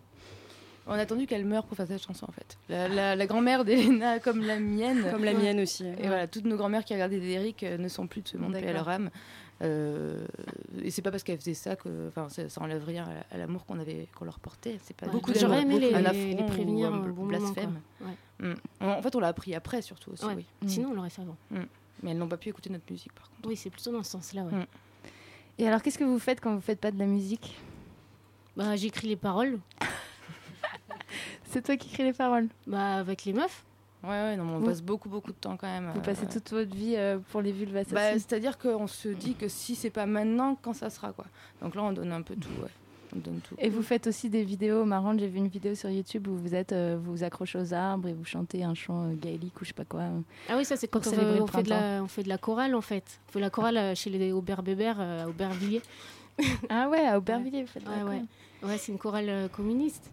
On 0.86 0.92
a 0.92 0.98
attendu 1.00 1.26
qu'elle 1.26 1.44
meure 1.44 1.66
pour 1.66 1.76
faire 1.76 1.86
cette 1.88 2.02
chanson 2.02 2.26
en 2.28 2.32
fait. 2.32 2.56
La, 2.68 2.88
la- 2.88 3.16
la 3.16 3.26
grand-mère 3.26 3.64
d'Elena 3.64 4.18
comme 4.24 4.40
la 4.42 4.58
mienne. 4.58 5.04
Comme 5.10 5.24
la 5.24 5.34
mienne 5.34 5.60
aussi. 5.60 5.84
Et 5.84 5.88
Ouais. 5.88 6.06
voilà, 6.06 6.26
toutes 6.28 6.44
nos 6.46 6.56
grand-mères 6.56 6.84
qui 6.84 6.94
regardaient 6.94 7.20
Derrick 7.20 7.62
euh, 7.64 7.76
ne 7.76 7.88
sont 7.88 8.06
plus 8.06 8.22
de 8.22 8.28
ce 8.28 8.36
monde, 8.38 8.52
paix 8.54 8.68
à 8.68 8.72
leur 8.72 8.88
âme. 8.88 9.10
Euh, 9.60 10.24
et 10.82 10.90
c'est 10.90 11.02
pas 11.02 11.10
parce 11.10 11.22
qu'elle 11.24 11.38
faisait 11.38 11.54
ça 11.54 11.74
que, 11.74 12.08
enfin, 12.08 12.28
ça, 12.28 12.48
ça 12.48 12.60
enlève 12.60 12.84
rien 12.84 13.04
à, 13.30 13.34
à 13.34 13.38
l'amour 13.38 13.66
qu'on 13.66 13.78
avait, 13.80 14.06
qu'on 14.16 14.24
leur 14.24 14.38
portait. 14.38 14.78
C'est 14.84 14.96
pas 14.96 15.06
Ouais, 15.06 15.20
tout 15.20 15.32
j'aurais 15.34 15.62
aimé 15.62 15.78
les- 15.80 15.90
prévenir 16.44 16.94
un 16.94 16.98
au 16.98 17.02
bon 17.12 17.24
moment, 17.24 17.26
blasphème. 17.26 17.80
Ouais. 18.00 18.46
Mm. 18.50 18.54
En 18.82 19.02
fait, 19.02 19.16
on 19.16 19.20
l'a 19.20 19.28
appris 19.28 19.54
après 19.54 19.82
surtout 19.82 20.12
aussi. 20.12 20.24
Ouais. 20.24 20.34
oui. 20.36 20.46
Sinon, 20.68 20.90
on 20.90 20.94
l'aurait 20.94 21.10
fait 21.10 21.22
avant. 21.22 21.36
Mm. 21.50 21.60
Mais 22.02 22.10
elles 22.12 22.18
n'ont 22.18 22.28
pas 22.28 22.36
pu 22.36 22.48
écouter 22.50 22.70
notre 22.70 22.90
musique 22.90 23.12
par 23.12 23.28
contre. 23.30 23.48
Oui, 23.48 23.56
c'est 23.56 23.70
plutôt 23.70 23.90
dans 23.90 24.04
ce 24.04 24.12
sens-là. 24.12 24.42
Ouais. 24.44 24.52
Mm. 24.52 24.66
Et 25.58 25.66
alors, 25.66 25.82
qu'est-ce 25.82 25.98
que 25.98 26.04
vous 26.04 26.20
faites 26.20 26.40
quand 26.40 26.54
vous 26.54 26.60
faites 26.60 26.78
pas 26.80 26.92
de 26.92 26.98
la 26.98 27.06
musique? 27.06 27.58
Bah, 28.56 28.76
j'écris 28.76 29.08
les 29.08 29.16
paroles. 29.16 29.58
C'est 31.50 31.62
toi 31.64 31.76
qui 31.76 31.88
écris 31.88 32.04
les 32.04 32.12
paroles? 32.12 32.48
Bah, 32.66 32.96
avec 32.96 33.24
les 33.24 33.32
meufs. 33.32 33.64
Ouais, 34.04 34.10
ouais, 34.10 34.36
non, 34.36 34.44
on 34.44 34.58
Vous- 34.60 34.66
passe 34.66 34.80
beaucoup, 34.82 35.08
beaucoup 35.08 35.32
de 35.32 35.36
temps 35.36 35.56
quand 35.56 35.66
même. 35.66 35.90
Vous 35.92 35.98
euh, 36.00 36.02
passez 36.02 36.26
toute 36.26 36.50
votre 36.50 36.74
vie 36.74 36.94
euh, 36.96 37.18
pour 37.30 37.40
les 37.42 37.50
vulves 37.52 37.76
assassines 37.76 37.94
Bah, 37.94 38.12
C'est-à-dire 38.12 38.56
qu'on 38.58 38.86
se 38.86 39.08
dit 39.08 39.34
que 39.34 39.48
si 39.48 39.74
c'est 39.74 39.90
pas 39.90 40.06
maintenant, 40.06 40.56
quand 40.60 40.72
ça 40.72 40.88
sera 40.90 41.12
quoi. 41.12 41.24
Donc 41.62 41.74
là, 41.74 41.82
on 41.82 41.92
donne 41.92 42.12
un 42.12 42.22
peu 42.22 42.36
tout. 42.36 42.48
Ouais. 42.62 42.70
on 43.16 43.18
donne 43.18 43.40
tout. 43.40 43.56
Et 43.58 43.68
vous 43.70 43.82
faites 43.82 44.06
aussi 44.06 44.30
des 44.30 44.44
vidéos 44.44 44.84
marrantes. 44.84 45.18
J'ai 45.18 45.26
vu 45.26 45.38
une 45.38 45.48
vidéo 45.48 45.74
sur 45.74 45.90
YouTube 45.90 46.28
où 46.28 46.36
vous 46.36 46.54
êtes, 46.54 46.72
euh, 46.72 46.96
vous 47.02 47.10
vous 47.16 47.24
accrochez 47.24 47.58
aux 47.58 47.74
arbres 47.74 48.06
et 48.08 48.12
vous 48.12 48.24
chantez 48.24 48.62
un 48.62 48.74
chant 48.74 49.06
euh, 49.10 49.14
gaélique 49.14 49.60
ou 49.60 49.64
je 49.64 49.68
sais 49.70 49.74
pas 49.74 49.84
quoi. 49.84 50.04
Ah 50.48 50.56
oui, 50.56 50.64
ça 50.64 50.76
c'est 50.76 50.86
quand 50.86 51.04
on, 51.06 51.46
fait 51.48 51.62
de 51.64 51.70
la, 51.70 52.00
on 52.02 52.06
fait 52.08 52.22
de 52.22 52.28
la 52.28 52.38
chorale 52.38 52.74
en 52.76 52.80
fait. 52.80 53.18
On 53.28 53.32
fait 53.32 53.40
la 53.40 53.50
chorale 53.50 53.76
euh, 53.78 53.94
chez 53.96 54.10
les 54.10 54.30
Aubert 54.30 54.62
Bébert 54.62 54.98
euh, 55.00 55.24
à 55.24 55.28
Aubervilliers. 55.28 55.82
Ah 56.68 56.88
ouais, 56.88 57.04
à 57.04 57.18
Aubervilliers, 57.18 57.62
vous 57.62 57.68
faites 57.68 57.82
de 57.84 57.88
la 57.90 57.96
Ouais, 57.96 58.02
ouais. 58.02 58.06
chorale. 58.10 58.26
Ouais, 58.62 58.78
c'est 58.78 58.92
une 58.92 58.98
chorale 58.98 59.28
euh, 59.28 59.48
communiste. 59.48 60.10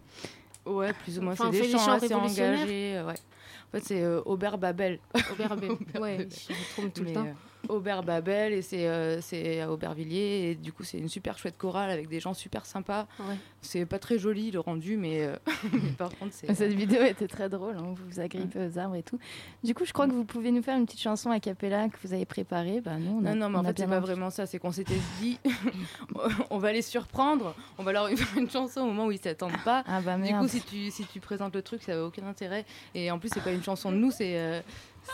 Ouais, 0.66 0.92
plus 0.92 1.18
ou 1.18 1.22
moins. 1.22 1.32
Enfin, 1.32 1.50
c'est 1.52 1.60
des 1.60 1.66
des 1.66 1.72
chants, 1.72 1.78
chants 1.78 1.92
assez 1.92 2.14
engagés. 2.14 2.96
euh, 2.96 3.06
ouais. 3.06 3.14
En 3.14 3.78
fait, 3.78 3.84
c'est 3.84 4.02
euh, 4.02 4.20
Aubert 4.24 4.58
Babel. 4.58 4.98
Aubert 5.32 5.56
Bébert. 5.56 5.78
ouais, 6.00 6.18
je 6.48 6.52
me 6.52 6.72
trompe 6.72 6.92
tout 6.92 7.02
le 7.02 7.06
Mais, 7.08 7.12
temps. 7.14 7.28
Euh, 7.70 7.74
Aubert 7.74 8.02
Babel 8.02 8.52
et 8.52 8.62
c'est 8.62 8.86
euh, 8.86 9.20
c'est 9.20 9.60
à 9.60 9.70
Aubervilliers 9.70 10.50
et 10.50 10.54
du 10.54 10.72
coup 10.72 10.84
c'est 10.84 10.98
une 10.98 11.08
super 11.08 11.38
chouette 11.38 11.56
chorale 11.58 11.90
avec 11.90 12.08
des 12.08 12.20
gens 12.20 12.34
super 12.34 12.66
sympas. 12.66 13.06
Ouais. 13.20 13.36
C'est 13.62 13.86
pas 13.86 13.98
très 13.98 14.18
joli 14.18 14.50
le 14.50 14.60
rendu 14.60 14.96
mais, 14.96 15.24
euh, 15.24 15.36
mais 15.72 15.90
par 15.98 16.10
contre 16.16 16.32
c'est 16.32 16.52
Cette 16.54 16.72
vidéo 16.72 17.02
était 17.02 17.28
très 17.28 17.48
drôle, 17.48 17.76
hein, 17.76 17.94
vous 17.94 17.96
vous 18.08 18.20
agrippez 18.20 18.66
aux 18.66 18.78
arbres 18.78 18.94
et 18.96 19.02
tout. 19.02 19.18
Du 19.64 19.74
coup, 19.74 19.84
je 19.84 19.92
crois 19.92 20.06
que 20.06 20.12
vous 20.12 20.24
pouvez 20.24 20.50
nous 20.50 20.62
faire 20.62 20.76
une 20.76 20.86
petite 20.86 21.00
chanson 21.00 21.30
a 21.30 21.40
cappella 21.40 21.88
que 21.88 21.96
vous 22.02 22.12
avez 22.14 22.24
préparée. 22.24 22.80
Bah, 22.80 22.96
nous, 22.98 23.20
on 23.20 23.24
a, 23.26 23.34
Non, 23.34 23.36
non, 23.36 23.50
mais 23.50 23.58
en 23.58 23.64
fait, 23.64 23.78
c'est 23.78 23.86
pas 23.86 24.00
vraiment 24.00 24.30
ça. 24.30 24.46
C'est 24.46 24.58
qu'on 24.58 24.72
s'était 24.72 25.00
dit, 25.20 25.38
on 26.50 26.58
va 26.58 26.72
les 26.72 26.82
surprendre, 26.82 27.54
on 27.78 27.82
va 27.82 27.92
leur 27.92 28.08
faire 28.16 28.38
une 28.38 28.50
chanson 28.50 28.80
au 28.82 28.86
moment 28.86 29.06
où 29.06 29.12
ils 29.12 29.20
s'attendent 29.20 29.62
pas. 29.64 29.84
Ah 29.86 30.00
bah 30.00 30.16
du 30.16 30.32
coup, 30.32 30.48
si 30.48 30.60
tu, 30.60 30.90
si 30.90 31.04
tu 31.04 31.20
présentes 31.20 31.54
le 31.54 31.62
truc, 31.62 31.82
ça 31.82 31.94
n'a 31.96 32.04
aucun 32.04 32.26
intérêt. 32.26 32.64
Et 32.94 33.10
en 33.10 33.18
plus, 33.18 33.28
c'est 33.32 33.42
pas 33.42 33.52
une 33.52 33.62
chanson 33.62 33.90
de 33.90 33.96
nous, 33.96 34.10
c'est. 34.10 34.38
euh, 34.38 34.60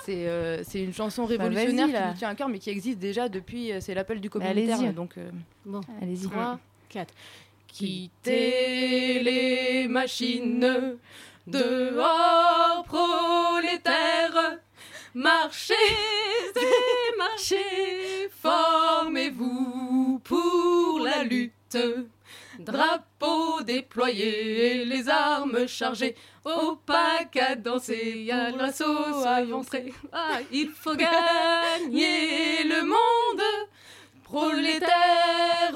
c'est 0.04 0.26
euh, 0.28 0.62
c'est 0.64 0.80
une 0.82 0.92
chanson 0.92 1.22
Bah, 1.22 1.28
révolutionnaire 1.28 1.86
qui 1.86 2.08
nous 2.08 2.14
tient 2.18 2.28
à 2.30 2.34
cœur, 2.34 2.48
mais 2.48 2.58
qui 2.58 2.70
existe 2.70 2.98
déjà 2.98 3.28
depuis. 3.28 3.72
euh, 3.72 3.80
C'est 3.80 3.94
l'appel 3.94 4.20
du 4.20 4.28
Bah, 4.28 4.32
communautaire. 4.40 4.92
donc, 4.92 5.16
euh, 5.18 5.30
Bon, 5.64 5.80
Allez-y. 6.00 6.28
3, 6.28 6.58
4. 6.88 7.14
Quittez 7.68 9.20
les 9.22 9.88
machines 9.88 10.96
dehors, 11.46 12.84
prolétaires. 12.84 14.58
Marchez 15.14 15.74
et 16.56 17.18
marchez, 17.18 18.28
formez-vous 18.40 20.20
pour 20.24 21.00
la 21.04 21.22
lutte. 21.24 21.76
Drapeau 22.64 23.62
déployé, 23.62 24.84
les 24.84 25.08
armes 25.08 25.66
chargées, 25.66 26.14
au 26.44 26.76
pas 26.76 27.24
qu'à 27.30 27.56
danser, 27.56 28.28
à 28.30 28.50
l'assaut 28.50 29.24
avancé. 29.26 29.92
Ah, 30.12 30.38
il 30.52 30.68
faut 30.68 30.94
gagner 30.94 32.62
le 32.64 32.82
monde, 32.82 33.42
prolétaires 34.22 35.72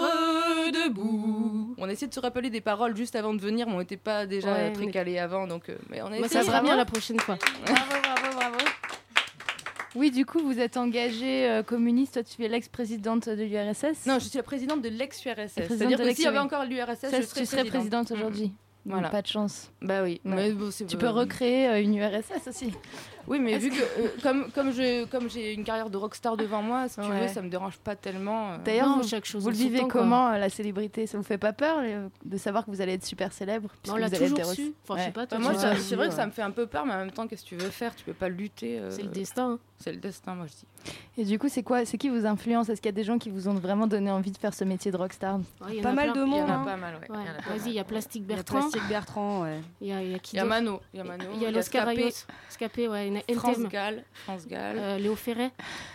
debout. 0.73 1.75
On 1.79 1.89
essaie 1.89 2.07
de 2.07 2.15
se 2.15 2.21
rappeler 2.21 2.51
des 2.51 2.61
paroles 2.61 2.97
juste 2.97 3.17
avant 3.17 3.35
de 3.35 3.41
venir, 3.41 3.67
mais 3.67 3.75
on 3.75 3.79
n'était 3.79 3.97
pas 3.97 4.27
déjà 4.27 4.53
Ouais, 4.53 4.73
très 4.73 5.19
avant, 5.19 5.47
donc 5.47 5.69
euh, 5.69 5.77
mais 5.91 6.01
on 6.03 6.07
a 6.07 6.21
Bah, 6.21 6.29
ça 6.29 6.43
sera 6.43 6.61
bien 6.63 6.77
la 6.77 6.85
prochaine 6.85 7.21
fois. 7.21 7.37
Bravo, 7.65 7.81
bravo, 7.85 8.03
bravo. 8.03 8.16
Oui, 9.97 10.11
du 10.11 10.27
coup, 10.27 10.41
vous 10.41 10.61
êtes 10.61 10.77
engagée 10.77 11.49
euh, 11.49 11.63
communiste. 11.63 12.15
Toi, 12.15 12.23
tu 12.23 12.45
es 12.45 12.49
l'ex-présidente 12.49 13.29
de 13.29 13.43
l'URSS. 13.43 14.07
Non, 14.07 14.19
je 14.19 14.27
suis 14.29 14.37
la 14.37 14.43
présidente 14.43 14.83
de 14.83 14.89
l'ex-URSS. 14.89 15.55
de 15.57 15.63
que 15.65 16.15
s'il 16.15 16.25
y 16.25 16.27
avait 16.27 16.39
encore 16.39 16.65
l'URSS, 16.65 17.07
je 17.11 17.17
tu 17.17 17.23
serais 17.23 17.45
serais 17.47 17.65
présidente. 17.65 17.69
présidente 17.69 18.11
aujourd'hui. 18.13 18.53
Voilà. 18.85 19.09
Pas 19.09 19.23
de 19.23 19.27
chance. 19.27 19.73
Bah 19.83 20.03
oui, 20.05 20.21
Ouais. 20.25 20.35
mais 20.37 20.53
bon, 20.53 20.71
Tu 20.87 20.97
peux 20.97 21.09
recréer 21.09 21.67
euh, 21.69 21.83
une 21.83 21.97
URSS 21.97 22.47
aussi. 22.47 22.73
Oui, 23.29 23.39
mais 23.41 23.59
vu 23.59 23.71
que 23.71 23.77
euh, 23.77 24.09
comme 24.23 24.51
comme 24.53 24.71
je 24.73 25.05
comme 25.07 25.29
j'ai 25.29 25.53
une 25.55 25.65
carrière 25.65 25.91
de 25.91 25.97
rockstar 25.97 26.37
devant 26.37 26.63
moi, 26.63 26.89
si 26.89 26.97
tu 27.01 27.01
Ouais. 27.07 27.23
veux, 27.23 27.29
ça 27.29 27.43
me 27.43 27.49
dérange 27.49 27.77
pas 27.79 27.97
tellement. 27.97 28.53
euh. 28.53 28.59
D'ailleurs, 28.65 28.89
Non, 28.89 28.97
vous, 29.03 29.09
chaque 29.09 29.25
chose 29.25 29.43
vous 29.43 29.49
en 29.49 29.53
le 29.53 29.57
vivez 29.57 29.81
temps, 29.81 29.89
comment, 29.89 30.29
euh, 30.29 30.39
la 30.39 30.49
célébrité? 30.49 31.07
Ça 31.07 31.19
vous 31.19 31.25
fait 31.25 31.39
pas 31.39 31.53
peur 31.53 31.79
euh, 31.81 32.09
de 32.25 32.37
savoir 32.37 32.65
que 32.65 32.71
vous 32.71 32.81
allez 32.81 32.93
être 32.95 33.05
super 33.05 33.33
célèbre? 33.33 33.69
On 33.89 33.97
l'a 33.97 34.07
être 34.07 34.19
toujours 34.19 34.45
su. 34.55 34.73
Enfin, 34.85 34.97
je 34.97 35.01
sais 35.03 35.07
Ouais. 35.07 35.13
pas, 35.13 35.21
Bah, 35.23 35.27
toi, 35.27 35.39
moi, 35.39 35.55
c'est 35.77 35.97
vrai 35.97 36.09
que 36.09 36.15
ça 36.15 36.27
me 36.27 36.31
fait 36.33 36.43
un 36.43 36.51
peu 36.53 36.67
peur, 36.67 36.87
mais 36.87 36.93
en 36.95 36.99
même 36.99 37.11
temps, 37.11 37.27
qu'est-ce 37.27 37.43
que 37.45 37.49
tu 37.49 37.57
veux 37.57 37.71
faire? 37.71 37.95
Tu 37.97 38.05
peux 38.05 38.15
pas 38.15 38.29
lutter. 38.29 38.79
euh, 38.79 38.91
C'est 38.91 39.03
le 39.03 39.09
destin. 39.09 39.53
hein. 39.53 39.59
C'est 39.79 39.93
le 39.93 39.99
destin, 39.99 40.35
moi 40.35 40.47
je 40.47 40.53
dis. 40.53 40.67
Et 41.19 41.25
du 41.27 41.39
coup, 41.39 41.49
c'est 41.51 41.63
quoi 41.63 41.85
C'est 41.85 41.99
qui 41.99 42.09
vous 42.09 42.25
influence? 42.25 42.71
Est-ce 42.71 42.81
qu'il 42.81 42.89
y 42.89 42.95
a 42.95 42.97
des 42.97 43.05
gens 43.05 43.19
qui 43.19 43.29
vous 43.29 43.47
ont 43.49 43.53
vraiment 43.55 43.87
donné 43.87 44.11
envie 44.11 44.31
de 44.31 44.39
faire 44.39 44.55
ce 44.55 44.65
métier 44.65 44.91
de 44.91 44.97
rockstar? 44.97 45.39
Y 45.69 45.83
Pas 45.83 45.91
a 45.91 45.93
mal 45.93 46.13
plein. 46.13 46.23
de 46.23 46.27
Il 46.27 46.29
y 46.29 46.31
monde. 46.31 46.49
en 46.51 46.53
a 46.53 46.57
hein. 46.57 46.65
pas 46.65 46.77
mal, 46.77 46.95
ouais. 46.95 47.11
Ouais, 47.15 47.23
Il 47.23 47.27
y 47.27 47.29
en 47.29 47.33
a 47.33 47.43
pas 47.43 47.51
Vas-y, 47.51 47.59
mal. 47.59 47.69
il 47.69 47.73
y 47.75 47.79
a 47.81 47.85
Plastique 47.85 48.23
Il 48.25 48.31
y 48.31 48.33
a 48.33 48.37
Bertrand. 48.37 48.69
Bertrand. 48.89 49.47
Il 49.83 49.89
y 49.89 49.93
a, 50.15 50.19
qui 50.21 50.37
Il 50.37 50.39
y 50.39 50.41
a 50.41 50.45
Mano, 50.47 50.81
il 50.95 50.99
y 50.99 51.01
a 51.01 51.05
Mano, 51.05 51.25
Il 51.35 51.43
y 51.43 51.47
a. 51.47 51.63
Scapé, 52.49 52.89
ouais. 52.89 53.16
A 53.21 53.35
France. 53.35 53.59
Gall, 53.71 54.05
France 54.25 54.47
Gall, 54.47 54.77
Euh, 54.79 54.99
Léo 54.99 55.15
Ferret. 55.17 55.51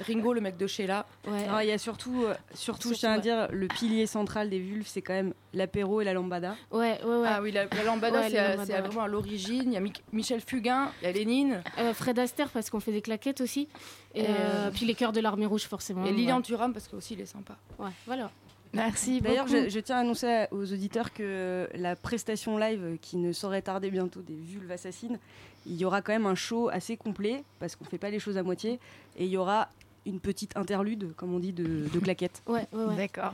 Ringo, 0.08 0.34
le 0.34 0.42
mec 0.42 0.58
de 0.58 0.68
Sheila. 0.68 1.06
Ouais. 1.28 1.46
Il 1.64 1.68
y 1.70 1.72
a 1.72 1.78
surtout, 1.78 2.24
euh, 2.26 2.34
surtout, 2.54 2.90
je 2.90 2.94
Surtout, 2.96 3.00
tiens 3.00 3.14
à 3.14 3.20
dire, 3.20 3.48
le 3.52 3.68
pilier 3.68 4.06
central 4.08 4.50
des 4.50 4.60
vulves, 4.60 4.88
c'est 4.88 5.02
quand 5.02 5.14
même 5.14 5.34
l'apéro 5.54 6.02
et 6.02 6.04
la 6.06 6.14
lambada. 6.14 6.56
Ouais, 6.72 7.00
ouais, 7.04 7.16
ouais. 7.18 7.28
Ah 7.28 7.42
oui, 7.42 7.52
la, 7.52 7.66
la 7.66 7.84
lambada, 7.84 8.22
Ouais, 8.22 8.30
c'est 8.30 8.80
vraiment 8.80 9.02
à 9.04 9.08
l'origine. 9.08 9.64
Il 9.68 9.74
y 9.74 9.78
a 9.78 9.80
Mi- 9.82 9.94
Michel 10.14 10.42
Fugain, 10.42 10.92
il 11.02 11.06
y 11.06 11.08
a 11.08 11.12
Lénine, 11.12 11.62
Euh, 11.78 11.94
Fred 11.94 12.18
Astaire, 12.20 12.50
parce 12.50 12.70
qu'on 12.70 12.80
fait 12.80 12.92
des 12.92 13.02
claquettes 13.02 13.42
aussi. 13.42 13.68
Et 14.16 14.24
euh, 14.24 14.28
euh, 14.30 14.72
puis 14.72 14.86
les 14.86 14.94
cœurs 14.96 15.12
de 15.14 15.20
l'armée 15.22 15.46
rouge, 15.46 15.64
forcément. 15.64 16.06
et 16.06 16.12
Lilian 16.12 16.38
ouais. 16.38 16.42
Thuram, 16.44 16.74
parce 16.74 16.88
que 16.88 16.96
aussi 16.96 17.14
il 17.14 17.22
est 17.22 17.26
sympa. 17.26 17.56
Ouais, 17.80 17.90
voilà. 18.06 18.30
Merci 18.74 19.20
D'ailleurs, 19.22 19.46
beaucoup. 19.46 19.58
je, 19.66 19.70
je 19.70 19.80
tiens 19.80 19.98
à 19.98 20.00
annoncer 20.00 20.46
aux 20.52 20.72
auditeurs 20.72 21.14
que 21.14 21.68
la 21.76 21.96
prestation 21.96 22.58
live 22.58 22.98
qui 23.02 23.18
ne 23.18 23.34
saurait 23.34 23.62
tarder 23.62 23.92
bientôt 23.92 24.22
des 24.22 24.36
vulves 24.36 24.72
assassines, 24.72 25.20
il 25.66 25.76
y 25.76 25.84
aura 25.86 26.02
quand 26.02 26.14
même 26.14 26.26
un 26.26 26.36
show 26.36 26.70
assez 26.70 26.96
complet 26.98 27.44
parce 27.60 27.76
qu'on 27.76 27.86
fait 27.86 27.98
pas 27.98 28.10
les 28.10 28.20
choses 28.20 28.38
à 28.38 28.44
moitié 28.44 28.80
et 29.18 29.26
il 29.26 29.30
y 29.32 29.38
aura 29.38 29.68
une 30.06 30.20
petite 30.20 30.56
interlude, 30.58 31.14
comme 31.16 31.34
on 31.36 31.40
dit, 31.40 31.54
de, 31.54 31.88
de 31.94 32.00
claquettes. 32.00 32.42
Ouais, 32.48 32.66
ouais, 32.74 32.84
ouais. 32.86 32.96
D'accord. 32.96 33.34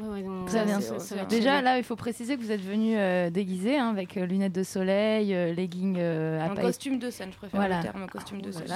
Ouais, 0.00 0.22
bien. 0.22 0.80
ça- 0.80 0.98
ça 1.00 1.14
va 1.16 1.22
être 1.22 1.28
Déjà, 1.28 1.62
là, 1.62 1.78
il 1.78 1.84
faut 1.84 1.96
préciser 1.96 2.36
que 2.36 2.42
vous 2.42 2.52
êtes 2.52 2.60
venu 2.60 2.96
euh, 2.98 3.30
déguisé 3.30 3.78
hein, 3.78 3.88
avec 3.88 4.16
euh, 4.18 4.26
lunettes 4.26 4.52
de 4.52 4.62
soleil, 4.62 5.34
euh, 5.34 5.54
leggings 5.54 5.98
à 5.98 6.44
Un 6.44 6.54
costume 6.54 6.98
de 6.98 7.08
scène, 7.10 7.30
je 7.32 7.36
préfère 7.38 7.58
Voilà. 7.58 7.78
le 7.78 7.82
terme 7.82 8.06
costume 8.06 8.42
de 8.42 8.52
scène. 8.52 8.66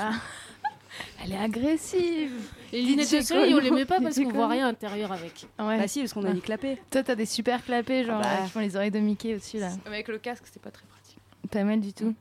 Elle 1.22 1.32
est 1.32 1.36
agressive. 1.38 2.32
Les 2.72 2.82
lunettes 2.82 3.12
de 3.12 3.20
soleil, 3.20 3.54
on 3.54 3.58
les 3.58 3.70
met 3.70 3.84
pas 3.84 4.00
parce 4.00 4.16
qu'on 4.16 4.30
voit 4.30 4.48
rien 4.48 4.64
à 4.66 4.68
l'intérieur 4.70 5.12
avec. 5.12 5.46
Ouais. 5.58 5.78
Bah 5.78 5.88
si, 5.88 6.00
parce 6.00 6.12
qu'on 6.12 6.24
a 6.24 6.30
Ah. 6.30 6.32
des 6.34 6.40
clapets. 6.40 6.78
Toi, 6.90 7.02
t'as 7.02 7.14
des 7.14 7.26
super 7.26 7.64
clapets, 7.64 8.04
genre, 8.04 8.20
Ah 8.22 8.22
bah. 8.22 8.40
euh, 8.40 8.44
qui 8.44 8.50
font 8.50 8.60
les 8.60 8.76
oreilles 8.76 8.90
de 8.90 9.00
Mickey 9.00 9.34
au-dessus, 9.34 9.58
là. 9.58 9.70
Mais 9.86 9.96
avec 9.96 10.08
le 10.08 10.18
casque, 10.18 10.44
c'est 10.50 10.62
pas 10.62 10.70
très 10.70 10.84
pratique. 10.86 11.18
Pas 11.50 11.64
mal 11.64 11.80
du 11.80 11.92
tout. 11.92 12.14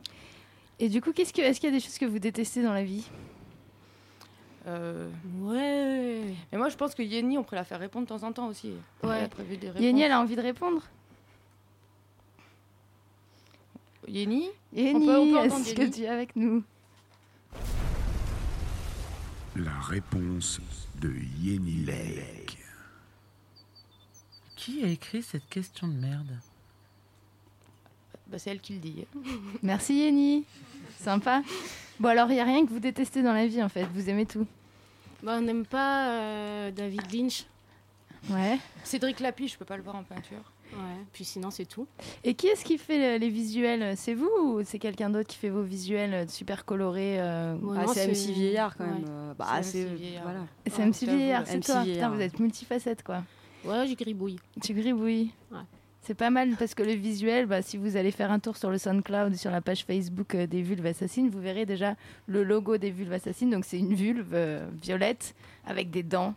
Et 0.80 0.90
du 0.90 1.02
coup, 1.02 1.12
qu'est-ce 1.14 1.34
que, 1.34 1.42
est-ce 1.42 1.60
qu'il 1.60 1.70
y 1.70 1.74
a 1.74 1.76
des 1.76 1.84
choses 1.84 1.98
que 1.98 2.06
vous 2.06 2.20
détestez 2.20 2.64
dans 2.64 2.74
la 2.74 2.84
vie? 2.84 3.06
Euh, 4.68 5.08
Ouais. 5.42 6.22
Mais 6.52 6.58
moi, 6.58 6.70
je 6.70 6.76
pense 6.76 6.94
que 6.96 7.02
Yenny, 7.04 7.38
on 7.38 7.44
pourrait 7.44 7.58
la 7.58 7.64
faire 7.64 7.80
répondre 7.80 8.06
de 8.06 8.10
temps 8.10 8.26
en 8.28 8.32
temps 8.32 8.48
aussi. 8.48 8.72
Ouais. 9.04 9.16
Elle 9.20 9.26
a 9.26 9.28
prévu 9.30 9.58
des 9.58 9.68
réponses. 9.68 9.82
Yenny, 9.84 10.02
elle 10.02 10.12
a 10.12 10.20
envie 10.20 10.36
de 10.36 10.42
répondre? 10.42 10.82
Yenny? 14.08 14.50
Yenny, 14.74 15.08
est-ce 15.36 15.74
que 15.76 15.84
tu 15.94 16.02
es 16.04 16.08
avec 16.08 16.36
nous? 16.36 16.64
La 19.60 19.78
réponse 19.82 20.62
de 21.02 21.14
Yenny 21.38 21.84
Lake. 21.84 22.58
Qui 24.56 24.86
a 24.86 24.88
écrit 24.88 25.22
cette 25.22 25.50
question 25.50 25.90
de 25.90 25.96
merde? 25.96 26.40
Bah, 28.28 28.40
C'est 28.40 28.52
elle 28.52 28.62
qui 28.62 28.74
le 28.74 28.80
dit. 28.80 29.06
Merci 29.62 29.96
Yenny. 29.96 30.46
Sympa. 30.98 31.44
Bon, 32.00 32.08
alors, 32.08 32.30
il 32.30 32.36
n'y 32.36 32.40
a 32.40 32.46
rien 32.46 32.66
que 32.66 32.72
vous 32.72 32.80
détestez 32.80 33.22
dans 33.22 33.34
la 33.34 33.48
vie, 33.48 33.62
en 33.62 33.68
fait. 33.68 33.84
Vous 33.94 34.10
aimez 34.10 34.26
tout. 34.26 34.48
Bah, 35.24 35.36
on 35.38 35.42
n'aime 35.42 35.66
pas 35.66 36.10
euh, 36.10 36.72
David 36.72 37.12
Lynch. 37.12 37.46
Ouais. 38.30 38.60
Cédric 38.86 39.20
Lapi, 39.20 39.50
je 39.50 39.58
peux 39.58 39.66
pas 39.66 39.76
le 39.76 39.84
voir 39.84 39.98
en 39.98 40.04
peinture. 40.04 40.54
Ouais, 40.74 41.04
puis 41.14 41.24
sinon, 41.26 41.50
c'est 41.52 41.66
tout. 41.66 41.88
Et 42.24 42.34
qui 42.36 42.48
est-ce 42.48 42.64
qui 42.64 42.78
fait 42.78 43.18
le- 43.18 43.20
les 43.20 43.30
visuels? 43.30 43.96
C'est 43.98 44.14
vous 44.14 44.30
ou 44.44 44.62
c'est 44.64 44.78
quelqu'un 44.80 45.10
d'autre 45.10 45.28
qui 45.28 45.38
fait 45.38 45.50
vos 45.50 45.64
visuels 45.64 46.14
euh, 46.14 46.28
super 46.28 46.64
colorés 46.66 47.20
euh, 47.20 47.56
Ouais, 47.58 47.78
Ah, 47.82 47.86
c'est 47.94 48.08
MC 48.08 48.32
Vieillard 48.34 48.78
quand 48.78 48.84
ouais. 48.86 48.92
même. 48.92 49.06
Euh, 49.10 49.34
bah, 49.34 49.48
C'est 49.64 49.80
MC 49.86 49.96
Vieillard. 49.98 50.24
voilà. 50.24 50.40
C'est 50.68 50.86
MC 50.86 51.06
Vieillard, 51.08 51.42
ouais. 51.42 51.48
c'est 51.50 51.60
toi. 51.62 51.84
Putain, 51.84 52.10
vous 52.10 52.22
êtes 52.22 52.40
multifacette, 52.40 53.04
quoi. 53.04 53.24
Ouais, 53.66 53.88
j'ai 53.88 53.96
gribouille. 53.96 54.38
Tu 54.62 54.74
gribouilles. 54.74 55.32
Ouais. 55.52 55.58
C'est 56.02 56.14
pas 56.14 56.30
mal 56.30 56.56
parce 56.58 56.74
que 56.76 56.82
le 56.82 56.94
visuel, 56.94 57.46
bah, 57.46 57.62
si 57.62 57.76
vous 57.78 57.98
allez 57.98 58.12
faire 58.12 58.32
un 58.32 58.40
tour 58.40 58.56
sur 58.56 58.70
le 58.70 58.78
SoundCloud, 58.78 59.36
sur 59.36 59.52
la 59.52 59.62
page 59.62 59.84
Facebook 59.86 60.34
euh, 60.34 60.48
des 60.48 60.62
Vulves 60.62 60.86
Assassines, 60.86 61.30
vous 61.30 61.42
verrez 61.42 61.66
déjà 61.66 61.96
le 62.28 62.44
logo 62.44 62.78
des 62.78 62.90
Vulves 62.90 63.12
Assassines. 63.14 63.50
Donc 63.50 63.66
c'est 63.66 63.78
une 63.80 63.94
vulve 63.94 64.32
euh, 64.34 64.68
violette 64.82 65.36
avec 65.66 65.92
des 65.92 66.02
dents. 66.04 66.34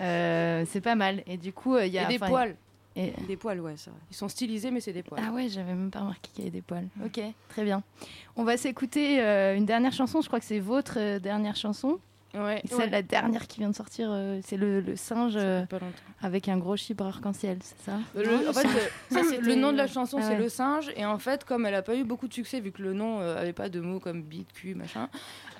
Euh, 0.00 0.64
c'est 0.68 0.80
pas 0.80 0.94
mal. 0.96 1.22
Et 1.26 1.36
du 1.36 1.52
coup, 1.52 1.74
euh, 1.76 1.86
il 1.86 1.92
y 1.92 1.98
a 1.98 2.10
Et 2.10 2.14
des 2.14 2.18
poils. 2.18 2.56
Et- 2.96 3.12
Des 3.26 3.36
poils, 3.36 3.60
ouais. 3.60 3.74
Ils 4.10 4.16
sont 4.16 4.28
stylisés, 4.28 4.70
mais 4.70 4.80
c'est 4.80 4.92
des 4.92 5.02
poils. 5.02 5.20
Ah 5.24 5.32
ouais, 5.32 5.48
j'avais 5.48 5.74
même 5.74 5.90
pas 5.90 6.00
remarqué 6.00 6.30
qu'il 6.32 6.44
y 6.44 6.46
avait 6.48 6.56
des 6.56 6.62
poils. 6.62 6.88
Ok, 7.04 7.20
très 7.48 7.64
bien. 7.64 7.82
On 8.36 8.44
va 8.44 8.56
s'écouter 8.56 9.20
euh, 9.20 9.56
une 9.56 9.66
dernière 9.66 9.92
chanson. 9.92 10.20
Je 10.20 10.26
crois 10.28 10.38
que 10.40 10.46
c'est 10.46 10.60
votre 10.60 10.98
euh, 10.98 11.18
dernière 11.18 11.56
chanson. 11.56 11.98
Ouais. 12.34 12.62
Celle, 12.68 12.78
Ouais. 12.78 12.90
la 12.90 13.02
dernière 13.02 13.46
qui 13.46 13.60
vient 13.60 13.70
de 13.70 13.74
sortir, 13.74 14.08
euh, 14.10 14.40
c'est 14.44 14.56
le, 14.56 14.80
le 14.80 14.96
singe 14.96 15.34
euh, 15.36 15.64
avec 16.20 16.48
un 16.48 16.58
gros 16.58 16.76
chibre 16.76 17.06
arc-en-ciel, 17.06 17.58
c'est 17.62 17.80
ça? 17.90 17.98
Le, 18.14 18.48
en 18.48 18.52
fait, 18.52 18.66
Ça, 19.10 19.20
euh, 19.20 19.40
le 19.40 19.54
nom 19.54 19.72
de 19.72 19.76
la 19.76 19.86
chanson, 19.86 20.18
Ah 20.20 20.26
c'est. 20.28 20.36
Le 20.38 20.48
Singe. 20.48 20.90
Et 20.96 21.04
en 21.04 21.18
fait, 21.18 21.44
comme 21.44 21.64
elle 21.66 21.74
a 21.74 21.82
pas 21.82 21.94
eu 21.96 22.04
beaucoup 22.04 22.28
de 22.28 22.34
succès, 22.34 22.60
vu 22.60 22.72
que 22.72 22.82
le 22.82 22.92
nom 22.92 23.20
euh, 23.20 23.36
avait 23.40 23.52
pas 23.52 23.68
de 23.68 23.80
mots 23.80 24.00
comme 24.00 24.22
bite, 24.22 24.52
cul, 24.52 24.74
machin, 24.74 25.08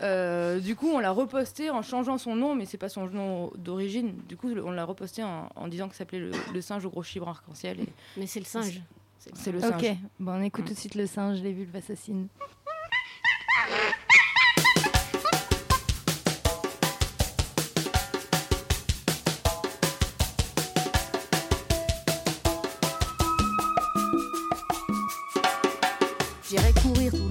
euh, 0.03 0.59
du 0.61 0.75
coup, 0.77 0.89
on 0.89 0.99
l'a 0.99 1.11
reposté 1.12 1.70
en 1.70 1.83
changeant 1.83 2.18
son 2.18 2.35
nom, 2.35 2.55
mais 2.55 2.64
c'est 2.66 2.79
pas 2.79 2.89
son 2.89 3.07
nom 3.07 3.53
d'origine. 3.57 4.14
Du 4.29 4.37
coup, 4.37 4.51
on 4.64 4.70
l'a 4.70 4.85
reposté 4.85 5.22
en, 5.22 5.49
en 5.55 5.68
disant 5.68 5.89
que 5.89 5.95
ça 5.95 5.99
s'appelait 6.01 6.18
le, 6.20 6.33
le 6.53 6.61
Singe 6.61 6.85
au 6.85 6.91
gros 6.91 7.03
chibre 7.03 7.29
arc-en-ciel. 7.29 7.81
et- 7.81 7.89
Mais 8.16 8.27
c'est 8.27 8.41
le 8.41 8.47
singe. 8.47 8.81
C'est 9.18 9.35
c'est 9.37 9.53
le 9.53 9.61
singe. 9.61 9.72
Ok, 9.83 9.97
bon, 10.20 10.33
on 10.33 10.43
écoute 10.43 10.64
tout 10.66 10.75
de 10.75 10.79
suite 10.79 10.97
le 10.97 11.07
singe, 11.07 11.41
les 11.41 11.53
vulves 11.53 11.75
assassines. 11.77 12.29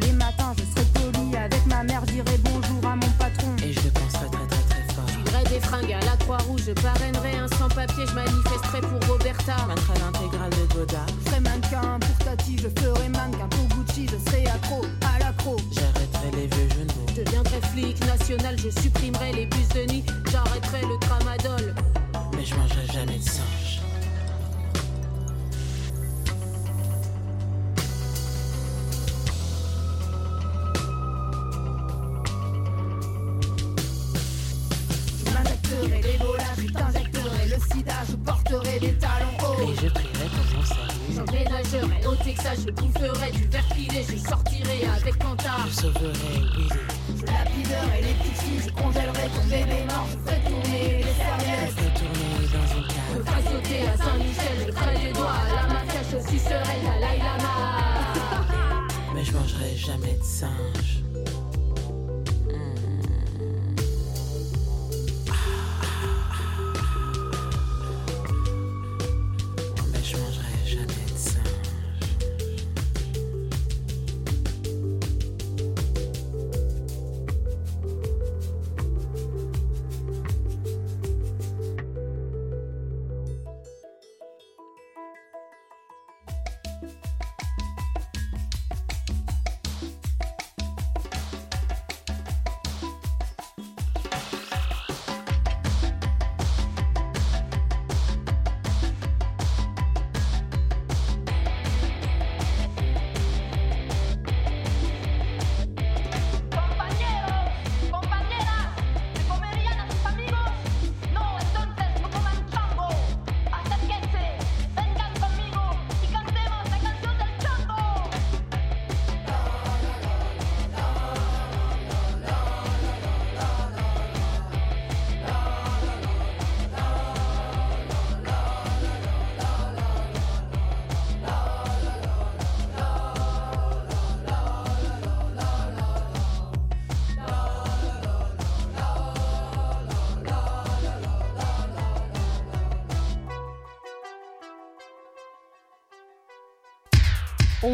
Les 0.05 0.11
matins, 0.13 0.53
je 0.57 0.63
serai 0.63 0.85
poli 0.93 1.35
avec 1.35 1.65
ma 1.65 1.83
mère, 1.83 2.01
je 2.07 2.13
dirai 2.13 2.37
bonjour 2.43 2.85
à 2.85 2.95
mon 2.95 3.11
patron. 3.19 3.55
Et 3.63 3.73
je 3.73 3.81
le 3.81 3.91
penserai 3.91 4.27
très 4.31 4.47
très 4.47 4.63
très 4.69 4.93
fort. 4.93 5.07
J'filerai 5.07 5.43
des 5.49 5.59
fringues 5.59 5.93
à 5.93 6.05
la 6.05 6.17
Croix-Rouge, 6.17 6.61
je 6.67 6.73
parrainerai 6.73 7.37
un 7.37 7.47
sans-papier, 7.47 8.05
je 8.07 8.13
manifesterai 8.13 8.81
pour 8.81 9.09
Roberta. 9.09 9.55
Je 9.63 9.67
mettrai 9.67 9.93
l'intégrale 9.99 10.49
de 10.51 10.73
Godard. 10.73 11.05
Je 11.23 11.29
serai 11.29 11.39
mannequin 11.41 11.99
pour 11.99 12.25
Tati, 12.25 12.57
je 12.57 12.69
ferai 12.81 13.09
mannequin 13.09 13.47
pour 13.49 13.77
Gucci, 13.77 14.07
je 14.07 14.29
serai 14.29 14.45
accro 14.47 14.81
à 15.15 15.19
l'accro. 15.19 15.57
J'arrêterai 15.71 16.31
les 16.31 16.47
vieux 16.47 16.85
mots. 16.85 17.05
Je 17.15 17.21
deviendrai 17.21 17.61
flic 17.73 18.05
national, 18.05 18.57
je 18.57 18.69
supprimerai 18.81 19.33
les 19.33 19.45
bus 19.45 19.67
de 19.69 19.91
nuit, 19.91 20.03
j'arrêterai 20.31 20.81
le 20.81 20.97
tramadol. 20.99 21.75
Mais 22.35 22.45
je 22.45 22.55
mangerai 22.55 22.82
mon 41.25 41.31
salut. 41.31 41.45
J'emménagerai 41.45 42.07
au 42.07 42.15
Texas, 42.15 42.59
je 42.65 42.71
boufferai 42.71 43.31
du 43.31 43.45
verre 43.47 43.65
pilé, 43.75 44.05
je 44.09 44.17
sortirai 44.17 44.85
avec 44.95 45.17
Cantar. 45.19 45.67
Je 45.67 45.73
sauverai 45.73 46.07
Willy. 46.07 46.69
Je 47.17 47.25
lapiderai 47.25 48.01
les 48.01 48.13
petites 48.13 48.41
filles, 48.41 48.61
je 48.65 48.81
congèlerai 48.81 49.27
ton 49.35 49.43
bébé 49.49 49.83
mort, 49.87 50.07
je 50.11 50.17
ferai 50.29 50.41
tourner 50.41 50.97
les 50.97 51.03
Je 51.03 51.07
serviettes. 51.07 51.71
ferai 51.71 51.93
tourner 51.99 52.47
dans 52.53 52.67
une 52.75 52.83
Je 52.83 52.93
cave. 52.93 53.25
ferai 53.25 53.41
sauter 53.43 53.81
à 53.87 53.97
Saint-Michel, 53.97 54.57
je 54.67 54.71
ferai 54.71 55.05
des 55.07 55.13
doigts 55.13 55.31
à 55.31 55.55
la 55.55 55.73
mafia, 55.73 56.01
je 56.11 56.17
sucerai 56.29 56.75
le 56.81 56.87
Dalai 56.87 57.17
Lama. 57.19 57.53
Mais 59.15 59.23
je 59.23 59.31
mangerai 59.33 59.75
jamais 59.77 60.13
de 60.17 60.23
singe. 60.23 61.03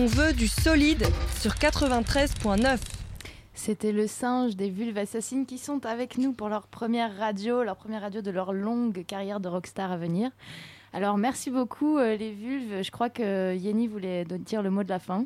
Veut 0.10 0.34
du 0.34 0.48
solide 0.48 1.06
sur 1.40 1.52
93.9. 1.54 2.78
C'était 3.54 3.92
le 3.92 4.08
singe 4.08 4.56
des 4.56 4.70
vulves 4.70 4.98
assassines 4.98 5.46
qui 5.46 5.58
sont 5.58 5.86
avec 5.86 6.18
nous 6.18 6.32
pour 6.34 6.50
leur 6.50 6.68
première 6.68 7.16
radio, 7.18 7.64
leur 7.64 7.76
première 7.76 8.02
radio 8.02 8.22
de 8.22 8.32
leur 8.32 8.54
longue 8.54 9.06
carrière 9.06 9.40
de 9.40 9.48
rockstar 9.50 9.92
à 9.92 9.98
venir. 9.98 10.32
Alors 10.94 11.18
merci 11.18 11.52
beaucoup 11.52 11.98
euh, 11.98 12.16
les 12.16 12.32
vulves. 12.32 12.82
Je 12.84 12.92
crois 12.92 13.10
que 13.10 13.56
Yenny 13.56 13.88
voulait 13.88 14.26
dire 14.26 14.62
le 14.64 14.72
mot 14.72 14.84
de 14.84 14.90
la 14.90 15.00
fin. 15.00 15.26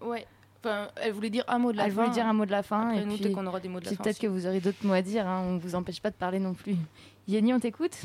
Ouais. 0.00 0.26
Enfin, 0.64 0.88
elle 1.02 1.12
voulait 1.12 1.30
dire 1.30 1.44
un 1.48 1.58
mot 1.58 1.72
de 1.72 1.76
la 1.76 1.86
Elle 1.86 1.92
fin. 1.92 2.02
voulait 2.02 2.14
dire 2.14 2.26
un 2.26 2.32
mot 2.32 2.46
de 2.46 2.52
la 2.52 2.62
fin. 2.62 2.88
Après, 2.88 3.02
et 3.02 3.04
nous, 3.04 3.16
puis, 3.16 3.32
qu'on 3.32 3.46
aura 3.46 3.60
des 3.60 3.68
mots 3.68 3.80
de 3.80 3.84
la 3.86 3.90
fin 3.90 4.02
Peut-être 4.02 4.18
que 4.20 4.28
vous 4.28 4.46
aurez 4.46 4.60
d'autres 4.60 4.86
mots 4.86 4.92
à 4.94 5.02
dire. 5.02 5.26
Hein. 5.26 5.42
On 5.46 5.52
ne 5.54 5.58
vous 5.58 5.74
empêche 5.74 6.00
pas 6.00 6.10
de 6.10 6.14
parler 6.16 6.38
non 6.38 6.54
plus. 6.54 6.76
Yenny, 7.28 7.52
on 7.52 7.60
t'écoute 7.60 7.96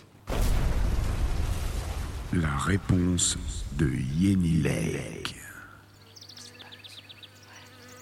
La 2.34 2.58
réponse 2.58 3.38
de 3.78 3.90
Yenny 4.18 4.62
Lake. 4.64 5.36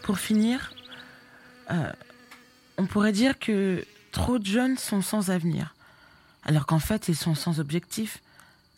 Pour 0.05 0.19
finir, 0.19 0.71
euh, 1.71 1.91
on 2.77 2.85
pourrait 2.85 3.11
dire 3.11 3.39
que 3.39 3.83
trop 4.11 4.37
de 4.37 4.45
jeunes 4.45 4.77
sont 4.77 5.01
sans 5.01 5.31
avenir, 5.31 5.73
alors 6.43 6.67
qu'en 6.67 6.77
fait 6.77 7.07
ils 7.07 7.15
sont 7.15 7.33
sans 7.33 7.59
objectif. 7.59 8.21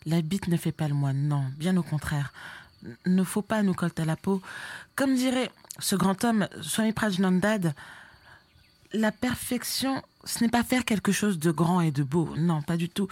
La 0.06 0.22
bite 0.22 0.48
ne 0.48 0.56
fait 0.56 0.72
pas 0.72 0.88
le 0.88 0.94
moine, 0.94 1.28
non, 1.28 1.44
bien 1.58 1.76
au 1.76 1.82
contraire. 1.82 2.32
Ne 3.04 3.22
faut 3.24 3.42
pas 3.42 3.62
nous 3.62 3.74
coller 3.74 3.92
à 3.98 4.06
la 4.06 4.16
peau. 4.16 4.40
Comme 4.96 5.16
dirait 5.16 5.50
ce 5.78 5.96
grand 5.96 6.24
homme, 6.24 6.48
Swami 6.62 6.94
Prajnandad, 6.94 7.74
la 8.94 9.12
perfection, 9.12 10.02
ce 10.24 10.42
n'est 10.42 10.50
pas 10.50 10.64
faire 10.64 10.86
quelque 10.86 11.12
chose 11.12 11.38
de 11.38 11.50
grand 11.50 11.82
et 11.82 11.90
de 11.90 12.04
beau, 12.04 12.34
non, 12.38 12.62
pas 12.62 12.78
du 12.78 12.88
tout. 12.88 13.08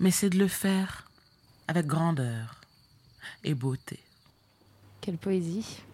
Mais 0.00 0.10
c'est 0.10 0.30
de 0.30 0.38
le 0.38 0.48
faire 0.48 1.08
avec 1.68 1.86
grandeur 1.86 2.60
et 3.44 3.54
beauté. 3.54 4.00
Quelle 5.00 5.18
poésie. 5.18 5.84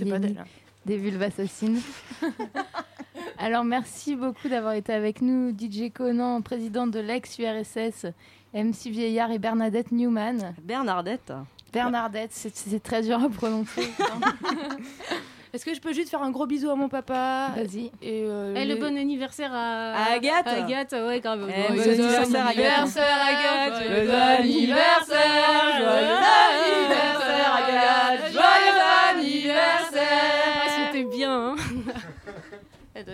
C'est 0.00 0.10
pas 0.10 0.16
Yenny, 0.16 0.26
d'elle, 0.34 0.38
hein. 0.38 0.44
Des 0.86 0.96
vulves 0.96 1.22
assassines. 1.22 1.80
Alors 3.38 3.64
merci 3.64 4.16
beaucoup 4.16 4.48
d'avoir 4.48 4.74
été 4.74 4.92
avec 4.92 5.22
nous, 5.22 5.50
DJ 5.56 5.90
Conan, 5.92 6.42
président 6.42 6.86
de 6.86 6.98
l'ex-URSS, 7.00 8.06
MC 8.54 8.90
Vieillard 8.90 9.30
et 9.30 9.38
Bernadette 9.38 9.92
Newman. 9.92 10.54
Bernadette. 10.62 11.32
Bernadette, 11.72 12.32
c'est- 12.32 12.54
c'est 12.56 12.82
très 12.82 13.02
dur 13.02 13.22
à 13.22 13.28
prononcer. 13.28 13.88
Est-ce 15.52 15.64
que 15.64 15.74
je 15.74 15.80
peux 15.80 15.92
juste 15.92 16.10
faire 16.10 16.22
un 16.22 16.30
gros 16.30 16.46
bisou 16.46 16.70
à 16.70 16.76
mon 16.76 16.88
papa 16.88 17.50
Vas-y. 17.56 17.86
Et 18.02 18.22
euh, 18.24 18.54
Eh, 18.56 18.64
le 18.66 18.76
bon 18.76 18.96
anniversaire 18.96 19.50
à... 19.52 19.92
À 19.94 20.12
Agathe. 20.12 20.46
Agathe, 20.46 20.92
ouais, 20.92 21.18
grave. 21.20 21.48
Eh, 21.48 21.60
Bon, 21.62 21.68
bon 21.76 21.82
joyeux 21.82 21.92
anniversaire, 22.04 22.46
anniversaire, 22.46 23.18
Agathe. 23.26 23.74
Agathe. 23.74 23.88
Joyeux 23.88 24.10
anniversaire, 24.14 25.78
joyeux 25.78 26.18
anniversaire, 26.60 27.54
Agathe. 27.56 27.99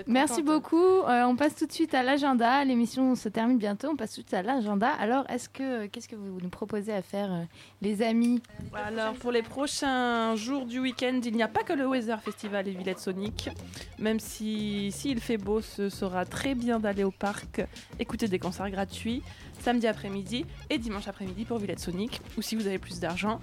Merci 0.06 0.42
beaucoup. 0.42 0.76
Euh, 0.76 1.24
on 1.24 1.36
passe 1.36 1.56
tout 1.56 1.66
de 1.66 1.72
suite 1.72 1.94
à 1.94 2.02
l'agenda. 2.02 2.64
L'émission 2.64 3.14
se 3.14 3.28
termine 3.28 3.58
bientôt. 3.58 3.88
On 3.88 3.96
passe 3.96 4.10
tout 4.14 4.22
de 4.22 4.26
suite 4.26 4.34
à 4.34 4.42
l'agenda. 4.42 4.88
Alors, 4.88 5.28
est-ce 5.30 5.48
que 5.48 5.86
qu'est-ce 5.86 6.08
que 6.08 6.16
vous 6.16 6.38
nous 6.40 6.48
proposez 6.48 6.92
à 6.92 7.02
faire, 7.02 7.32
euh, 7.32 7.42
les 7.82 8.02
amis? 8.02 8.42
Alors 8.74 9.14
pour 9.14 9.32
les 9.32 9.42
prochains 9.42 10.34
jours 10.36 10.66
du 10.66 10.80
week-end, 10.80 11.20
il 11.24 11.34
n'y 11.34 11.42
a 11.42 11.48
pas 11.48 11.62
que 11.62 11.72
le 11.72 11.86
Weather 11.86 12.20
Festival 12.20 12.68
et 12.68 12.72
Villette 12.72 13.00
Sonic. 13.00 13.50
Même 13.98 14.20
si 14.20 14.90
s'il 14.92 15.20
fait 15.20 15.38
beau, 15.38 15.60
ce 15.60 15.88
sera 15.88 16.24
très 16.24 16.54
bien 16.54 16.78
d'aller 16.80 17.04
au 17.04 17.10
parc, 17.10 17.62
écouter 17.98 18.28
des 18.28 18.38
concerts 18.38 18.70
gratuits 18.70 19.22
samedi 19.60 19.86
après-midi 19.86 20.44
et 20.70 20.78
dimanche 20.78 21.08
après-midi 21.08 21.44
pour 21.44 21.58
Villette 21.58 21.80
Sonic. 21.80 22.20
Ou 22.36 22.42
si 22.42 22.56
vous 22.56 22.66
avez 22.66 22.78
plus 22.78 23.00
d'argent, 23.00 23.40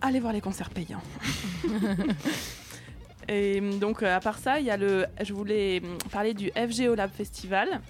allez 0.00 0.20
voir 0.20 0.32
les 0.32 0.40
concerts 0.40 0.70
payants. 0.70 1.02
Et 3.28 3.60
donc, 3.60 4.02
euh, 4.02 4.16
à 4.16 4.20
part 4.20 4.38
ça, 4.38 4.60
il 4.60 4.66
y 4.66 4.70
a 4.70 4.76
le, 4.76 5.06
je 5.22 5.32
voulais 5.32 5.80
hum, 5.82 5.98
parler 6.10 6.34
du 6.34 6.50
FGO 6.50 6.94
Lab 6.94 7.10
Festival 7.10 7.80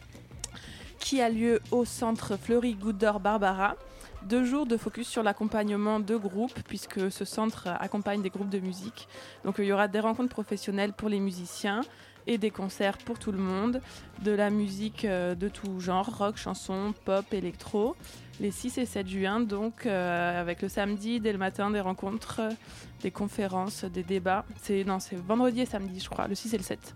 qui 0.98 1.20
a 1.20 1.28
lieu 1.28 1.60
au 1.70 1.84
centre 1.84 2.36
Fleury 2.36 2.74
Goudor 2.74 3.20
Barbara. 3.20 3.76
Deux 4.22 4.44
jours 4.44 4.64
de 4.64 4.78
focus 4.78 5.06
sur 5.06 5.22
l'accompagnement 5.22 6.00
de 6.00 6.16
groupes, 6.16 6.58
puisque 6.66 7.10
ce 7.10 7.26
centre 7.26 7.68
accompagne 7.78 8.22
des 8.22 8.30
groupes 8.30 8.48
de 8.48 8.58
musique. 8.58 9.06
Donc, 9.44 9.56
il 9.58 9.66
y 9.66 9.72
aura 9.72 9.86
des 9.86 10.00
rencontres 10.00 10.30
professionnelles 10.30 10.94
pour 10.94 11.10
les 11.10 11.20
musiciens 11.20 11.82
et 12.26 12.38
des 12.38 12.50
concerts 12.50 12.98
pour 12.98 13.18
tout 13.18 13.32
le 13.32 13.38
monde, 13.38 13.80
de 14.22 14.32
la 14.32 14.50
musique 14.50 15.04
euh, 15.04 15.34
de 15.34 15.48
tout 15.48 15.80
genre, 15.80 16.18
rock, 16.18 16.36
chanson, 16.36 16.94
pop, 17.04 17.24
électro, 17.32 17.96
les 18.40 18.50
6 18.50 18.78
et 18.78 18.86
7 18.86 19.06
juin, 19.06 19.40
donc 19.40 19.86
euh, 19.86 20.40
avec 20.40 20.62
le 20.62 20.68
samedi, 20.68 21.20
dès 21.20 21.32
le 21.32 21.38
matin, 21.38 21.70
des 21.70 21.80
rencontres, 21.80 22.40
euh, 22.40 22.50
des 23.04 23.10
conférences, 23.10 23.84
des 23.84 24.02
débats. 24.02 24.44
C'est 24.62 24.82
non, 24.84 24.98
c'est 24.98 25.16
vendredi 25.16 25.60
et 25.60 25.66
samedi, 25.66 26.00
je 26.00 26.08
crois, 26.08 26.26
le 26.26 26.34
6 26.34 26.54
et 26.54 26.56
le 26.56 26.62
7. 26.64 26.94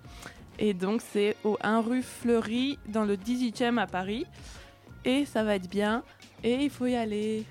Et 0.58 0.74
donc 0.74 1.02
c'est 1.02 1.36
au 1.44 1.56
1 1.62 1.80
rue 1.82 2.02
Fleury, 2.02 2.78
dans 2.88 3.04
le 3.04 3.16
18e 3.16 3.78
à 3.78 3.86
Paris. 3.86 4.26
Et 5.04 5.24
ça 5.26 5.44
va 5.44 5.54
être 5.54 5.68
bien, 5.70 6.02
et 6.42 6.54
il 6.54 6.70
faut 6.70 6.86
y 6.86 6.96
aller. 6.96 7.44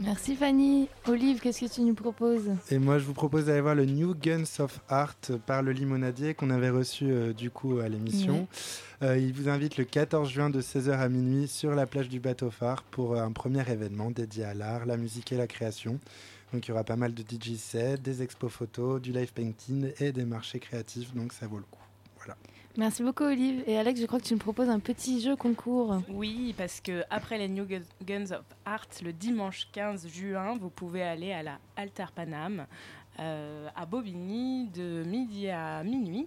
Merci 0.00 0.36
Fanny. 0.36 0.88
Olive, 1.08 1.40
qu'est-ce 1.40 1.60
que 1.66 1.70
tu 1.70 1.82
nous 1.82 1.94
proposes? 1.94 2.50
Et 2.70 2.78
moi, 2.78 2.98
je 2.98 3.04
vous 3.04 3.12
propose 3.12 3.46
d'aller 3.46 3.60
voir 3.60 3.74
le 3.74 3.84
New 3.84 4.14
Guns 4.14 4.44
of 4.60 4.80
Art 4.88 5.16
par 5.46 5.62
le 5.62 5.72
Limonadier 5.72 6.34
qu'on 6.34 6.50
avait 6.50 6.70
reçu 6.70 7.10
euh, 7.10 7.32
du 7.32 7.50
coup 7.50 7.80
à 7.80 7.88
l'émission. 7.88 8.46
Euh, 9.02 9.18
il 9.18 9.32
vous 9.32 9.48
invite 9.48 9.76
le 9.78 9.84
14 9.84 10.30
juin 10.30 10.48
de 10.48 10.62
16h 10.62 10.92
à 10.92 11.08
minuit 11.08 11.48
sur 11.48 11.74
la 11.74 11.86
plage 11.86 12.08
du 12.08 12.20
bateau 12.20 12.50
phare 12.50 12.84
pour 12.84 13.14
euh, 13.14 13.22
un 13.22 13.32
premier 13.32 13.68
événement 13.68 14.10
dédié 14.10 14.44
à 14.44 14.54
l'art, 14.54 14.86
la 14.86 14.96
musique 14.96 15.32
et 15.32 15.36
la 15.36 15.48
création. 15.48 15.98
Donc 16.52 16.66
il 16.66 16.70
y 16.70 16.72
aura 16.72 16.84
pas 16.84 16.96
mal 16.96 17.14
de 17.14 17.22
DJ 17.22 17.56
sets, 17.56 17.98
des 17.98 18.22
expos 18.22 18.50
photos, 18.52 19.00
du 19.00 19.12
live 19.12 19.32
painting 19.32 19.92
et 20.00 20.10
des 20.12 20.24
marchés 20.24 20.58
créatifs, 20.58 21.14
donc 21.14 21.32
ça 21.32 21.46
vaut 21.46 21.58
le 21.58 21.64
coup. 21.64 21.78
Voilà. 22.16 22.36
Merci 22.76 23.02
beaucoup 23.02 23.24
Olive. 23.24 23.62
Et 23.66 23.76
Alex, 23.78 24.00
je 24.00 24.06
crois 24.06 24.18
que 24.20 24.24
tu 24.24 24.32
nous 24.34 24.38
proposes 24.40 24.68
un 24.68 24.78
petit 24.80 25.20
jeu 25.20 25.36
concours. 25.36 26.00
Oui, 26.08 26.54
parce 26.56 26.80
que 26.80 27.02
après 27.10 27.38
les 27.38 27.48
New 27.48 27.64
Gu- 27.66 27.82
Guns 28.04 28.30
of 28.32 28.44
Art, 28.64 28.86
le 29.02 29.12
dimanche 29.12 29.68
15 29.72 30.08
juin, 30.08 30.56
vous 30.60 30.70
pouvez 30.70 31.02
aller 31.02 31.32
à 31.32 31.42
la 31.42 31.58
Altar 31.76 32.12
Panam 32.12 32.66
euh, 33.18 33.68
à 33.74 33.86
Bobigny 33.86 34.68
de 34.68 35.02
midi 35.04 35.48
à 35.50 35.82
minuit. 35.84 36.26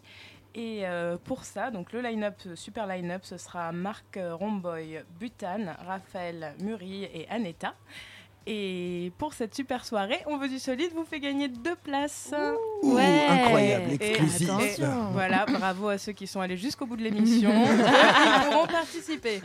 Et 0.55 0.85
euh, 0.85 1.17
pour 1.23 1.45
ça, 1.45 1.71
donc 1.71 1.93
le 1.93 2.01
line-up, 2.01 2.35
super 2.55 2.85
line-up, 2.87 3.21
ce 3.23 3.37
sera 3.37 3.71
Marc 3.71 4.17
euh, 4.17 4.35
Romboy, 4.35 4.99
Butan, 5.19 5.73
Raphaël 5.87 6.53
Muri 6.61 7.05
et 7.05 7.27
Aneta. 7.29 7.73
Et 8.45 9.11
pour 9.17 9.33
cette 9.33 9.55
super 9.55 9.85
soirée, 9.85 10.19
on 10.25 10.37
veut 10.37 10.49
du 10.49 10.59
solide, 10.59 10.91
vous 10.93 11.05
fait 11.05 11.19
gagner 11.21 11.47
deux 11.47 11.75
places. 11.75 12.33
Ouh, 12.83 12.93
Ouais. 12.95 13.25
incroyable, 13.29 13.91
exclusif. 13.93 14.49
et 14.79 14.83
voilà, 15.13 15.45
bravo 15.45 15.87
à 15.87 15.97
ceux 15.97 16.11
qui 16.11 16.27
sont 16.27 16.41
allés 16.41 16.57
jusqu'au 16.57 16.85
bout 16.85 16.97
de 16.97 17.03
l'émission. 17.03 17.51
Ils 17.65 18.49
pourront 18.51 18.67
participer. 18.67 19.41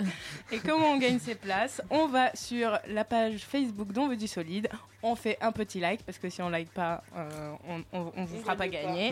Et 0.50 0.58
comment 0.58 0.88
on 0.88 0.98
gagne 0.98 1.20
ces 1.20 1.36
places 1.36 1.80
On 1.90 2.06
va 2.08 2.34
sur 2.34 2.76
la 2.88 3.04
page 3.04 3.38
Facebook 3.44 3.92
d'On 3.92 4.08
veut 4.08 4.16
du 4.16 4.26
solide. 4.26 4.68
On 5.04 5.14
fait 5.14 5.38
un 5.40 5.52
petit 5.52 5.78
like 5.78 6.02
parce 6.02 6.18
que 6.18 6.28
si 6.28 6.42
on 6.42 6.48
like 6.48 6.70
pas, 6.72 7.04
euh, 7.16 7.52
on, 7.92 8.04
on 8.16 8.24
vous 8.24 8.38
fera 8.40 8.56
pas 8.56 8.66
gagne 8.66 8.82
pas. 8.84 8.88
gagner. 8.88 9.10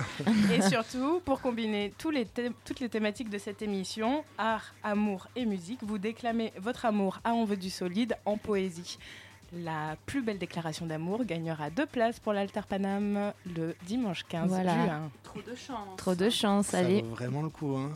Et 0.57 0.63
surtout, 0.63 1.21
pour 1.25 1.41
combiner 1.41 1.93
tous 1.97 2.11
les 2.11 2.25
thèmes- 2.25 2.55
toutes 2.65 2.81
les 2.81 2.89
thématiques 2.89 3.31
de 3.31 3.39
cette 3.39 3.63
émission, 3.63 4.25
art, 4.37 4.75
amour 4.83 5.29
et 5.37 5.45
musique, 5.47 5.79
vous 5.85 5.99
déclamez 5.99 6.53
votre 6.59 6.87
amour 6.87 7.21
à 7.23 7.35
On 7.35 7.45
veut 7.45 7.57
du 7.57 7.71
solide 7.71 8.17
en 8.25 8.37
poésie. 8.37 8.99
La 9.65 9.97
plus 10.07 10.23
belle 10.23 10.39
déclaration 10.39 10.87
d'amour 10.87 11.25
gagnera 11.25 11.71
deux 11.71 11.87
places 11.87 12.19
pour 12.21 12.33
l'Altar 12.33 12.67
Panam 12.67 13.33
le 13.55 13.75
dimanche 13.87 14.25
15 14.29 14.49
Voilà. 14.49 14.75
juin. 14.75 15.11
Trop 15.23 15.41
de 15.41 15.55
chance. 15.57 15.97
Trop 15.97 16.15
de 16.15 16.31
chance, 16.31 16.67
Ça 16.67 16.79
allez. 16.79 17.01
vaut 17.03 17.15
vraiment 17.15 17.43
le 17.43 17.49
coup. 17.49 17.75
Hein. 17.77 17.91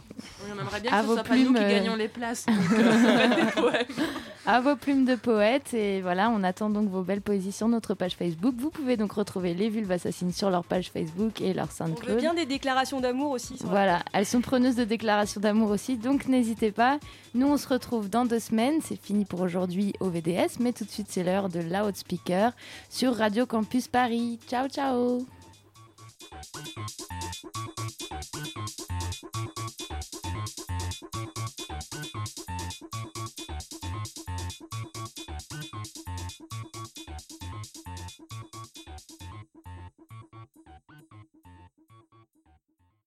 Oui, 0.45 0.51
on 0.57 0.61
aimerait 0.61 0.81
bien 0.81 0.91
À 0.93 0.97
que 0.97 1.03
ce 1.03 1.07
vos 1.09 1.15
soit 1.15 1.25
pas 1.25 1.37
nous 1.37 1.43
plumes, 1.53 1.55
qui 1.57 1.63
euh, 1.63 1.69
gagnons 1.71 1.97
les 1.97 2.09
places. 2.09 2.47
donc, 2.47 2.57
euh. 2.73 3.73
À 4.47 4.61
vos 4.63 4.75
plumes 4.75 5.05
de 5.05 5.17
poètes 5.17 5.75
et 5.75 6.01
voilà, 6.01 6.31
on 6.31 6.43
attend 6.43 6.71
donc 6.71 6.89
vos 6.89 7.03
belles 7.03 7.21
poésies 7.21 7.53
sur 7.53 7.69
notre 7.69 7.93
page 7.95 8.17
Facebook. 8.17 8.55
Vous 8.57 8.71
pouvez 8.71 8.97
donc 8.97 9.13
retrouver 9.13 9.53
les 9.53 9.69
vulves 9.69 9.93
assassines 9.93 10.33
sur 10.33 10.49
leur 10.51 10.65
page 10.65 10.91
Facebook 10.91 11.43
et 11.43 11.53
leur 11.53 11.69
On 11.81 11.85
veut 11.85 11.91
SoundCloud. 11.95 12.17
bien 12.19 12.33
des 12.35 12.47
déclarations 12.47 13.01
d'amour 13.01 13.33
aussi. 13.33 13.55
Voilà, 13.61 14.01
elles 14.15 14.25
sont 14.27 14.41
preneuses 14.41 14.77
de 14.77 14.85
déclarations 14.85 15.41
d'amour 15.43 15.71
aussi, 15.71 15.99
donc 15.99 16.27
n'hésitez 16.27 16.73
pas. 16.73 16.99
Nous, 17.35 17.47
on 17.47 17.59
se 17.59 17.69
retrouve 17.69 18.09
dans 18.09 18.25
deux 18.25 18.41
semaines. 18.41 18.81
C'est 18.83 19.01
fini 19.01 19.25
pour 19.27 19.43
aujourd'hui 19.43 19.93
au 20.01 20.09
VDS, 20.09 20.59
mais 20.59 20.73
tout 20.73 20.85
de 20.85 20.91
suite, 20.91 21.09
c'est 21.11 21.23
l'heure 21.23 21.50
de 21.51 21.61
Loudspeaker 21.61 22.51
sur 22.89 23.17
Radio 23.17 23.47
Campus 23.47 23.89
Paris. 23.89 24.39
Ciao, 24.49 24.69
ciao. 24.69 25.27